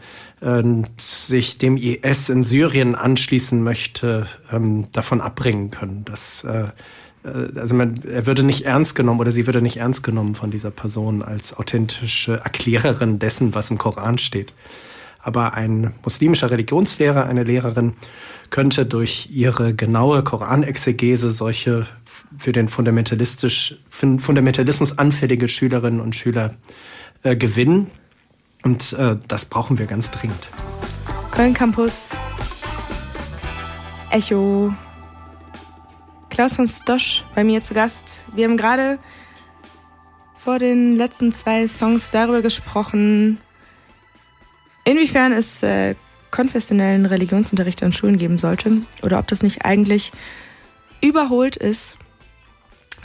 äh, 0.42 0.64
sich 0.98 1.58
dem 1.58 1.78
IS 1.78 2.30
in 2.30 2.44
Syrien 2.44 2.96
anschließen 2.96 3.64
möchte, 3.64 4.28
ähm, 4.52 4.88
davon 4.92 5.22
abbringen 5.22 5.72
können. 5.72 6.06
Das 6.06 6.44
äh, 6.44 6.68
also 7.26 7.76
man, 7.76 8.02
er 8.04 8.26
würde 8.26 8.44
nicht 8.44 8.66
ernst 8.66 8.96
genommen 8.96 9.20
oder 9.20 9.32
sie 9.32 9.48
würde 9.48 9.62
nicht 9.62 9.78
ernst 9.78 10.04
genommen 10.04 10.36
von 10.36 10.52
dieser 10.52 10.72
Person 10.72 11.22
als 11.22 11.58
authentische 11.58 12.40
Erklärerin 12.44 13.20
dessen, 13.20 13.56
was 13.56 13.72
im 13.72 13.78
Koran 13.78 14.18
steht. 14.18 14.54
Aber 15.20 15.56
ein 15.56 15.94
muslimischer 16.04 16.52
Religionslehrer, 16.52 17.26
eine 17.26 17.44
Lehrerin, 17.44 17.94
könnte 18.52 18.86
durch 18.86 19.30
ihre 19.32 19.74
genaue 19.74 20.24
Koranexegese 20.24 21.32
solche 21.32 21.88
für 22.38 22.52
den 22.52 22.68
fundamentalistisch, 22.68 23.76
Fundamentalismus 23.90 24.98
anfällige 24.98 25.48
Schülerinnen 25.48 26.02
und 26.02 26.16
Schüler 26.16 26.54
äh, 27.24 27.36
gewinnen. 27.36 27.90
Und 28.64 28.94
äh, 28.94 29.16
das 29.28 29.46
brauchen 29.46 29.80
wir 29.80 29.86
ganz 29.88 30.12
dringend. 30.12 30.50
Köln 31.32 31.54
Campus, 31.54 32.12
Echo 34.12 34.74
Klaus 36.36 36.58
von 36.58 36.68
Stosch 36.68 37.24
bei 37.34 37.46
mir 37.46 37.64
zu 37.64 37.74
Gast. 37.74 38.26
Wir 38.34 38.44
haben 38.44 38.58
gerade 38.58 39.00
vor 40.36 40.60
den 40.60 40.98
letzten 40.98 41.32
zwei 41.32 41.66
Songs 41.66 42.12
darüber 42.12 42.42
gesprochen, 42.42 43.38
inwiefern 44.84 45.32
es 45.32 45.64
äh, 45.64 45.96
konfessionellen 46.32 47.06
Religionsunterricht 47.06 47.82
an 47.84 47.94
Schulen 47.94 48.18
geben 48.18 48.38
sollte 48.38 48.82
oder 49.02 49.20
ob 49.20 49.30
das 49.30 49.44
nicht 49.44 49.64
eigentlich 49.64 50.12
überholt 51.02 51.56
ist. 51.56 51.98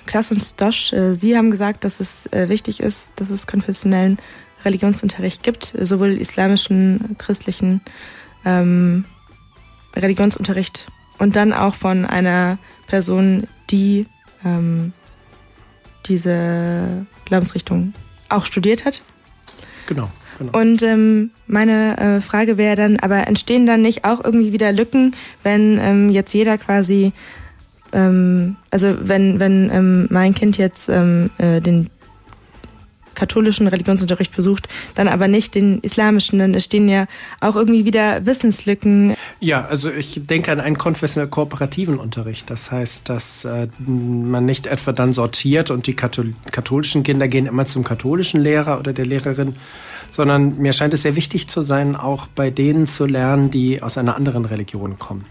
Klaus 0.07 0.33
und 0.33 0.41
Stosch, 0.41 0.93
äh, 0.93 1.15
Sie 1.15 1.37
haben 1.37 1.53
gesagt, 1.53 1.85
dass 1.85 2.01
es 2.01 2.27
äh, 2.33 2.49
wichtig 2.49 2.81
ist, 2.81 3.13
dass 3.15 3.31
es 3.31 3.47
konfessionellen 3.47 4.19
Religionsunterricht 4.65 5.45
gibt, 5.45 5.73
sowohl 5.81 6.19
islamischen, 6.19 7.15
christlichen 7.17 7.81
ähm, 8.45 9.05
Religionsunterricht 9.95 10.89
und 11.19 11.37
dann 11.37 11.53
auch 11.53 11.77
von 11.77 12.07
einer 12.07 12.59
Person, 12.91 13.47
die 13.71 14.07
ähm, 14.45 14.93
diese 16.07 17.07
Glaubensrichtung 17.25 17.95
auch 18.29 18.45
studiert 18.45 18.85
hat. 18.85 19.03
Genau. 19.87 20.11
Genau. 20.39 20.59
Und 20.59 20.83
ähm, 20.83 21.31
meine 21.47 21.99
äh, 21.99 22.21
Frage 22.21 22.57
wäre 22.57 22.75
dann, 22.75 22.99
aber 22.99 23.27
entstehen 23.27 23.67
dann 23.67 23.83
nicht 23.83 24.05
auch 24.05 24.25
irgendwie 24.25 24.53
wieder 24.53 24.73
Lücken, 24.73 25.15
wenn 25.43 25.79
ähm, 25.79 26.09
jetzt 26.09 26.33
jeder 26.33 26.57
quasi, 26.57 27.13
ähm, 27.93 28.57
also 28.71 28.97
wenn, 29.03 29.39
wenn 29.39 29.71
ähm, 29.71 30.07
mein 30.11 30.35
Kind 30.35 30.57
jetzt 30.57 30.89
ähm, 30.89 31.31
äh, 31.37 31.61
den 31.61 31.91
katholischen 33.15 33.67
Religionsunterricht 33.67 34.35
besucht, 34.35 34.69
dann 34.95 35.09
aber 35.09 35.29
nicht 35.29 35.55
den 35.55 35.81
islamischen, 35.81 36.39
dann 36.39 36.59
stehen 36.61 36.89
ja 36.89 37.07
auch 37.41 37.57
irgendwie 37.57 37.85
wieder 37.85 38.27
Wissenslücken. 38.27 39.15
Ja, 39.41 39.65
also 39.65 39.91
ich 39.91 40.27
denke 40.27 40.53
an 40.53 40.61
einen 40.61 40.79
konfessionell 40.79 41.29
kooperativen 41.29 41.99
Unterricht. 41.99 42.51
Das 42.51 42.71
heißt, 42.71 43.09
dass 43.09 43.45
äh, 43.45 43.69
man 43.79 44.45
nicht 44.45 44.67
etwa 44.67 44.93
dann 44.93 45.13
sortiert 45.13 45.71
und 45.71 45.87
die 45.87 45.95
Kathol 45.95 46.35
katholischen 46.51 47.03
Kinder 47.03 47.29
gehen 47.29 47.47
immer 47.47 47.67
zum 47.67 47.85
katholischen 47.85 48.41
Lehrer 48.41 48.79
oder 48.79 48.93
der 48.93 49.07
Lehrerin, 49.07 49.55
sondern 50.11 50.59
mir 50.59 50.73
scheint 50.73 50.95
es 50.95 51.03
sehr 51.03 51.17
wichtig 51.17 51.49
zu 51.49 51.63
sein, 51.63 51.97
auch 51.97 52.27
bei 52.27 52.51
denen 52.51 52.87
zu 52.87 53.07
lernen, 53.07 53.51
die 53.51 53.83
aus 53.83 53.99
einer 53.99 54.17
anderen 54.17 54.45
Religion 54.45 54.99
kommen. 54.99 55.27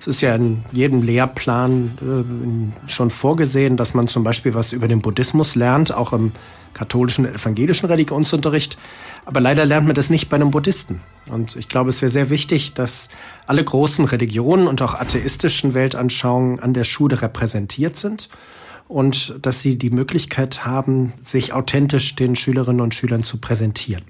Es 0.00 0.06
ist 0.06 0.20
ja 0.20 0.34
in 0.34 0.62
jedem 0.72 1.02
Lehrplan 1.02 2.72
äh, 2.86 2.88
schon 2.90 3.10
vorgesehen, 3.10 3.76
dass 3.76 3.94
man 3.94 4.08
zum 4.08 4.22
Beispiel 4.22 4.54
was 4.54 4.72
über 4.72 4.88
den 4.88 5.00
Buddhismus 5.00 5.54
lernt, 5.54 5.94
auch 5.94 6.12
im 6.12 6.32
katholischen 6.74 7.26
und 7.26 7.34
evangelischen 7.34 7.86
Religionsunterricht. 7.86 8.76
Aber 9.24 9.40
leider 9.40 9.64
lernt 9.64 9.86
man 9.86 9.94
das 9.94 10.10
nicht 10.10 10.28
bei 10.28 10.36
einem 10.36 10.50
Buddhisten. 10.50 11.00
Und 11.30 11.56
ich 11.56 11.68
glaube, 11.68 11.90
es 11.90 12.02
wäre 12.02 12.10
sehr 12.10 12.30
wichtig, 12.30 12.74
dass 12.74 13.08
alle 13.46 13.64
großen 13.64 14.04
Religionen 14.04 14.66
und 14.66 14.82
auch 14.82 14.94
atheistischen 14.94 15.72
Weltanschauungen 15.72 16.60
an 16.60 16.74
der 16.74 16.84
Schule 16.84 17.22
repräsentiert 17.22 17.96
sind 17.96 18.28
und 18.88 19.38
dass 19.40 19.60
sie 19.60 19.76
die 19.78 19.90
Möglichkeit 19.90 20.66
haben, 20.66 21.12
sich 21.22 21.52
authentisch 21.54 22.14
den 22.16 22.36
Schülerinnen 22.36 22.80
und 22.80 22.94
Schülern 22.94 23.22
zu 23.22 23.38
präsentieren. 23.38 24.04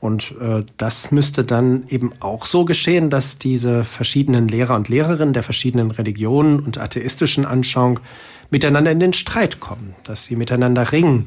Und 0.00 0.34
äh, 0.40 0.64
das 0.78 1.10
müsste 1.10 1.44
dann 1.44 1.84
eben 1.88 2.12
auch 2.20 2.46
so 2.46 2.64
geschehen, 2.64 3.10
dass 3.10 3.38
diese 3.38 3.84
verschiedenen 3.84 4.48
Lehrer 4.48 4.76
und 4.76 4.88
Lehrerinnen 4.88 5.34
der 5.34 5.42
verschiedenen 5.42 5.90
Religionen 5.90 6.60
und 6.60 6.78
atheistischen 6.78 7.44
Anschauung 7.44 8.00
miteinander 8.48 8.90
in 8.90 9.00
den 9.00 9.12
Streit 9.12 9.60
kommen, 9.60 9.94
dass 10.04 10.24
sie 10.24 10.36
miteinander 10.36 10.90
ringen 10.92 11.26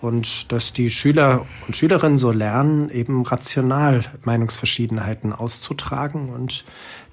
und 0.00 0.52
dass 0.52 0.72
die 0.72 0.90
Schüler 0.90 1.46
und 1.66 1.76
Schülerinnen 1.76 2.18
so 2.18 2.30
lernen, 2.30 2.90
eben 2.90 3.22
rational 3.22 4.04
Meinungsverschiedenheiten 4.24 5.32
auszutragen 5.32 6.28
und 6.28 6.64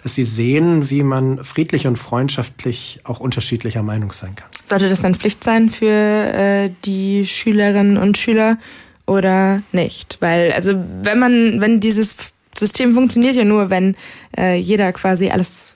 dass 0.03 0.15
sie 0.15 0.23
sehen, 0.23 0.89
wie 0.89 1.01
man 1.01 1.43
friedlich 1.43 1.87
und 1.87 1.97
freundschaftlich 1.97 2.99
auch 3.03 3.19
unterschiedlicher 3.19 3.81
Meinung 3.81 4.11
sein 4.11 4.35
kann. 4.35 4.49
Sollte 4.63 4.87
das 4.87 4.99
dann 4.99 5.15
Pflicht 5.15 5.43
sein 5.43 5.69
für 5.69 5.87
äh, 5.87 6.69
die 6.85 7.25
Schülerinnen 7.25 7.97
und 7.97 8.17
Schüler, 8.17 8.57
oder 9.05 9.61
nicht. 9.71 10.17
Weil, 10.19 10.51
also 10.53 10.73
wenn 11.01 11.19
man, 11.19 11.61
wenn 11.61 11.79
dieses 11.79 12.15
System 12.57 12.93
funktioniert 12.93 13.35
ja 13.35 13.43
nur, 13.43 13.69
wenn 13.69 13.95
äh, 14.37 14.57
jeder 14.57 14.91
quasi 14.93 15.29
alles 15.29 15.75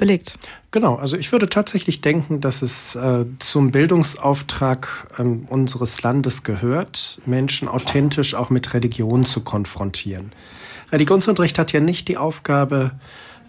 belegt. 0.00 0.38
Genau, 0.70 0.96
also 0.96 1.16
ich 1.16 1.30
würde 1.30 1.48
tatsächlich 1.48 2.00
denken, 2.00 2.40
dass 2.40 2.62
es 2.62 2.96
äh, 2.96 3.26
zum 3.38 3.70
Bildungsauftrag 3.70 4.88
ähm, 5.18 5.46
unseres 5.48 6.02
Landes 6.02 6.42
gehört, 6.42 7.20
Menschen 7.26 7.68
authentisch 7.68 8.34
auch 8.34 8.50
mit 8.50 8.72
Religion 8.72 9.24
zu 9.24 9.42
konfrontieren. 9.42 10.32
Religionsunterricht 10.90 11.58
hat 11.58 11.72
ja 11.72 11.80
nicht 11.80 12.08
die 12.08 12.16
Aufgabe, 12.16 12.92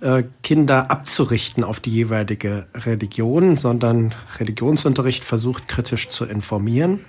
äh, 0.02 0.24
Kinder 0.44 0.92
abzurichten 0.92 1.64
auf 1.64 1.80
die 1.80 1.92
jeweilige 1.92 2.68
Religion, 2.76 3.56
sondern 3.56 4.14
Religionsunterricht 4.38 5.24
versucht 5.24 5.70
kritisch 5.70 6.10
zu 6.10 6.26
informieren 6.26 7.00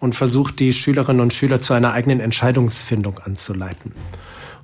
und 0.00 0.14
versucht, 0.14 0.60
die 0.60 0.74
Schülerinnen 0.74 1.22
und 1.22 1.32
Schüler 1.32 1.62
zu 1.62 1.72
einer 1.72 1.92
eigenen 1.92 2.20
Entscheidungsfindung 2.20 3.20
anzuleiten. 3.20 3.94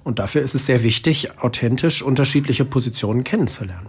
Und 0.05 0.19
dafür 0.19 0.43
ist 0.43 0.55
es 0.55 0.67
sehr 0.67 0.83
wichtig, 0.83 1.41
authentisch 1.41 2.03
unterschiedliche 2.03 2.67
Positionen 2.67 3.25
kennenzulernen. 3.25 3.89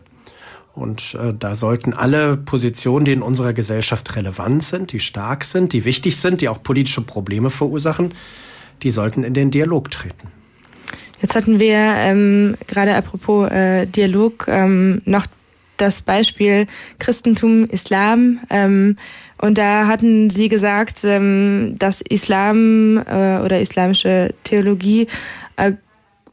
Und 0.74 1.18
äh, 1.22 1.34
da 1.38 1.56
sollten 1.56 1.94
alle 1.94 2.38
Positionen, 2.38 3.06
die 3.06 3.12
in 3.12 3.22
unserer 3.22 3.54
Gesellschaft 3.54 4.16
relevant 4.16 4.64
sind, 4.64 4.92
die 4.92 5.00
stark 5.00 5.44
sind, 5.44 5.74
die 5.74 5.84
wichtig 5.86 6.18
sind, 6.18 6.42
die 6.42 6.50
auch 6.50 6.64
politische 6.64 7.02
Probleme 7.02 7.50
verursachen, 7.50 8.14
die 8.84 8.92
sollten 8.92 9.24
in 9.24 9.34
den 9.34 9.52
Dialog 9.52 9.92
treten. 9.92 10.30
Jetzt 11.22 11.36
hatten 11.36 11.60
wir 11.60 11.76
ähm, 11.76 12.56
gerade 12.68 12.96
apropos 12.96 13.52
äh, 13.52 13.86
Dialog 13.88 14.46
ähm, 14.48 15.02
noch 15.06 15.26
das 15.76 16.02
Beispiel 16.02 16.68
Christentum, 17.00 17.66
Islam. 17.66 18.40
Ähm, 18.50 18.98
und 19.38 19.58
da 19.58 19.88
hatten 19.88 20.30
sie 20.30 20.50
gesagt, 20.50 21.04
ähm, 21.04 21.76
dass 21.78 22.02
Islam 22.02 22.98
äh, 22.98 23.40
oder 23.40 23.60
islamische 23.60 24.34
Theologie 24.44 25.08
äh, 25.58 25.74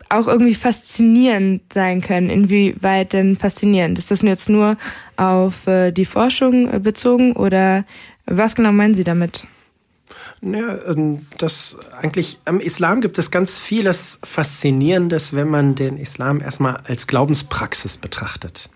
auch 0.08 0.26
irgendwie 0.26 0.54
faszinierend 0.54 1.72
sein 1.72 2.00
können. 2.00 2.30
Inwieweit 2.30 3.12
denn 3.12 3.36
faszinierend? 3.36 3.98
Ist 3.98 4.10
das 4.10 4.22
jetzt 4.22 4.48
nur 4.48 4.76
auf 5.16 5.66
äh, 5.66 5.92
die 5.92 6.04
Forschung 6.04 6.72
äh, 6.72 6.78
bezogen 6.78 7.32
oder 7.32 7.84
was 8.26 8.54
genau 8.54 8.72
meinen 8.72 8.94
Sie 8.94 9.04
damit? 9.04 9.46
Ja, 10.42 10.76
ähm, 10.86 11.26
das 11.38 11.78
eigentlich 12.00 12.38
am 12.44 12.60
Islam 12.60 13.00
gibt 13.00 13.18
es 13.18 13.30
ganz 13.30 13.58
vieles 13.58 14.20
Faszinierendes, 14.22 15.34
wenn 15.34 15.48
man 15.48 15.74
den 15.74 15.96
Islam 15.96 16.40
erstmal 16.40 16.76
als 16.84 17.06
Glaubenspraxis 17.06 17.96
betrachtet. 17.96 18.68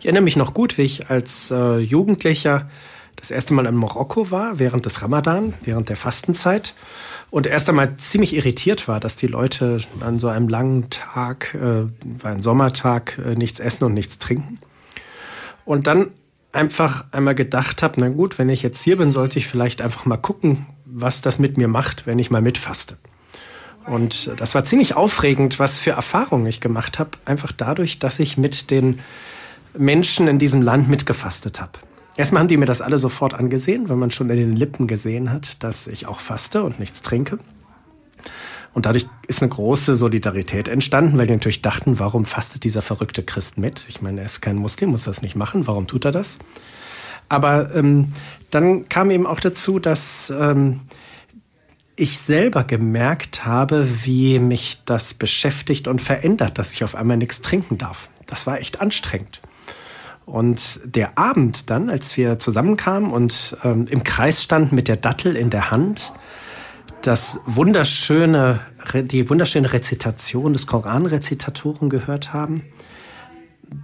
Ich 0.00 0.06
erinnere 0.06 0.24
mich 0.24 0.36
noch 0.36 0.52
gut, 0.52 0.76
wie 0.76 0.82
ich 0.82 1.08
als 1.08 1.50
äh, 1.50 1.78
Jugendlicher 1.78 2.68
das 3.16 3.30
erste 3.30 3.54
Mal 3.54 3.66
in 3.66 3.74
Marokko 3.74 4.30
war, 4.30 4.58
während 4.58 4.86
des 4.86 5.02
Ramadan, 5.02 5.54
während 5.62 5.88
der 5.88 5.96
Fastenzeit. 5.96 6.74
Und 7.30 7.46
erst 7.46 7.68
einmal 7.68 7.96
ziemlich 7.96 8.34
irritiert 8.34 8.86
war, 8.86 9.00
dass 9.00 9.16
die 9.16 9.26
Leute 9.26 9.80
an 10.00 10.18
so 10.18 10.28
einem 10.28 10.48
langen 10.48 10.90
Tag, 10.90 11.54
äh, 11.54 11.86
war 12.22 12.30
ein 12.30 12.42
Sommertag, 12.42 13.18
äh, 13.24 13.34
nichts 13.34 13.60
essen 13.60 13.84
und 13.84 13.94
nichts 13.94 14.18
trinken. 14.18 14.58
Und 15.64 15.86
dann 15.86 16.10
einfach 16.52 17.06
einmal 17.10 17.34
gedacht 17.34 17.82
habe, 17.82 18.00
na 18.00 18.08
gut, 18.08 18.38
wenn 18.38 18.48
ich 18.48 18.62
jetzt 18.62 18.82
hier 18.82 18.96
bin, 18.96 19.10
sollte 19.10 19.38
ich 19.38 19.46
vielleicht 19.46 19.82
einfach 19.82 20.04
mal 20.04 20.16
gucken, 20.16 20.66
was 20.84 21.20
das 21.20 21.38
mit 21.38 21.56
mir 21.56 21.68
macht, 21.68 22.06
wenn 22.06 22.18
ich 22.18 22.30
mal 22.30 22.42
mitfaste. 22.42 22.96
Und 23.86 24.30
das 24.38 24.54
war 24.54 24.64
ziemlich 24.64 24.94
aufregend, 24.94 25.58
was 25.58 25.76
für 25.76 25.90
Erfahrungen 25.90 26.46
ich 26.46 26.60
gemacht 26.60 26.98
habe, 26.98 27.10
einfach 27.24 27.52
dadurch, 27.52 27.98
dass 27.98 28.18
ich 28.18 28.38
mit 28.38 28.70
den 28.70 29.00
Menschen 29.76 30.28
in 30.28 30.38
diesem 30.38 30.62
Land 30.62 30.88
mitgefastet 30.88 31.60
habe. 31.60 31.72
Erstmal 32.16 32.40
haben 32.40 32.48
die 32.48 32.56
mir 32.56 32.66
das 32.66 32.80
alle 32.80 32.98
sofort 32.98 33.34
angesehen, 33.34 33.88
weil 33.88 33.96
man 33.96 34.10
schon 34.10 34.30
in 34.30 34.36
den 34.36 34.56
Lippen 34.56 34.86
gesehen 34.86 35.32
hat, 35.32 35.62
dass 35.64 35.88
ich 35.88 36.06
auch 36.06 36.20
faste 36.20 36.62
und 36.62 36.78
nichts 36.78 37.02
trinke. 37.02 37.38
Und 38.72 38.86
dadurch 38.86 39.06
ist 39.28 39.42
eine 39.42 39.50
große 39.50 39.94
Solidarität 39.94 40.68
entstanden, 40.68 41.16
weil 41.18 41.26
die 41.26 41.32
natürlich 41.32 41.62
dachten, 41.62 41.98
warum 41.98 42.24
fastet 42.24 42.64
dieser 42.64 42.82
verrückte 42.82 43.22
Christ 43.22 43.58
mit? 43.58 43.84
Ich 43.88 44.02
meine, 44.02 44.20
er 44.20 44.26
ist 44.26 44.42
kein 44.42 44.56
Muslim, 44.56 44.90
muss 44.90 45.04
das 45.04 45.22
nicht 45.22 45.36
machen. 45.36 45.66
Warum 45.66 45.86
tut 45.86 46.04
er 46.04 46.12
das? 46.12 46.38
Aber 47.28 47.74
ähm, 47.74 48.08
dann 48.50 48.88
kam 48.88 49.10
eben 49.10 49.26
auch 49.26 49.40
dazu, 49.40 49.78
dass 49.78 50.32
ähm, 50.36 50.80
ich 51.96 52.18
selber 52.18 52.64
gemerkt 52.64 53.44
habe, 53.44 53.88
wie 54.04 54.38
mich 54.38 54.82
das 54.84 55.14
beschäftigt 55.14 55.88
und 55.88 56.00
verändert, 56.00 56.58
dass 56.58 56.72
ich 56.72 56.84
auf 56.84 56.94
einmal 56.94 57.16
nichts 57.16 57.42
trinken 57.42 57.78
darf. 57.78 58.10
Das 58.26 58.46
war 58.46 58.58
echt 58.58 58.80
anstrengend. 58.80 59.40
Und 60.26 60.80
der 60.84 61.18
Abend 61.18 61.70
dann, 61.70 61.90
als 61.90 62.16
wir 62.16 62.38
zusammenkamen 62.38 63.10
und 63.10 63.56
ähm, 63.62 63.86
im 63.90 64.04
Kreis 64.04 64.42
standen 64.42 64.74
mit 64.74 64.88
der 64.88 64.96
Dattel 64.96 65.36
in 65.36 65.50
der 65.50 65.70
Hand, 65.70 66.12
das 67.02 67.40
wunderschöne, 67.44 68.60
die 68.94 69.28
wunderschöne 69.28 69.72
Rezitation 69.72 70.54
des 70.54 70.66
Koranrezitatoren 70.66 71.90
gehört 71.90 72.32
haben, 72.32 72.62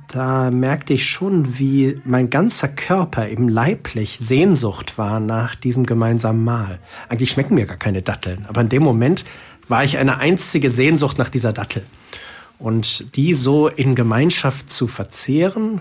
da 0.09 0.51
merkte 0.51 0.95
ich 0.95 1.09
schon, 1.09 1.59
wie 1.59 2.01
mein 2.05 2.31
ganzer 2.31 2.69
Körper 2.69 3.29
eben 3.29 3.49
leiblich 3.49 4.19
Sehnsucht 4.21 4.99
war 4.99 5.21
nach 5.21 5.55
diesem 5.55 5.85
gemeinsamen 5.85 6.45
Mahl. 6.45 6.79
Eigentlich 7.09 7.31
schmecken 7.31 7.55
mir 7.55 7.67
gar 7.67 7.77
keine 7.77 8.03
Datteln, 8.03 8.47
aber 8.49 8.61
in 8.61 8.69
dem 8.69 8.83
Moment 8.83 9.25
war 9.69 9.85
ich 9.85 9.99
eine 9.99 10.19
einzige 10.19 10.71
Sehnsucht 10.71 11.19
nach 11.19 11.29
dieser 11.29 11.53
Dattel. 11.53 11.85
Und 12.59 13.17
die 13.17 13.35
so 13.35 13.69
in 13.69 13.95
Gemeinschaft 13.95 14.69
zu 14.69 14.87
verzehren 14.87 15.81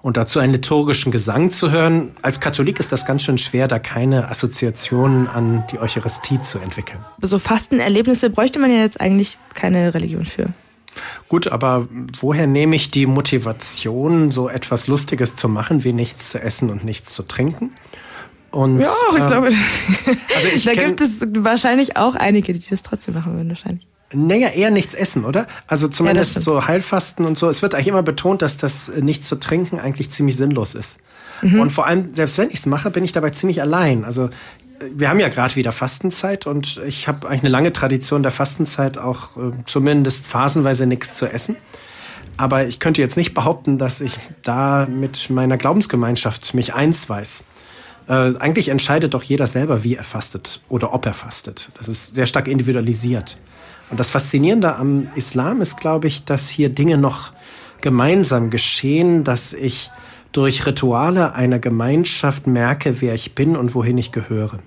und 0.00 0.16
dazu 0.16 0.38
einen 0.38 0.52
liturgischen 0.52 1.10
Gesang 1.10 1.50
zu 1.50 1.70
hören. 1.70 2.14
Als 2.22 2.40
Katholik 2.40 2.78
ist 2.80 2.92
das 2.92 3.04
ganz 3.04 3.22
schön 3.22 3.38
schwer, 3.38 3.68
da 3.68 3.78
keine 3.78 4.28
Assoziationen 4.28 5.28
an 5.28 5.64
die 5.72 5.78
Eucharistie 5.78 6.40
zu 6.40 6.58
entwickeln. 6.58 7.04
So 7.20 7.38
Fastenerlebnisse 7.38 8.30
bräuchte 8.30 8.58
man 8.58 8.70
ja 8.70 8.78
jetzt 8.78 9.00
eigentlich 9.00 9.38
keine 9.54 9.94
Religion 9.94 10.24
für. 10.24 10.48
Gut, 11.28 11.48
aber 11.48 11.88
woher 12.18 12.46
nehme 12.46 12.76
ich 12.76 12.90
die 12.90 13.06
Motivation, 13.06 14.30
so 14.30 14.48
etwas 14.48 14.88
Lustiges 14.88 15.36
zu 15.36 15.48
machen, 15.48 15.84
wie 15.84 15.92
nichts 15.92 16.30
zu 16.30 16.40
essen 16.40 16.70
und 16.70 16.84
nichts 16.84 17.12
zu 17.12 17.22
trinken? 17.22 17.72
Und, 18.50 18.80
ja, 18.80 18.90
ich 19.10 19.22
äh, 19.22 19.26
glaube, 19.26 19.48
also 20.36 20.48
ich 20.54 20.64
da 20.64 20.72
gibt 20.72 21.00
es 21.00 21.20
wahrscheinlich 21.36 21.96
auch 21.96 22.14
einige, 22.14 22.52
die 22.52 22.68
das 22.68 22.82
trotzdem 22.82 23.14
machen 23.14 23.34
würden, 23.34 23.48
wahrscheinlich. 23.48 23.86
Naja, 24.12 24.48
eher 24.48 24.70
nichts 24.70 24.94
essen, 24.94 25.24
oder? 25.24 25.46
Also 25.66 25.88
zumindest 25.88 26.36
ja, 26.36 26.40
so 26.40 26.66
Heilfasten 26.66 27.26
und 27.26 27.38
so. 27.38 27.48
Es 27.48 27.60
wird 27.60 27.74
eigentlich 27.74 27.88
immer 27.88 28.02
betont, 28.02 28.40
dass 28.40 28.56
das 28.56 28.88
äh, 28.88 29.02
nichts 29.02 29.28
zu 29.28 29.36
trinken 29.36 29.78
eigentlich 29.78 30.10
ziemlich 30.10 30.36
sinnlos 30.36 30.74
ist. 30.74 30.98
Mhm. 31.42 31.60
Und 31.60 31.70
vor 31.70 31.86
allem, 31.86 32.12
selbst 32.12 32.38
wenn 32.38 32.48
ich 32.48 32.56
es 32.60 32.66
mache, 32.66 32.90
bin 32.90 33.04
ich 33.04 33.12
dabei 33.12 33.30
ziemlich 33.30 33.60
allein. 33.60 34.04
Also 34.04 34.24
äh, 34.24 34.30
wir 34.94 35.10
haben 35.10 35.20
ja 35.20 35.28
gerade 35.28 35.56
wieder 35.56 35.72
Fastenzeit 35.72 36.46
und 36.46 36.80
ich 36.86 37.06
habe 37.06 37.28
eigentlich 37.28 37.42
eine 37.42 37.50
lange 37.50 37.72
Tradition 37.72 38.22
der 38.22 38.32
Fastenzeit, 38.32 38.96
auch 38.96 39.36
äh, 39.36 39.50
zumindest 39.66 40.26
phasenweise 40.26 40.86
nichts 40.86 41.14
zu 41.14 41.26
essen. 41.26 41.56
Aber 42.38 42.66
ich 42.66 42.78
könnte 42.78 43.00
jetzt 43.02 43.16
nicht 43.16 43.34
behaupten, 43.34 43.78
dass 43.78 44.00
ich 44.00 44.16
da 44.42 44.86
mit 44.88 45.28
meiner 45.28 45.58
Glaubensgemeinschaft 45.58 46.54
mich 46.54 46.72
eins 46.72 47.08
weiß. 47.10 47.42
Äh, 48.08 48.34
eigentlich 48.38 48.68
entscheidet 48.68 49.14
doch 49.14 49.22
jeder 49.22 49.46
selber, 49.46 49.84
wie 49.84 49.94
er 49.94 50.04
fastet 50.04 50.60
oder 50.68 50.94
ob 50.94 51.04
er 51.06 51.14
fastet. 51.14 51.70
Das 51.76 51.88
ist 51.88 52.14
sehr 52.14 52.26
stark 52.26 52.48
individualisiert. 52.48 53.38
Und 53.90 54.00
das 54.00 54.10
Faszinierende 54.10 54.76
am 54.76 55.08
Islam 55.14 55.60
ist, 55.60 55.78
glaube 55.78 56.06
ich, 56.06 56.24
dass 56.24 56.48
hier 56.48 56.68
Dinge 56.68 56.98
noch 56.98 57.32
gemeinsam 57.80 58.50
geschehen, 58.50 59.24
dass 59.24 59.52
ich 59.52 59.90
durch 60.32 60.66
Rituale 60.66 61.34
einer 61.34 61.58
Gemeinschaft 61.58 62.46
merke, 62.46 63.00
wer 63.00 63.14
ich 63.14 63.34
bin 63.34 63.56
und 63.56 63.74
wohin 63.74 63.96
ich 63.98 64.12
gehöre. 64.12 64.58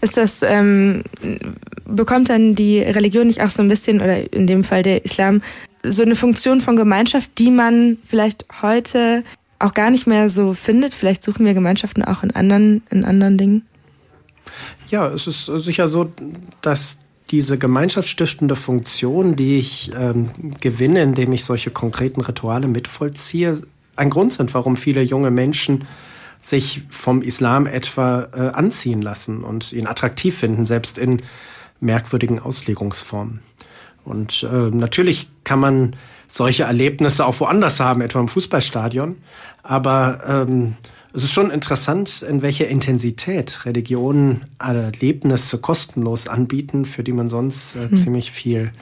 Ist 0.00 0.16
das, 0.16 0.42
ähm, 0.42 1.04
bekommt 1.86 2.28
dann 2.28 2.54
die 2.54 2.80
Religion 2.80 3.28
nicht 3.28 3.40
auch 3.40 3.50
so 3.50 3.62
ein 3.62 3.68
bisschen, 3.68 4.00
oder 4.00 4.32
in 4.32 4.46
dem 4.46 4.64
Fall 4.64 4.82
der 4.82 5.04
Islam, 5.04 5.42
so 5.84 6.02
eine 6.02 6.16
Funktion 6.16 6.60
von 6.60 6.76
Gemeinschaft, 6.76 7.30
die 7.38 7.50
man 7.50 7.98
vielleicht 8.04 8.46
heute 8.62 9.24
auch 9.62 9.74
gar 9.74 9.90
nicht 9.90 10.06
mehr 10.06 10.28
so 10.28 10.54
findet? 10.54 10.94
Vielleicht 10.94 11.22
suchen 11.22 11.44
wir 11.44 11.54
Gemeinschaften 11.54 12.02
auch 12.04 12.22
in 12.22 12.30
anderen, 12.32 12.82
in 12.90 13.04
anderen 13.04 13.38
Dingen? 13.38 13.66
Ja, 14.88 15.08
es 15.08 15.26
ist 15.26 15.46
sicher 15.46 15.88
so, 15.88 16.12
dass 16.60 16.98
diese 17.30 17.56
gemeinschaftsstiftende 17.56 18.56
Funktion, 18.56 19.36
die 19.36 19.56
ich 19.56 19.90
ähm, 19.98 20.30
gewinne, 20.60 21.02
indem 21.02 21.32
ich 21.32 21.44
solche 21.44 21.70
konkreten 21.70 22.20
Rituale 22.20 22.68
mitvollziehe, 22.68 23.62
ein 23.96 24.10
Grund 24.10 24.34
sind, 24.34 24.52
warum 24.54 24.76
viele 24.76 25.02
junge 25.02 25.30
Menschen 25.30 25.86
sich 26.40 26.82
vom 26.90 27.22
Islam 27.22 27.66
etwa 27.66 28.28
äh, 28.34 28.40
anziehen 28.48 29.00
lassen 29.00 29.44
und 29.44 29.72
ihn 29.72 29.86
attraktiv 29.86 30.36
finden, 30.36 30.66
selbst 30.66 30.98
in 30.98 31.22
merkwürdigen 31.80 32.38
Auslegungsformen. 32.38 33.40
Und 34.04 34.42
äh, 34.42 34.70
natürlich 34.70 35.28
kann 35.44 35.60
man 35.60 35.96
solche 36.32 36.62
Erlebnisse 36.62 37.26
auch 37.26 37.38
woanders 37.40 37.78
haben, 37.78 38.00
etwa 38.00 38.18
im 38.20 38.28
Fußballstadion. 38.28 39.16
Aber 39.62 40.18
ähm, 40.26 40.74
es 41.12 41.24
ist 41.24 41.32
schon 41.32 41.50
interessant, 41.50 42.22
in 42.22 42.40
welcher 42.40 42.68
Intensität 42.68 43.66
Religionen 43.66 44.46
Erlebnisse 44.58 45.58
kostenlos 45.58 46.28
anbieten, 46.28 46.86
für 46.86 47.04
die 47.04 47.12
man 47.12 47.28
sonst 47.28 47.76
äh, 47.76 47.90
hm. 47.90 47.96
ziemlich 47.96 48.32
viel 48.32 48.72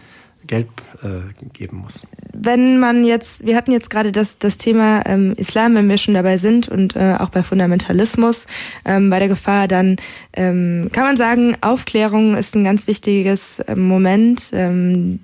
Geld 0.47 0.69
äh, 1.03 1.49
geben 1.53 1.79
muss. 1.79 2.07
Wenn 2.33 2.79
man 2.79 3.03
jetzt, 3.03 3.45
wir 3.45 3.57
hatten 3.57 3.73
jetzt 3.73 3.91
gerade 3.91 4.13
das, 4.13 4.39
das 4.39 4.57
Thema 4.57 5.05
ähm, 5.07 5.35
Islam, 5.37 5.75
wenn 5.75 5.89
wir 5.89 5.99
schon 5.99 6.15
dabei 6.15 6.37
sind 6.37 6.69
und 6.69 6.95
äh, 6.95 7.17
auch 7.19 7.31
bei 7.31 7.43
Fundamentalismus, 7.43 8.47
ähm, 8.85 9.11
bei 9.11 9.19
der 9.19 9.29
Gefahr, 9.29 9.67
dann 9.67 9.97
ähm, 10.33 10.89
kann 10.93 11.05
man 11.05 11.17
sagen, 11.17 11.57
Aufklärung 11.63 12.37
ist 12.37 12.55
ein 12.55 12.63
ganz 12.63 12.87
wichtiges 12.87 13.59
äh, 13.59 13.75
Moment. 13.75 14.51
Ähm, 14.55 15.19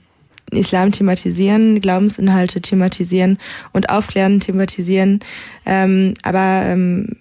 Islam 0.50 0.92
thematisieren, 0.92 1.80
Glaubensinhalte 1.80 2.60
thematisieren 2.60 3.38
und 3.72 3.90
aufklären 3.90 4.40
thematisieren. 4.40 5.20
Ähm, 5.64 6.14
aber 6.22 6.62
ähm, 6.66 7.16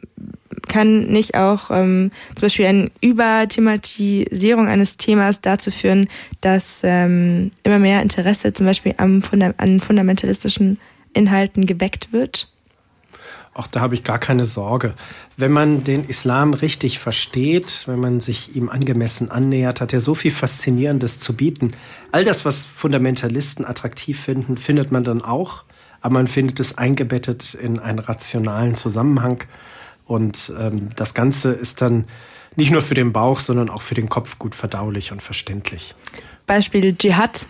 kann 0.67 1.07
nicht 1.07 1.35
auch 1.35 1.69
ähm, 1.71 2.11
zum 2.35 2.41
Beispiel 2.41 2.65
eine 2.65 2.91
Überthematisierung 3.01 4.67
eines 4.67 4.97
Themas 4.97 5.41
dazu 5.41 5.71
führen, 5.71 6.07
dass 6.41 6.81
ähm, 6.83 7.51
immer 7.63 7.79
mehr 7.79 8.01
Interesse 8.01 8.53
zum 8.53 8.65
Beispiel 8.65 8.93
am 8.97 9.21
Funda 9.21 9.53
an 9.57 9.79
fundamentalistischen 9.79 10.79
Inhalten 11.13 11.65
geweckt 11.65 12.11
wird? 12.11 12.49
Auch 13.55 13.67
da 13.67 13.79
habe 13.79 13.95
ich 13.95 14.03
gar 14.03 14.19
keine 14.19 14.43
Sorge. 14.43 14.95
Wenn 15.37 15.53
man 15.53 15.85
den 15.85 16.03
Islam 16.03 16.53
richtig 16.53 16.99
versteht, 16.99 17.85
wenn 17.87 18.01
man 18.01 18.19
sich 18.19 18.53
ihm 18.53 18.67
angemessen 18.67 19.31
annähert, 19.31 19.79
hat 19.79 19.93
er 19.93 20.01
so 20.01 20.13
viel 20.13 20.31
Faszinierendes 20.31 21.19
zu 21.19 21.37
bieten. 21.37 21.71
All 22.11 22.25
das, 22.25 22.43
was 22.43 22.65
Fundamentalisten 22.65 23.63
attraktiv 23.63 24.19
finden, 24.19 24.57
findet 24.57 24.91
man 24.91 25.05
dann 25.05 25.21
auch, 25.21 25.63
aber 26.01 26.15
man 26.15 26.27
findet 26.27 26.59
es 26.59 26.77
eingebettet 26.77 27.53
in 27.53 27.79
einen 27.79 27.99
rationalen 27.99 28.75
Zusammenhang. 28.75 29.45
Und 30.03 30.53
ähm, 30.59 30.89
das 30.97 31.13
Ganze 31.13 31.53
ist 31.53 31.81
dann 31.81 32.07
nicht 32.57 32.71
nur 32.71 32.81
für 32.81 32.93
den 32.93 33.13
Bauch, 33.13 33.39
sondern 33.39 33.69
auch 33.69 33.83
für 33.83 33.95
den 33.95 34.09
Kopf 34.09 34.37
gut 34.37 34.53
verdaulich 34.53 35.13
und 35.13 35.21
verständlich. 35.21 35.95
Beispiel 36.45 36.93
Dschihad, 36.93 37.47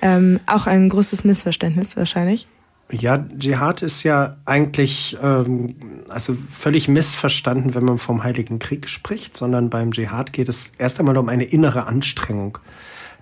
ähm, 0.00 0.40
auch 0.46 0.66
ein 0.66 0.88
großes 0.88 1.24
Missverständnis 1.24 1.94
wahrscheinlich. 1.94 2.48
Ja, 2.92 3.18
Dschihad 3.18 3.80
ist 3.82 4.02
ja 4.02 4.36
eigentlich 4.44 5.16
ähm, 5.22 5.76
also 6.08 6.36
völlig 6.50 6.88
missverstanden, 6.88 7.74
wenn 7.74 7.84
man 7.84 7.96
vom 7.96 8.22
Heiligen 8.22 8.58
Krieg 8.58 8.88
spricht, 8.88 9.34
sondern 9.34 9.70
beim 9.70 9.92
Dschihad 9.92 10.34
geht 10.34 10.50
es 10.50 10.72
erst 10.76 11.00
einmal 11.00 11.16
um 11.16 11.30
eine 11.30 11.44
innere 11.44 11.86
Anstrengung. 11.86 12.58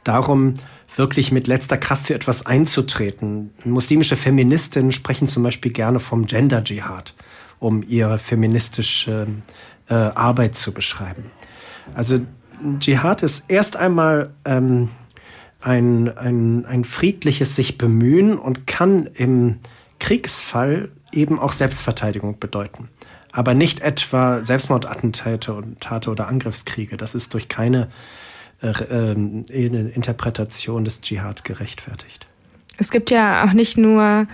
Darum, 0.02 0.54
wirklich 0.96 1.30
mit 1.30 1.46
letzter 1.46 1.78
Kraft 1.78 2.08
für 2.08 2.14
etwas 2.14 2.46
einzutreten. 2.46 3.50
Muslimische 3.64 4.16
Feministinnen 4.16 4.90
sprechen 4.90 5.28
zum 5.28 5.44
Beispiel 5.44 5.72
gerne 5.72 6.00
vom 6.00 6.26
Gender 6.26 6.64
Dschihad, 6.64 7.14
um 7.60 7.84
ihre 7.86 8.18
feministische 8.18 9.28
äh, 9.88 9.94
Arbeit 9.94 10.56
zu 10.56 10.72
beschreiben. 10.72 11.30
Also 11.94 12.20
Dschihad 12.78 13.22
ist 13.22 13.44
erst 13.48 13.76
einmal 13.76 14.34
ähm, 14.44 14.88
ein, 15.60 16.16
ein, 16.16 16.64
ein 16.64 16.84
friedliches 16.84 17.56
sich 17.56 17.78
bemühen 17.78 18.38
und 18.38 18.66
kann 18.66 19.06
im 19.06 19.58
Kriegsfall 19.98 20.90
eben 21.12 21.38
auch 21.38 21.52
Selbstverteidigung 21.52 22.38
bedeuten. 22.38 22.88
Aber 23.32 23.54
nicht 23.54 23.80
etwa 23.80 24.44
Selbstmordattentate 24.44 25.52
und 25.52 25.80
Tate 25.80 26.10
oder 26.10 26.28
Angriffskriege. 26.28 26.96
Das 26.96 27.14
ist 27.14 27.34
durch 27.34 27.48
keine 27.48 27.88
äh, 28.62 28.68
äh, 28.68 29.12
Interpretation 29.12 30.84
des 30.84 31.00
Dschihad 31.00 31.44
gerechtfertigt. 31.44 32.26
Es 32.78 32.90
gibt 32.90 33.10
ja 33.10 33.44
auch 33.44 33.52
nicht 33.52 33.76
nur 33.76 34.26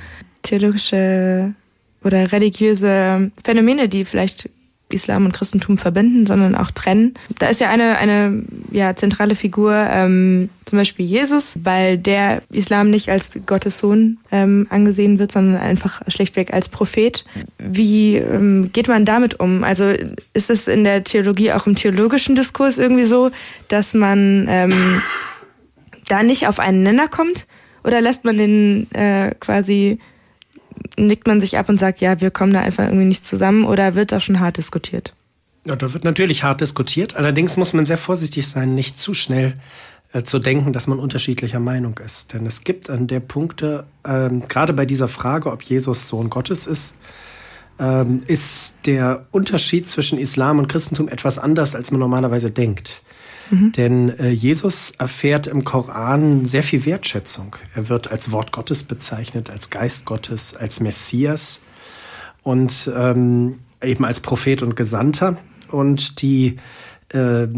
theologische 0.42 1.54
oder 2.02 2.32
religiöse 2.32 3.32
Phänomene, 3.44 3.88
die 3.88 4.04
vielleicht 4.04 4.48
Islam 4.88 5.24
und 5.24 5.32
Christentum 5.32 5.78
verbinden, 5.78 6.26
sondern 6.26 6.54
auch 6.54 6.70
trennen. 6.70 7.14
Da 7.38 7.48
ist 7.48 7.60
ja 7.60 7.70
eine, 7.70 7.98
eine 7.98 8.44
ja, 8.70 8.94
zentrale 8.94 9.34
Figur, 9.34 9.72
ähm, 9.74 10.48
zum 10.64 10.78
Beispiel 10.78 11.06
Jesus, 11.06 11.58
weil 11.62 11.98
der 11.98 12.42
Islam 12.52 12.90
nicht 12.90 13.08
als 13.08 13.38
Gottes 13.46 13.78
Sohn 13.78 14.18
ähm, 14.30 14.66
angesehen 14.70 15.18
wird, 15.18 15.32
sondern 15.32 15.60
einfach 15.60 16.02
schlichtweg 16.08 16.52
als 16.52 16.68
Prophet. 16.68 17.24
Wie 17.58 18.16
ähm, 18.16 18.70
geht 18.72 18.86
man 18.86 19.04
damit 19.04 19.40
um? 19.40 19.64
Also 19.64 19.92
ist 20.32 20.50
es 20.50 20.68
in 20.68 20.84
der 20.84 21.02
Theologie 21.02 21.52
auch 21.52 21.66
im 21.66 21.74
theologischen 21.74 22.36
Diskurs 22.36 22.78
irgendwie 22.78 23.04
so, 23.04 23.30
dass 23.68 23.92
man 23.92 24.46
ähm, 24.48 25.02
da 26.08 26.22
nicht 26.22 26.46
auf 26.46 26.60
einen 26.60 26.84
Nenner 26.84 27.08
kommt? 27.08 27.46
Oder 27.82 28.00
lässt 28.00 28.24
man 28.24 28.36
den 28.36 28.90
äh, 28.92 29.32
quasi 29.38 29.98
nickt 30.98 31.26
man 31.26 31.40
sich 31.40 31.58
ab 31.58 31.68
und 31.68 31.78
sagt, 31.78 32.00
ja, 32.00 32.20
wir 32.20 32.30
kommen 32.30 32.52
da 32.52 32.60
einfach 32.60 32.84
irgendwie 32.84 33.06
nicht 33.06 33.24
zusammen 33.24 33.64
oder 33.64 33.94
wird 33.94 34.12
da 34.12 34.20
schon 34.20 34.40
hart 34.40 34.56
diskutiert? 34.56 35.14
Ja, 35.66 35.76
da 35.76 35.92
wird 35.92 36.04
natürlich 36.04 36.44
hart 36.44 36.60
diskutiert. 36.60 37.16
Allerdings 37.16 37.56
muss 37.56 37.72
man 37.72 37.86
sehr 37.86 37.98
vorsichtig 37.98 38.46
sein, 38.46 38.74
nicht 38.74 38.98
zu 38.98 39.14
schnell 39.14 39.54
äh, 40.12 40.22
zu 40.22 40.38
denken, 40.38 40.72
dass 40.72 40.86
man 40.86 40.98
unterschiedlicher 40.98 41.60
Meinung 41.60 41.98
ist. 41.98 42.32
Denn 42.32 42.46
es 42.46 42.62
gibt 42.62 42.88
an 42.88 43.08
der 43.08 43.20
Punkte, 43.20 43.86
ähm, 44.06 44.42
gerade 44.48 44.72
bei 44.72 44.86
dieser 44.86 45.08
Frage, 45.08 45.50
ob 45.50 45.62
Jesus 45.62 46.08
Sohn 46.08 46.30
Gottes 46.30 46.66
ist, 46.66 46.94
ähm, 47.78 48.22
ist 48.26 48.86
der 48.86 49.26
Unterschied 49.32 49.88
zwischen 49.88 50.18
Islam 50.18 50.58
und 50.58 50.68
Christentum 50.68 51.08
etwas 51.08 51.38
anders, 51.38 51.74
als 51.74 51.90
man 51.90 52.00
normalerweise 52.00 52.50
denkt. 52.50 53.02
Mhm. 53.50 53.72
Denn 53.72 54.18
äh, 54.18 54.30
Jesus 54.30 54.92
erfährt 54.98 55.46
im 55.46 55.64
Koran 55.64 56.44
sehr 56.44 56.62
viel 56.62 56.84
Wertschätzung. 56.84 57.56
Er 57.74 57.88
wird 57.88 58.10
als 58.10 58.32
Wort 58.32 58.52
Gottes 58.52 58.84
bezeichnet, 58.84 59.50
als 59.50 59.70
Geist 59.70 60.04
Gottes, 60.04 60.54
als 60.54 60.80
Messias 60.80 61.60
und 62.42 62.90
ähm, 62.96 63.58
eben 63.82 64.04
als 64.04 64.20
Prophet 64.20 64.62
und 64.62 64.76
Gesandter. 64.76 65.36
Und 65.70 66.22
die, 66.22 66.56
äh, 67.10 67.48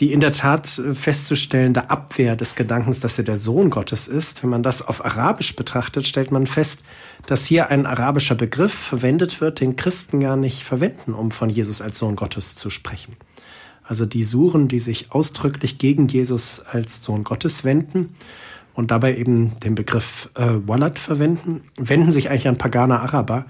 die 0.00 0.12
in 0.12 0.20
der 0.20 0.32
Tat 0.32 0.80
festzustellende 0.94 1.90
Abwehr 1.90 2.36
des 2.36 2.54
Gedankens, 2.54 3.00
dass 3.00 3.18
er 3.18 3.24
der 3.24 3.36
Sohn 3.38 3.70
Gottes 3.70 4.06
ist, 4.06 4.42
wenn 4.42 4.50
man 4.50 4.62
das 4.62 4.86
auf 4.86 5.04
Arabisch 5.04 5.56
betrachtet, 5.56 6.06
stellt 6.06 6.30
man 6.30 6.46
fest, 6.46 6.82
dass 7.26 7.46
hier 7.46 7.70
ein 7.70 7.84
arabischer 7.84 8.34
Begriff 8.34 8.72
verwendet 8.72 9.40
wird, 9.40 9.60
den 9.60 9.76
Christen 9.76 10.20
gar 10.20 10.36
nicht 10.36 10.62
verwenden, 10.62 11.14
um 11.14 11.30
von 11.30 11.50
Jesus 11.50 11.80
als 11.80 11.98
Sohn 11.98 12.16
Gottes 12.16 12.54
zu 12.54 12.70
sprechen. 12.70 13.16
Also 13.88 14.04
die 14.04 14.22
Suren, 14.22 14.68
die 14.68 14.80
sich 14.80 15.12
ausdrücklich 15.12 15.78
gegen 15.78 16.08
Jesus 16.08 16.60
als 16.60 17.02
Sohn 17.02 17.24
Gottes 17.24 17.64
wenden 17.64 18.14
und 18.74 18.90
dabei 18.90 19.16
eben 19.16 19.58
den 19.60 19.74
Begriff 19.74 20.28
äh, 20.34 20.46
Wallat 20.66 20.98
verwenden, 20.98 21.62
wenden 21.78 22.12
sich 22.12 22.28
eigentlich 22.28 22.48
an 22.48 22.58
pagane 22.58 23.00
Araber, 23.00 23.46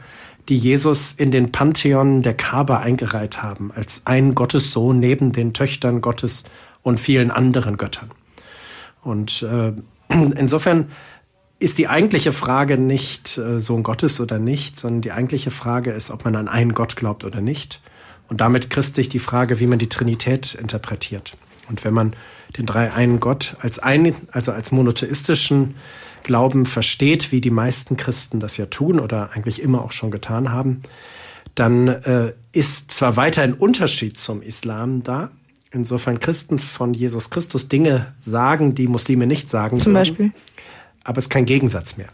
die 0.49 0.57
Jesus 0.57 1.13
in 1.13 1.33
den 1.33 1.51
Pantheon 1.51 2.23
der 2.23 2.35
Kaaba 2.35 2.79
eingereiht 2.79 3.43
haben, 3.43 3.73
als 3.73 4.03
ein 4.05 4.37
Gottessohn 4.37 5.01
neben 5.01 5.33
den 5.33 5.55
Töchtern 5.55 6.01
Gottes 6.01 6.45
und 6.83 7.01
vielen 7.01 7.33
anderen 7.33 7.77
Göttern. 7.77 8.13
Und 9.03 9.43
äh, 9.43 9.73
insofern 10.37 10.87
ist 11.59 11.79
die 11.79 11.89
eigentliche 11.89 12.33
Frage 12.33 12.79
nicht 12.79 13.39
äh, 13.39 13.59
Sohn 13.59 13.83
Gottes 13.83 14.21
oder 14.21 14.39
nicht, 14.39 14.79
sondern 14.79 15.01
die 15.01 15.11
eigentliche 15.11 15.51
Frage 15.51 15.91
ist, 15.91 16.13
ob 16.13 16.25
man 16.25 16.37
an 16.37 16.47
einen 16.47 16.75
Gott 16.75 16.95
glaubt 16.95 17.25
oder 17.25 17.41
nicht. 17.41 17.81
Und 18.29 18.41
damit 18.41 18.71
christlich 18.71 19.09
die 19.09 19.19
Frage, 19.19 19.59
wie 19.61 19.67
man 19.67 19.79
die 19.79 19.89
Trinität 19.89 20.55
interpretiert. 20.55 21.35
Und 21.69 21.85
wenn 21.85 21.95
man 21.95 22.15
den 22.57 22.67
drei 22.67 22.93
einen 22.93 23.21
Gott 23.21 23.57
als 23.61 23.79
ein, 23.79 24.15
also 24.31 24.53
als 24.53 24.73
monotheistischen 24.73 25.77
Glauben 26.23 26.67
versteht, 26.67 27.33
wie 27.33 27.41
die 27.41 27.51
meisten 27.51 27.97
Christen 27.97 28.41
das 28.41 28.57
ja 28.57 28.67
tun 28.67 29.01
oder 29.01 29.31
eigentlich 29.33 29.63
immer 29.63 29.83
auch 29.83 29.93
schon 29.93 30.11
getan 30.11 30.53
haben, 30.53 30.81
dann 31.55 31.89
äh, 31.89 32.33
ist 32.53 32.93
zwar 32.93 33.17
weiter 33.17 33.43
ein 33.43 33.55
Unterschied 33.55 34.19
zum 34.19 34.43
Islam 34.43 35.03
da, 35.03 35.31
insofern 35.71 36.21
Christen 36.21 36.59
von 36.59 36.95
Jesus 36.95 37.31
Christus 37.31 37.69
Dinge 37.69 38.15
sagen, 38.21 38.75
die 38.75 38.87
Muslime 38.87 39.27
nicht 39.27 39.51
sagen. 39.51 39.79
Zum 39.79 39.93
würden, 39.93 40.01
Beispiel. 40.01 40.33
Aber 41.05 41.19
es 41.19 41.25
ist 41.25 41.31
kein 41.31 41.47
Gegensatz 41.47 41.97
mehr. 41.97 42.09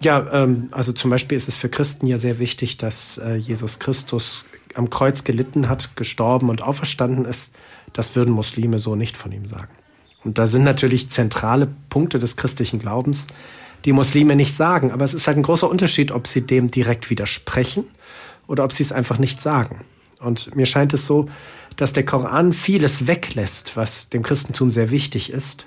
Ja, 0.00 0.26
ähm, 0.42 0.68
also 0.72 0.92
zum 0.92 1.10
Beispiel 1.10 1.36
ist 1.36 1.48
es 1.48 1.56
für 1.56 1.68
Christen 1.68 2.06
ja 2.06 2.18
sehr 2.18 2.38
wichtig, 2.38 2.76
dass 2.76 3.18
äh, 3.18 3.36
Jesus 3.36 3.78
Christus 3.78 4.44
am 4.76 4.90
Kreuz 4.90 5.24
gelitten 5.24 5.68
hat, 5.68 5.96
gestorben 5.96 6.50
und 6.50 6.62
auferstanden 6.62 7.24
ist, 7.24 7.54
das 7.92 8.14
würden 8.16 8.32
Muslime 8.34 8.78
so 8.78 8.96
nicht 8.96 9.16
von 9.16 9.32
ihm 9.32 9.46
sagen. 9.46 9.72
Und 10.24 10.38
da 10.38 10.46
sind 10.46 10.64
natürlich 10.64 11.10
zentrale 11.10 11.68
Punkte 11.88 12.18
des 12.18 12.36
christlichen 12.36 12.78
Glaubens, 12.78 13.28
die 13.84 13.92
Muslime 13.92 14.36
nicht 14.36 14.54
sagen. 14.54 14.90
Aber 14.90 15.04
es 15.04 15.14
ist 15.14 15.26
halt 15.26 15.36
ein 15.36 15.42
großer 15.42 15.70
Unterschied, 15.70 16.10
ob 16.12 16.26
sie 16.26 16.42
dem 16.42 16.70
direkt 16.70 17.10
widersprechen 17.10 17.84
oder 18.46 18.64
ob 18.64 18.72
sie 18.72 18.82
es 18.82 18.92
einfach 18.92 19.18
nicht 19.18 19.40
sagen. 19.40 19.84
Und 20.18 20.56
mir 20.56 20.66
scheint 20.66 20.92
es 20.92 21.06
so, 21.06 21.28
dass 21.76 21.92
der 21.92 22.04
Koran 22.04 22.52
vieles 22.52 23.06
weglässt, 23.06 23.76
was 23.76 24.08
dem 24.08 24.22
Christentum 24.22 24.70
sehr 24.70 24.90
wichtig 24.90 25.30
ist. 25.30 25.66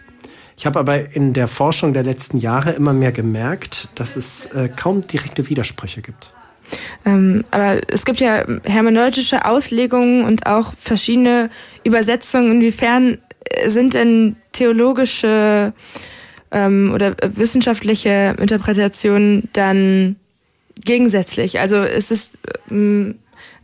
Ich 0.57 0.65
habe 0.65 0.79
aber 0.79 1.15
in 1.15 1.33
der 1.33 1.47
Forschung 1.47 1.93
der 1.93 2.03
letzten 2.03 2.37
Jahre 2.37 2.71
immer 2.71 2.93
mehr 2.93 3.13
gemerkt, 3.13 3.87
dass 3.95 4.17
es 4.17 4.47
äh, 4.47 4.67
kaum 4.67 5.07
direkte 5.07 5.47
Widersprüche 5.47 6.01
gibt. 6.01 6.33
Ähm, 7.05 7.43
aber 7.51 7.81
es 7.91 8.05
gibt 8.05 8.19
ja 8.19 8.45
hermeneutische 8.63 9.45
Auslegungen 9.45 10.25
und 10.25 10.45
auch 10.45 10.73
verschiedene 10.77 11.49
Übersetzungen. 11.83 12.51
Inwiefern 12.53 13.17
sind 13.65 13.93
denn 13.93 14.35
theologische 14.51 15.73
ähm, 16.51 16.91
oder 16.93 17.15
wissenschaftliche 17.35 18.35
Interpretationen 18.39 19.49
dann 19.53 20.15
gegensätzlich? 20.83 21.59
Also 21.59 21.81
ist 21.81 22.11
es 22.11 22.37
ähm, 22.69 23.15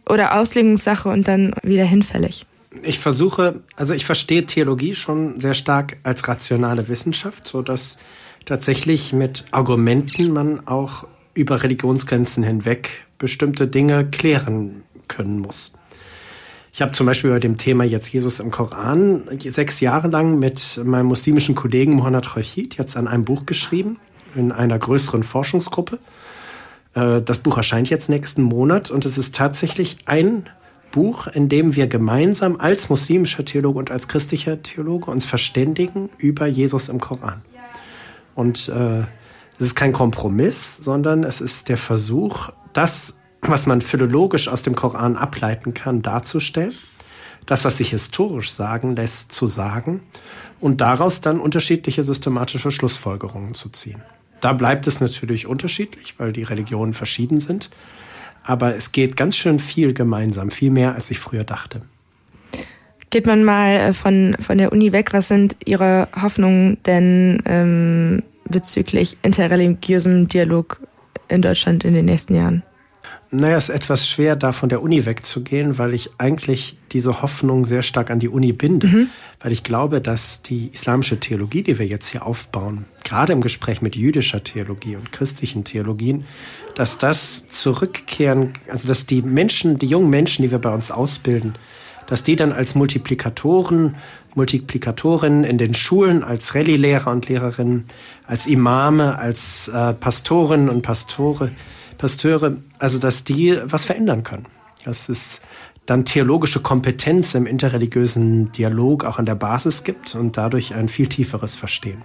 oder 0.07 0.39
Auslegungssache 0.39 1.09
und 1.09 1.27
dann 1.27 1.53
wieder 1.63 1.85
hinfällig? 1.85 2.45
ich 2.83 2.99
versuche, 2.99 3.61
also 3.75 3.93
ich 3.93 4.05
verstehe 4.05 4.45
Theologie 4.45 4.95
schon 4.95 5.39
sehr 5.39 5.53
stark 5.53 5.97
als 6.03 6.27
rationale 6.27 6.87
Wissenschaft, 6.87 7.47
so 7.47 7.61
dass 7.61 7.97
tatsächlich 8.45 9.13
mit 9.13 9.45
Argumenten 9.51 10.31
man 10.31 10.67
auch 10.67 11.07
über 11.35 11.61
Religionsgrenzen 11.61 12.43
hinweg 12.43 13.05
bestimmte 13.19 13.67
Dinge 13.67 14.05
klären 14.05 14.83
können 15.07 15.39
muss. 15.39 15.73
Ich 16.73 16.81
habe 16.81 16.91
zum 16.91 17.05
Beispiel 17.05 17.29
bei 17.29 17.39
dem 17.39 17.57
Thema 17.57 17.85
jetzt 17.85 18.11
Jesus 18.11 18.39
im 18.39 18.51
Koran 18.51 19.23
sechs 19.39 19.79
Jahre 19.79 20.09
lang 20.09 20.39
mit 20.39 20.81
meinem 20.83 21.05
muslimischen 21.05 21.55
Kollegen 21.55 21.93
Mohammad 21.93 22.35
Rashid 22.35 22.77
jetzt 22.77 22.97
an 22.97 23.07
einem 23.07 23.23
Buch 23.23 23.45
geschrieben, 23.45 23.97
in 24.35 24.51
einer 24.51 24.77
größeren 24.77 25.23
Forschungsgruppe. 25.23 25.99
Äh, 26.95 27.21
das 27.21 27.39
Buch 27.39 27.55
erscheint 27.55 27.89
jetzt 27.89 28.09
nächsten 28.09 28.41
Monat 28.41 28.91
und 28.91 29.05
es 29.05 29.17
ist 29.17 29.35
tatsächlich 29.35 29.99
ein 30.05 30.49
Buch, 30.91 31.27
in 31.27 31.47
dem 31.47 31.75
wir 31.75 31.87
gemeinsam 31.87 32.57
als 32.57 32.89
muslimischer 32.89 33.45
Theologe 33.45 33.79
und 33.79 33.91
als 33.91 34.07
christlicher 34.07 34.61
Theologe 34.61 35.11
uns 35.11 35.25
verständigen 35.25 36.09
über 36.17 36.45
Jesus 36.47 36.89
im 36.89 36.99
Koran. 36.99 37.41
Und 38.33 38.67
äh, 38.69 39.03
es 39.57 39.67
ist 39.67 39.75
kein 39.75 39.93
Kompromiss, 39.93 40.77
sondern 40.77 41.23
es 41.23 41.41
ist 41.41 41.69
der 41.69 41.77
Versuch, 41.77 42.49
das, 42.73 43.15
was 43.41 43.65
man 43.65 43.81
philologisch 43.81 44.47
aus 44.47 44.63
dem 44.63 44.75
Koran 44.75 45.15
ableiten 45.15 45.73
kann, 45.73 46.01
darzustellen, 46.01 46.73
das, 47.45 47.63
was 47.63 47.77
sich 47.77 47.91
historisch 47.91 48.51
sagen 48.51 48.95
lässt, 48.95 49.31
zu 49.31 49.47
sagen 49.47 50.01
und 50.59 50.81
daraus 50.81 51.21
dann 51.21 51.39
unterschiedliche 51.39 52.03
systematische 52.03 52.71
Schlussfolgerungen 52.71 53.53
zu 53.53 53.69
ziehen. 53.69 54.01
Da 54.41 54.53
bleibt 54.53 54.87
es 54.87 54.99
natürlich 54.99 55.47
unterschiedlich, 55.47 56.15
weil 56.19 56.33
die 56.33 56.43
Religionen 56.43 56.93
verschieden 56.93 57.39
sind. 57.39 57.69
Aber 58.43 58.75
es 58.75 58.91
geht 58.91 59.15
ganz 59.15 59.35
schön 59.35 59.59
viel 59.59 59.93
gemeinsam, 59.93 60.51
viel 60.51 60.69
mehr, 60.69 60.93
als 60.93 61.09
ich 61.09 61.19
früher 61.19 61.43
dachte. 61.43 61.81
Geht 63.09 63.25
man 63.25 63.43
mal 63.43 63.71
äh, 63.71 63.93
von, 63.93 64.35
von 64.39 64.57
der 64.57 64.71
Uni 64.71 64.91
weg, 64.91 65.13
was 65.13 65.29
sind 65.29 65.55
Ihre 65.65 66.07
Hoffnungen 66.21 66.77
denn 66.85 67.41
ähm, 67.45 68.23
bezüglich 68.49 69.17
interreligiösem 69.21 70.27
Dialog 70.27 70.79
in 71.27 71.41
Deutschland 71.41 71.83
in 71.83 71.93
den 71.93 72.05
nächsten 72.05 72.35
Jahren? 72.35 72.63
Naja, 73.31 73.57
es 73.57 73.69
ist 73.69 73.75
etwas 73.75 74.07
schwer, 74.07 74.35
da 74.35 74.51
von 74.51 74.69
der 74.69 74.81
Uni 74.81 75.05
wegzugehen, 75.05 75.77
weil 75.77 75.93
ich 75.93 76.11
eigentlich 76.17 76.77
diese 76.91 77.21
Hoffnung 77.21 77.65
sehr 77.65 77.81
stark 77.81 78.09
an 78.09 78.19
die 78.19 78.29
Uni 78.29 78.53
binde. 78.53 78.87
Mhm. 78.87 79.09
Weil 79.41 79.51
ich 79.51 79.63
glaube, 79.63 79.99
dass 79.99 80.41
die 80.41 80.69
islamische 80.71 81.19
Theologie, 81.19 81.63
die 81.63 81.77
wir 81.77 81.85
jetzt 81.85 82.09
hier 82.09 82.25
aufbauen, 82.25 82.85
gerade 83.03 83.33
im 83.33 83.41
Gespräch 83.41 83.81
mit 83.81 83.95
jüdischer 83.95 84.43
Theologie 84.43 84.95
und 84.95 85.11
christlichen 85.11 85.63
Theologien, 85.63 86.23
dass 86.75 86.97
das 86.97 87.49
zurückkehren, 87.49 88.53
also 88.69 88.87
dass 88.87 89.05
die 89.05 89.21
Menschen, 89.21 89.79
die 89.79 89.87
jungen 89.87 90.09
Menschen, 90.09 90.43
die 90.43 90.51
wir 90.51 90.59
bei 90.59 90.73
uns 90.73 90.91
ausbilden, 90.91 91.53
dass 92.07 92.23
die 92.23 92.35
dann 92.35 92.51
als 92.51 92.75
Multiplikatoren, 92.75 93.95
Multiplikatorinnen 94.35 95.43
in 95.43 95.57
den 95.57 95.73
Schulen, 95.73 96.23
als 96.23 96.55
Rallye-Lehrer 96.55 97.11
und 97.11 97.29
Lehrerinnen, 97.29 97.85
als 98.27 98.47
Imame, 98.47 99.17
als 99.17 99.69
äh, 99.69 99.93
Pastorinnen 99.93 100.69
und 100.69 100.81
Pastore, 100.81 101.51
Pasteure, 101.97 102.57
also 102.79 102.99
dass 102.99 103.23
die 103.23 103.57
was 103.63 103.85
verändern 103.85 104.23
können. 104.23 104.47
Dass 104.83 105.09
es 105.09 105.41
dann 105.85 106.03
theologische 106.03 106.61
Kompetenz 106.61 107.35
im 107.35 107.45
interreligiösen 107.45 108.51
Dialog 108.51 109.05
auch 109.05 109.19
an 109.19 109.25
der 109.25 109.35
Basis 109.35 109.83
gibt 109.83 110.15
und 110.15 110.37
dadurch 110.37 110.73
ein 110.73 110.89
viel 110.89 111.07
tieferes 111.07 111.55
Verstehen. 111.55 112.01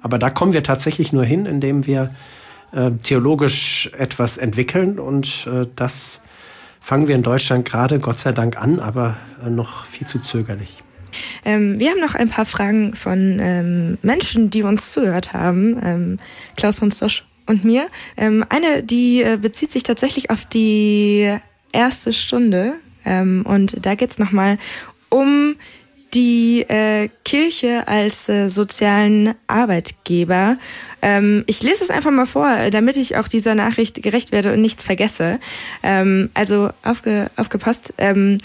Aber 0.00 0.18
da 0.18 0.30
kommen 0.30 0.52
wir 0.52 0.62
tatsächlich 0.62 1.12
nur 1.12 1.24
hin, 1.24 1.46
indem 1.46 1.86
wir 1.86 2.14
äh, 2.72 2.92
theologisch 2.92 3.90
etwas 3.96 4.38
entwickeln 4.38 4.98
und 4.98 5.46
äh, 5.46 5.66
das 5.76 6.22
fangen 6.86 7.08
wir 7.08 7.16
in 7.16 7.24
Deutschland 7.24 7.64
gerade 7.64 7.98
Gott 7.98 8.20
sei 8.20 8.30
Dank 8.30 8.56
an, 8.56 8.78
aber 8.78 9.16
äh, 9.44 9.50
noch 9.50 9.86
viel 9.86 10.06
zu 10.06 10.20
zögerlich. 10.20 10.84
Ähm, 11.44 11.80
wir 11.80 11.90
haben 11.90 11.98
noch 11.98 12.14
ein 12.14 12.28
paar 12.28 12.46
Fragen 12.46 12.94
von 12.94 13.38
ähm, 13.40 13.98
Menschen, 14.02 14.50
die 14.50 14.62
uns 14.62 14.92
zugehört 14.92 15.32
haben. 15.32 15.80
Ähm, 15.82 16.18
Klaus 16.56 16.78
von 16.78 16.92
Stosch 16.92 17.24
und 17.46 17.64
mir. 17.64 17.88
Ähm, 18.16 18.44
eine, 18.50 18.84
die 18.84 19.20
äh, 19.20 19.36
bezieht 19.36 19.72
sich 19.72 19.82
tatsächlich 19.82 20.30
auf 20.30 20.44
die 20.44 21.36
erste 21.72 22.12
Stunde. 22.12 22.74
Ähm, 23.04 23.44
und 23.44 23.84
da 23.84 23.96
geht 23.96 24.12
es 24.12 24.20
nochmal 24.20 24.56
um 25.08 25.56
die 26.14 26.62
äh, 26.62 27.08
Kirche 27.24 27.88
als 27.88 28.28
äh, 28.28 28.48
sozialen 28.48 29.34
Arbeitgeber. 29.46 30.58
Ähm, 31.02 31.44
ich 31.46 31.62
lese 31.62 31.84
es 31.84 31.90
einfach 31.90 32.10
mal 32.10 32.26
vor, 32.26 32.70
damit 32.70 32.96
ich 32.96 33.16
auch 33.16 33.28
dieser 33.28 33.54
Nachricht 33.54 34.02
gerecht 34.02 34.32
werde 34.32 34.52
und 34.52 34.60
nichts 34.60 34.84
vergesse. 34.84 35.38
Ähm, 35.82 36.30
also 36.34 36.70
aufge, 36.82 37.30
aufgepasst. 37.36 37.94
Ähm, 37.98 38.38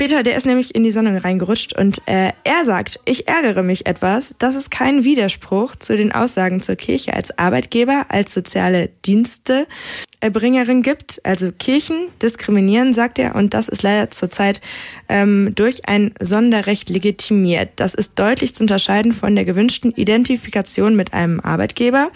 Peter, 0.00 0.22
der 0.22 0.34
ist 0.34 0.46
nämlich 0.46 0.74
in 0.74 0.82
die 0.82 0.92
Sendung 0.92 1.18
reingerutscht 1.18 1.76
und 1.76 2.00
äh, 2.06 2.32
er 2.42 2.64
sagt, 2.64 2.98
ich 3.04 3.28
ärgere 3.28 3.62
mich 3.62 3.84
etwas, 3.84 4.34
dass 4.38 4.54
es 4.54 4.70
keinen 4.70 5.04
Widerspruch 5.04 5.76
zu 5.76 5.94
den 5.94 6.10
Aussagen 6.10 6.62
zur 6.62 6.76
Kirche 6.76 7.12
als 7.12 7.36
Arbeitgeber, 7.38 8.06
als 8.08 8.32
soziale 8.32 8.88
Dienstebringerin 9.04 10.80
gibt. 10.80 11.20
Also 11.22 11.52
Kirchen 11.52 12.08
diskriminieren, 12.22 12.94
sagt 12.94 13.18
er, 13.18 13.34
und 13.34 13.52
das 13.52 13.68
ist 13.68 13.82
leider 13.82 14.08
zurzeit 14.08 14.62
ähm, 15.10 15.52
durch 15.54 15.86
ein 15.86 16.14
Sonderrecht 16.18 16.88
legitimiert. 16.88 17.68
Das 17.76 17.92
ist 17.92 18.18
deutlich 18.18 18.54
zu 18.54 18.64
unterscheiden 18.64 19.12
von 19.12 19.34
der 19.34 19.44
gewünschten 19.44 19.92
Identifikation 19.92 20.96
mit 20.96 21.12
einem 21.12 21.40
Arbeitgeber. 21.40 22.10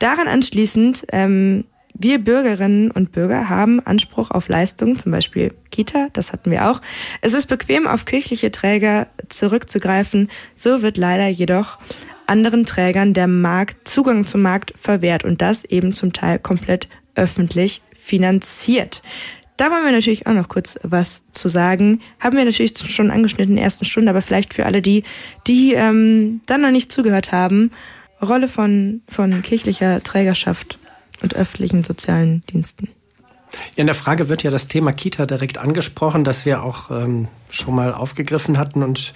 Daran 0.00 0.26
anschließend 0.26 1.06
ähm, 1.12 1.66
wir 1.98 2.22
Bürgerinnen 2.22 2.90
und 2.90 3.12
Bürger 3.12 3.48
haben 3.48 3.80
Anspruch 3.80 4.30
auf 4.30 4.48
Leistungen, 4.48 4.96
zum 4.96 5.12
Beispiel 5.12 5.52
Kita, 5.70 6.08
das 6.12 6.32
hatten 6.32 6.50
wir 6.50 6.70
auch. 6.70 6.80
Es 7.20 7.34
ist 7.34 7.46
bequem, 7.46 7.86
auf 7.86 8.04
kirchliche 8.04 8.50
Träger 8.50 9.08
zurückzugreifen. 9.28 10.30
So 10.54 10.82
wird 10.82 10.96
leider 10.96 11.26
jedoch 11.26 11.78
anderen 12.26 12.64
Trägern 12.64 13.14
der 13.14 13.26
Markt, 13.26 13.88
Zugang 13.88 14.26
zum 14.26 14.42
Markt 14.42 14.72
verwehrt 14.76 15.24
und 15.24 15.42
das 15.42 15.64
eben 15.64 15.92
zum 15.92 16.12
Teil 16.12 16.38
komplett 16.38 16.88
öffentlich 17.14 17.82
finanziert. 17.94 19.02
Da 19.56 19.72
wollen 19.72 19.84
wir 19.84 19.90
natürlich 19.90 20.28
auch 20.28 20.34
noch 20.34 20.48
kurz 20.48 20.78
was 20.84 21.30
zu 21.32 21.48
sagen. 21.48 22.00
Haben 22.20 22.36
wir 22.36 22.44
natürlich 22.44 22.74
schon 22.76 23.10
angeschnitten 23.10 23.52
in 23.52 23.56
der 23.56 23.64
ersten 23.64 23.84
Stunde, 23.84 24.10
aber 24.10 24.22
vielleicht 24.22 24.54
für 24.54 24.66
alle 24.66 24.82
die, 24.82 25.02
die 25.48 25.74
ähm, 25.74 26.42
dann 26.46 26.60
noch 26.60 26.70
nicht 26.70 26.92
zugehört 26.92 27.32
haben, 27.32 27.72
Rolle 28.22 28.46
von, 28.46 29.02
von 29.08 29.42
kirchlicher 29.42 30.02
Trägerschaft 30.02 30.78
und 31.22 31.34
öffentlichen 31.34 31.84
sozialen 31.84 32.42
Diensten. 32.46 32.88
In 33.76 33.86
der 33.86 33.94
Frage 33.94 34.28
wird 34.28 34.42
ja 34.42 34.50
das 34.50 34.66
Thema 34.66 34.92
Kita 34.92 35.26
direkt 35.26 35.58
angesprochen, 35.58 36.24
das 36.24 36.44
wir 36.44 36.62
auch 36.62 36.90
ähm, 36.90 37.28
schon 37.50 37.74
mal 37.74 37.94
aufgegriffen 37.94 38.58
hatten. 38.58 38.82
Und 38.82 39.14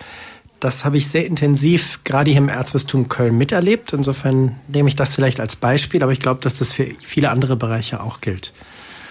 das 0.60 0.84
habe 0.84 0.96
ich 0.96 1.08
sehr 1.08 1.26
intensiv 1.26 2.00
gerade 2.04 2.30
hier 2.30 2.38
im 2.38 2.48
Erzbistum 2.48 3.08
Köln 3.08 3.36
miterlebt. 3.36 3.92
Insofern 3.92 4.56
nehme 4.68 4.88
ich 4.88 4.96
das 4.96 5.14
vielleicht 5.14 5.40
als 5.40 5.56
Beispiel, 5.56 6.02
aber 6.02 6.12
ich 6.12 6.20
glaube, 6.20 6.40
dass 6.40 6.54
das 6.54 6.72
für 6.72 6.86
viele 7.00 7.30
andere 7.30 7.56
Bereiche 7.56 8.00
auch 8.00 8.20
gilt. 8.20 8.52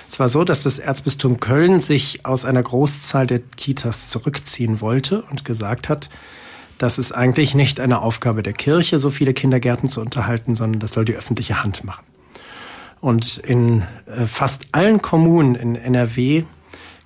Es 0.08 0.20
war 0.20 0.28
so, 0.28 0.44
dass 0.44 0.64
das 0.64 0.78
Erzbistum 0.78 1.40
Köln 1.40 1.80
sich 1.80 2.26
aus 2.26 2.44
einer 2.44 2.62
Großzahl 2.62 3.28
der 3.28 3.40
Kitas 3.40 4.10
zurückziehen 4.10 4.82
wollte 4.82 5.22
und 5.32 5.46
gesagt 5.46 5.88
hat, 5.88 6.10
das 6.78 6.98
ist 6.98 7.12
eigentlich 7.12 7.54
nicht 7.54 7.80
eine 7.80 8.02
Aufgabe 8.02 8.44
der 8.44 8.54
Kirche, 8.54 8.98
so 8.98 9.10
viele 9.10 9.34
Kindergärten 9.34 9.88
zu 9.88 10.02
unterhalten, 10.02 10.56
sondern 10.56 10.80
das 10.80 10.94
soll 10.94 11.06
die 11.06 11.14
öffentliche 11.14 11.64
Hand 11.64 11.84
machen. 11.84 12.04
Und 13.02 13.38
in 13.40 13.84
äh, 14.06 14.28
fast 14.28 14.68
allen 14.72 15.02
Kommunen 15.02 15.56
in 15.56 15.76
NRW 15.76 16.44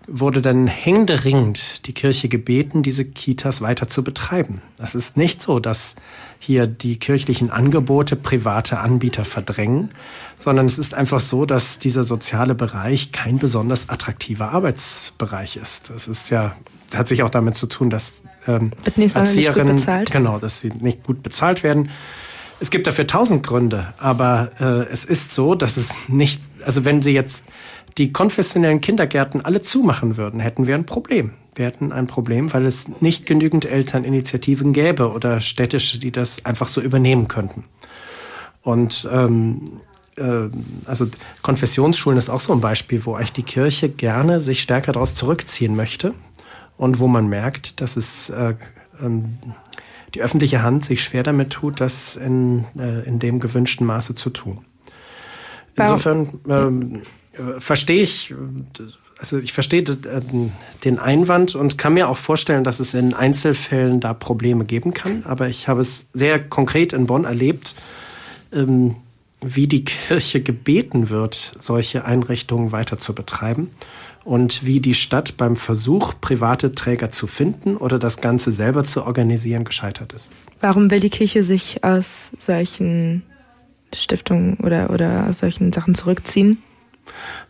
wurde 0.07 0.41
dann 0.41 0.67
händeringend 0.67 1.87
die 1.87 1.93
Kirche 1.93 2.27
gebeten, 2.29 2.83
diese 2.83 3.05
Kitas 3.05 3.61
weiter 3.61 3.87
zu 3.87 4.03
betreiben. 4.03 4.61
Es 4.77 4.93
ist 4.93 5.17
nicht 5.17 5.41
so, 5.41 5.59
dass 5.59 5.95
hier 6.37 6.67
die 6.67 6.99
kirchlichen 6.99 7.49
Angebote 7.49 8.15
private 8.15 8.79
Anbieter 8.79 9.25
verdrängen, 9.25 9.89
sondern 10.37 10.67
es 10.67 10.77
ist 10.77 10.93
einfach 10.93 11.19
so, 11.19 11.45
dass 11.45 11.79
dieser 11.79 12.03
soziale 12.03 12.53
Bereich 12.53 13.11
kein 13.11 13.39
besonders 13.39 13.89
attraktiver 13.89 14.51
Arbeitsbereich 14.51 15.57
ist. 15.57 15.89
Es 15.89 16.07
ist 16.07 16.29
ja 16.29 16.55
hat 16.93 17.07
sich 17.07 17.23
auch 17.23 17.29
damit 17.29 17.55
zu 17.55 17.67
tun, 17.67 17.89
dass 17.89 18.21
ähm, 18.47 18.71
Erzieherinnen, 18.85 20.05
genau, 20.05 20.37
dass 20.37 20.59
sie 20.59 20.69
nicht 20.69 21.03
gut 21.03 21.23
bezahlt 21.23 21.63
werden. 21.63 21.89
Es 22.65 22.71
gibt 22.71 22.87
dafür 22.87 23.05
tausend 23.05 23.45
Gründe, 23.45 23.93
aber 23.99 24.49
äh, 24.59 24.91
es 24.91 25.05
ist 25.05 25.35
so, 25.35 25.53
dass 25.53 25.77
es 25.77 26.09
nicht, 26.09 26.41
also 26.65 26.83
wenn 26.83 27.03
Sie 27.03 27.11
jetzt 27.11 27.45
die 27.99 28.11
konfessionellen 28.11 28.81
Kindergärten 28.81 29.45
alle 29.45 29.61
zumachen 29.61 30.17
würden, 30.17 30.39
hätten 30.39 30.65
wir 30.65 30.73
ein 30.73 30.87
Problem. 30.87 31.33
Wir 31.53 31.67
hätten 31.67 31.91
ein 31.91 32.07
Problem, 32.07 32.51
weil 32.55 32.65
es 32.65 32.87
nicht 33.01 33.27
genügend 33.27 33.65
Elterninitiativen 33.65 34.73
gäbe 34.73 35.11
oder 35.11 35.41
städtische, 35.41 35.99
die 35.99 36.11
das 36.11 36.43
einfach 36.43 36.65
so 36.65 36.81
übernehmen 36.81 37.27
könnten. 37.27 37.65
Und 38.63 39.07
ähm, 39.11 39.73
äh, 40.17 40.49
also 40.85 41.05
Konfessionsschulen 41.43 42.17
ist 42.17 42.29
auch 42.29 42.41
so 42.41 42.51
ein 42.51 42.61
Beispiel, 42.61 43.05
wo 43.05 43.13
eigentlich 43.13 43.33
die 43.33 43.43
Kirche 43.43 43.89
gerne 43.89 44.39
sich 44.39 44.63
stärker 44.63 44.91
daraus 44.91 45.13
zurückziehen 45.13 45.75
möchte 45.75 46.15
und 46.77 46.97
wo 46.97 47.07
man 47.07 47.27
merkt, 47.27 47.79
dass 47.79 47.95
es 47.95 48.31
äh, 48.31 48.55
ähm, 48.99 49.35
die 50.15 50.21
öffentliche 50.21 50.63
Hand 50.63 50.83
sich 50.83 51.03
schwer 51.03 51.23
damit 51.23 51.51
tut, 51.51 51.79
das 51.81 52.15
in, 52.15 52.65
äh, 52.79 53.05
in 53.05 53.19
dem 53.19 53.39
gewünschten 53.39 53.85
Maße 53.85 54.15
zu 54.15 54.29
tun. 54.29 54.65
Insofern 55.75 56.39
ähm, 56.47 57.01
äh, 57.33 57.59
verstehe 57.59 58.01
ich, 58.01 58.33
also 59.19 59.37
ich 59.37 59.51
verstehe 59.51 59.81
äh, 59.81 60.21
den 60.85 60.99
Einwand 60.99 61.53
und 61.53 61.77
kann 61.77 61.93
mir 61.93 62.07
auch 62.07 62.17
vorstellen, 62.17 62.63
dass 62.63 62.79
es 62.79 62.93
in 62.93 63.13
Einzelfällen 63.13 63.99
da 63.99 64.13
Probleme 64.13 64.63
geben 64.63 64.93
kann. 64.93 65.23
Aber 65.25 65.49
ich 65.49 65.67
habe 65.67 65.81
es 65.81 66.07
sehr 66.13 66.39
konkret 66.39 66.93
in 66.93 67.07
Bonn 67.07 67.25
erlebt, 67.25 67.75
ähm, 68.53 68.95
wie 69.41 69.67
die 69.67 69.83
Kirche 69.83 70.41
gebeten 70.41 71.09
wird, 71.09 71.51
solche 71.59 72.05
Einrichtungen 72.05 72.71
weiter 72.71 72.97
zu 72.99 73.13
betreiben 73.13 73.69
und 74.25 74.65
wie 74.65 74.79
die 74.79 74.95
Stadt 74.95 75.37
beim 75.37 75.55
Versuch, 75.55 76.15
private 76.19 76.73
Träger 76.73 77.11
zu 77.11 77.27
finden 77.27 77.77
oder 77.77 77.99
das 77.99 78.17
Ganze 78.17 78.51
selber 78.51 78.83
zu 78.83 79.05
organisieren, 79.05 79.63
gescheitert 79.63 80.11
ist. 80.13 80.31
Warum 80.59 80.91
will 80.91 80.99
die 80.99 81.11
Kirche 81.11 81.43
sich 81.43 81.83
aus 81.83 82.31
solchen 82.39 83.21
Stiftungen 83.93 84.55
oder, 84.55 84.89
oder 84.89 85.27
aus 85.29 85.39
solchen 85.39 85.71
Sachen 85.71 85.93
zurückziehen? 85.95 86.57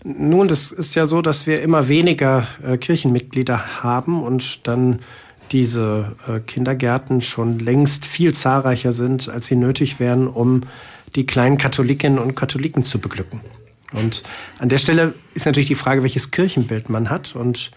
Nun, 0.03 0.49
das 0.49 0.73
ist 0.73 0.95
ja 0.95 1.05
so, 1.05 1.21
dass 1.21 1.47
wir 1.47 1.61
immer 1.61 1.87
weniger 1.87 2.45
äh, 2.61 2.77
Kirchenmitglieder 2.77 3.81
haben 3.83 4.21
und 4.21 4.67
dann 4.67 4.99
diese 5.51 6.15
äh, 6.27 6.41
Kindergärten 6.41 7.21
schon 7.21 7.59
längst 7.59 8.05
viel 8.05 8.33
zahlreicher 8.33 8.91
sind, 8.91 9.29
als 9.29 9.47
sie 9.47 9.55
nötig 9.55 10.01
wären, 10.01 10.27
um 10.27 10.61
die 11.15 11.25
kleinen 11.25 11.57
Katholikinnen 11.57 12.19
und 12.19 12.35
Katholiken 12.35 12.83
zu 12.83 12.99
beglücken. 12.99 13.39
Und 13.93 14.23
an 14.59 14.69
der 14.69 14.77
Stelle 14.77 15.13
ist 15.33 15.45
natürlich 15.45 15.67
die 15.67 15.75
Frage, 15.75 16.03
welches 16.03 16.31
Kirchenbild 16.31 16.89
man 16.89 17.09
hat. 17.09 17.35
Und 17.35 17.71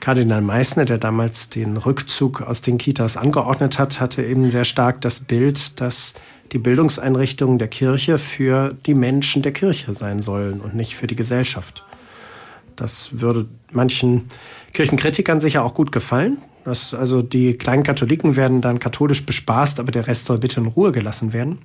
Kardinal 0.00 0.42
Meissner, 0.42 0.84
der 0.84 0.98
damals 0.98 1.48
den 1.48 1.76
Rückzug 1.76 2.42
aus 2.42 2.60
den 2.60 2.78
Kitas 2.78 3.16
angeordnet 3.16 3.78
hat, 3.78 4.00
hatte 4.00 4.22
eben 4.22 4.50
sehr 4.50 4.64
stark 4.64 5.00
das 5.00 5.20
Bild, 5.20 5.80
dass 5.80 6.14
die 6.52 6.58
Bildungseinrichtungen 6.58 7.58
der 7.58 7.68
Kirche 7.68 8.18
für 8.18 8.74
die 8.86 8.94
Menschen 8.94 9.42
der 9.42 9.52
Kirche 9.52 9.94
sein 9.94 10.22
sollen 10.22 10.60
und 10.60 10.74
nicht 10.74 10.94
für 10.94 11.06
die 11.06 11.16
Gesellschaft. 11.16 11.84
Das 12.76 13.08
würde 13.12 13.46
manchen 13.70 14.26
Kirchenkritikern 14.72 15.40
sicher 15.40 15.64
auch 15.64 15.74
gut 15.74 15.92
gefallen. 15.92 16.38
Das, 16.64 16.94
also 16.94 17.20
die 17.20 17.54
kleinen 17.54 17.82
Katholiken 17.82 18.36
werden 18.36 18.62
dann 18.62 18.78
katholisch 18.78 19.26
bespaßt, 19.26 19.80
aber 19.80 19.92
der 19.92 20.06
Rest 20.06 20.24
soll 20.24 20.38
bitte 20.38 20.60
in 20.60 20.66
Ruhe 20.66 20.92
gelassen 20.92 21.34
werden. 21.34 21.58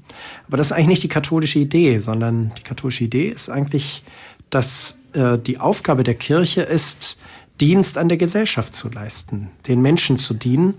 Aber 0.48 0.58
das 0.58 0.68
ist 0.68 0.72
eigentlich 0.74 0.88
nicht 0.88 1.04
die 1.04 1.10
katholische 1.10 1.60
Idee, 1.60 2.00
sondern 2.00 2.52
die 2.58 2.64
katholische 2.64 3.06
Idee 3.06 3.30
ist 3.30 3.50
eigentlich, 3.50 4.04
dass 4.50 4.98
äh, 5.14 5.38
die 5.38 5.60
Aufgabe 5.60 6.04
der 6.04 6.16
Kirche 6.16 6.62
ist, 6.62 7.18
Dienst 7.62 7.98
an 7.98 8.10
der 8.10 8.18
Gesellschaft 8.18 8.74
zu 8.76 8.90
leisten, 8.90 9.50
den 9.68 9.82
Menschen 9.82 10.18
zu 10.18 10.34
dienen. 10.34 10.76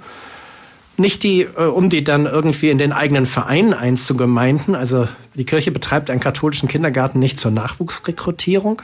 Nicht 0.97 1.23
die, 1.23 1.43
äh, 1.43 1.65
um 1.65 1.89
die 1.89 2.05
dann 2.05 2.27
irgendwie 2.27 2.69
in 2.69 2.79
den 2.79 2.93
eigenen 2.93 3.25
Verein 3.25 3.73
einzugemeinden. 3.73 4.75
Also 4.75 5.09
die 5.35 5.45
Kirche 5.45 5.71
betreibt 5.71 6.11
einen 6.11 6.21
katholischen 6.21 6.69
Kindergarten 6.69 7.21
nicht 7.21 7.41
zur 7.41 7.53
Nachwuchsrekrutierung, 7.53 8.83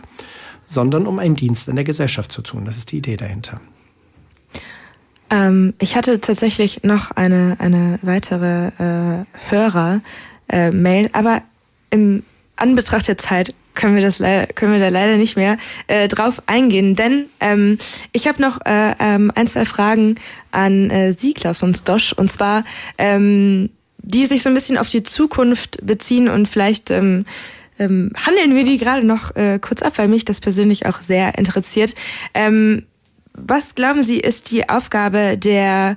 sondern 0.64 1.06
um 1.06 1.18
einen 1.18 1.34
Dienst 1.34 1.68
an 1.68 1.76
der 1.76 1.84
Gesellschaft 1.84 2.32
zu 2.32 2.40
tun. 2.40 2.64
Das 2.64 2.78
ist 2.78 2.92
die 2.92 2.98
Idee 2.98 3.16
dahinter. 3.16 3.60
Ähm, 5.30 5.74
ich 5.78 5.96
hatte 5.96 6.20
tatsächlich 6.20 6.82
noch 6.82 7.10
eine, 7.12 7.56
eine 7.58 7.98
weitere 8.02 8.68
äh, 8.78 9.24
Hörer-Mail, 9.48 11.06
äh, 11.06 11.10
aber 11.12 11.42
im 11.90 12.22
Anbetracht 12.56 13.08
der 13.08 13.18
Zeit 13.18 13.54
können 13.74 13.94
wir 13.94 14.02
das 14.02 14.18
leider, 14.18 14.46
können 14.46 14.72
wir 14.72 14.80
da 14.80 14.88
leider 14.88 15.16
nicht 15.16 15.36
mehr 15.36 15.58
äh, 15.86 16.08
drauf 16.08 16.42
eingehen, 16.46 16.96
denn 16.96 17.26
ähm, 17.40 17.78
ich 18.12 18.26
habe 18.26 18.40
noch 18.40 18.64
äh, 18.64 18.94
ähm, 18.98 19.30
ein 19.34 19.46
zwei 19.46 19.66
Fragen 19.66 20.16
an 20.50 20.90
äh, 20.90 21.12
Sie, 21.12 21.34
Klaus 21.34 21.60
von 21.60 21.74
Stosch, 21.74 22.12
und 22.12 22.32
zwar 22.32 22.64
ähm, 22.96 23.70
die 23.98 24.26
sich 24.26 24.42
so 24.42 24.48
ein 24.48 24.54
bisschen 24.54 24.78
auf 24.78 24.88
die 24.88 25.02
Zukunft 25.02 25.84
beziehen 25.84 26.28
und 26.28 26.46
vielleicht 26.46 26.90
ähm, 26.90 27.24
ähm, 27.78 28.12
handeln 28.14 28.54
wir 28.54 28.64
die 28.64 28.78
gerade 28.78 29.04
noch 29.04 29.34
äh, 29.36 29.58
kurz 29.60 29.82
ab, 29.82 29.94
weil 29.96 30.08
mich 30.08 30.24
das 30.24 30.40
persönlich 30.40 30.86
auch 30.86 31.02
sehr 31.02 31.36
interessiert. 31.36 31.94
Ähm, 32.32 32.86
was 33.36 33.74
glauben 33.74 34.02
Sie, 34.02 34.18
ist 34.18 34.50
die 34.50 34.68
Aufgabe 34.68 35.36
der 35.38 35.96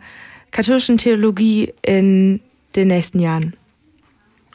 katholischen 0.52 0.98
Theologie 0.98 1.74
in 1.82 2.42
den 2.76 2.88
nächsten 2.88 3.20
Jahren? 3.20 3.56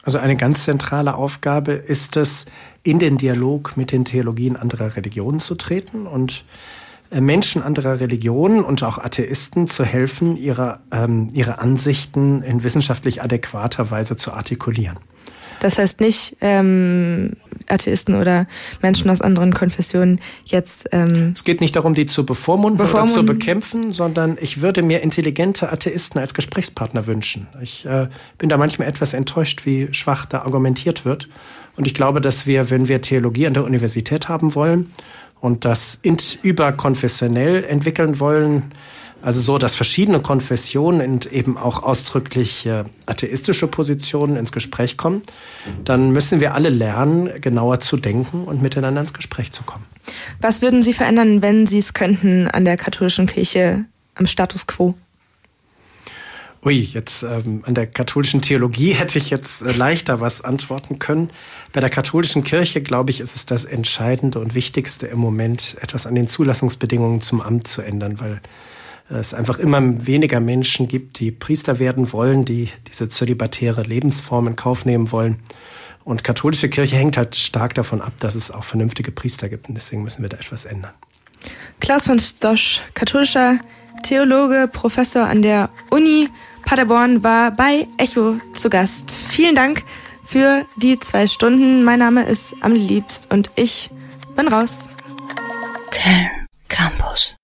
Also 0.03 0.19
eine 0.19 0.35
ganz 0.35 0.63
zentrale 0.65 1.15
Aufgabe 1.15 1.71
ist 1.71 2.15
es, 2.15 2.45
in 2.83 2.99
den 2.99 3.17
Dialog 3.17 3.75
mit 3.75 3.91
den 3.91 4.05
Theologien 4.05 4.55
anderer 4.55 4.95
Religionen 4.95 5.39
zu 5.39 5.55
treten 5.55 6.05
und 6.05 6.45
äh, 7.09 7.19
Menschen 7.19 7.63
anderer 7.63 7.99
Religionen 7.99 8.63
und 8.63 8.83
auch 8.83 8.99
Atheisten 8.99 9.67
zu 9.67 9.83
helfen, 9.83 10.37
ihre, 10.37 10.79
ähm, 10.91 11.29
ihre 11.33 11.57
Ansichten 11.57 12.43
in 12.43 12.63
wissenschaftlich 12.63 13.23
adäquater 13.23 13.89
Weise 13.89 14.17
zu 14.17 14.33
artikulieren. 14.33 14.99
Das 15.65 15.79
heißt 15.79 15.99
nicht 15.99 16.37
ähm, 16.41 17.31
Atheisten 17.67 18.13
oder 18.13 18.45
Menschen 18.83 19.09
aus 19.09 19.21
anderen 19.21 19.51
Konfessionen 19.51 20.21
jetzt. 20.45 20.87
Ähm, 20.91 21.31
es 21.33 21.43
geht 21.43 21.59
nicht 21.59 21.75
darum, 21.75 21.95
die 21.95 22.05
zu 22.05 22.23
bevormunden, 22.23 22.77
bevormunden, 22.77 23.17
oder 23.17 23.27
zu 23.27 23.33
bekämpfen, 23.33 23.91
sondern 23.91 24.37
ich 24.39 24.61
würde 24.61 24.83
mir 24.83 25.01
intelligente 25.01 25.71
Atheisten 25.71 26.21
als 26.21 26.35
Gesprächspartner 26.35 27.07
wünschen. 27.07 27.47
Ich 27.63 27.83
äh, 27.87 28.09
bin 28.37 28.49
da 28.49 28.57
manchmal 28.57 28.87
etwas 28.87 29.15
enttäuscht, 29.15 29.65
wie 29.65 29.91
schwach 29.91 30.27
da 30.27 30.43
argumentiert 30.43 31.03
wird. 31.03 31.29
Und 31.75 31.87
ich 31.87 31.95
glaube, 31.95 32.21
dass 32.21 32.45
wir, 32.45 32.69
wenn 32.69 32.87
wir 32.87 33.01
Theologie 33.01 33.47
an 33.47 33.55
der 33.55 33.63
Universität 33.63 34.29
haben 34.29 34.53
wollen 34.53 34.91
und 35.39 35.65
das 35.65 35.99
überkonfessionell 36.43 37.63
entwickeln 37.63 38.19
wollen, 38.19 38.71
also 39.25 39.41
so, 39.41 39.57
dass 39.57 39.73
verschiedene 39.73 40.19
Konfessionen 40.19 41.13
und 41.13 41.25
eben 41.25 41.57
auch 41.57 41.81
ausdrücklich 41.81 42.69
atheistische 43.07 43.65
Positionen 43.65 44.35
ins 44.35 44.51
Gespräch 44.51 44.97
kommen, 44.97 45.23
dann 45.83 46.11
müssen 46.11 46.41
wir 46.41 46.53
alle 46.53 46.69
lernen, 46.69 47.41
genauer 47.41 47.79
zu 47.79 47.97
denken 47.97 48.43
und 48.43 48.61
miteinander 48.61 49.01
ins 49.01 49.15
Gespräch 49.15 49.51
zu 49.51 49.63
kommen. 49.63 49.83
Was 50.41 50.61
würden 50.61 50.83
Sie 50.83 50.93
verändern, 50.93 51.41
wenn 51.41 51.65
Sie 51.65 51.79
es 51.79 51.95
könnten 51.95 52.47
an 52.47 52.65
der 52.65 52.77
katholischen 52.77 53.25
Kirche 53.25 53.85
am 54.13 54.27
Status 54.27 54.67
quo? 54.67 54.93
Ui, 56.63 56.75
jetzt 56.75 57.23
ähm, 57.23 57.63
an 57.65 57.73
der 57.73 57.87
katholischen 57.87 58.43
Theologie 58.43 58.91
hätte 58.93 59.17
ich 59.17 59.31
jetzt 59.31 59.63
äh, 59.63 59.71
leichter 59.71 60.19
was 60.19 60.43
antworten 60.43 60.99
können. 60.99 61.31
Bei 61.73 61.81
der 61.81 61.89
katholischen 61.89 62.43
Kirche, 62.43 62.83
glaube 62.83 63.09
ich, 63.09 63.21
ist 63.21 63.35
es 63.35 63.47
das 63.47 63.65
Entscheidende 63.65 64.37
und 64.37 64.53
Wichtigste 64.53 65.07
im 65.07 65.17
Moment, 65.17 65.77
etwas 65.81 66.05
an 66.05 66.13
den 66.13 66.27
Zulassungsbedingungen 66.27 67.21
zum 67.21 67.41
Amt 67.41 67.67
zu 67.67 67.81
ändern, 67.81 68.19
weil 68.19 68.39
es 69.09 69.33
einfach 69.33 69.59
immer 69.59 70.07
weniger 70.07 70.39
Menschen 70.39 70.87
gibt, 70.87 71.19
die 71.19 71.31
Priester 71.31 71.79
werden 71.79 72.11
wollen, 72.11 72.45
die 72.45 72.69
diese 72.87 73.07
zölibatäre 73.07 73.83
Lebensform 73.83 74.47
in 74.47 74.55
Kauf 74.55 74.85
nehmen 74.85 75.11
wollen. 75.11 75.37
Und 76.03 76.23
katholische 76.23 76.69
Kirche 76.69 76.95
hängt 76.95 77.17
halt 77.17 77.35
stark 77.35 77.73
davon 77.73 78.01
ab, 78.01 78.13
dass 78.19 78.35
es 78.35 78.51
auch 78.51 78.63
vernünftige 78.63 79.11
Priester 79.11 79.49
gibt. 79.49 79.69
Und 79.69 79.75
deswegen 79.75 80.03
müssen 80.03 80.21
wir 80.21 80.29
da 80.29 80.37
etwas 80.37 80.65
ändern. 80.65 80.93
Klaus 81.79 82.05
von 82.05 82.19
Stosch, 82.19 82.81
katholischer 82.93 83.59
Theologe, 84.03 84.69
Professor 84.71 85.25
an 85.25 85.41
der 85.41 85.69
Uni 85.89 86.29
Paderborn, 86.63 87.23
war 87.23 87.51
bei 87.51 87.87
Echo 87.97 88.35
zu 88.53 88.69
Gast. 88.69 89.11
Vielen 89.11 89.55
Dank 89.55 89.83
für 90.25 90.65
die 90.77 90.99
zwei 90.99 91.27
Stunden. 91.27 91.83
Mein 91.83 91.99
Name 91.99 92.25
ist 92.25 92.55
Amelie 92.61 92.87
Liebst 92.87 93.31
und 93.31 93.51
ich 93.55 93.89
bin 94.35 94.47
raus. 94.47 94.89
Köln 95.91 96.47
Campus. 96.67 97.35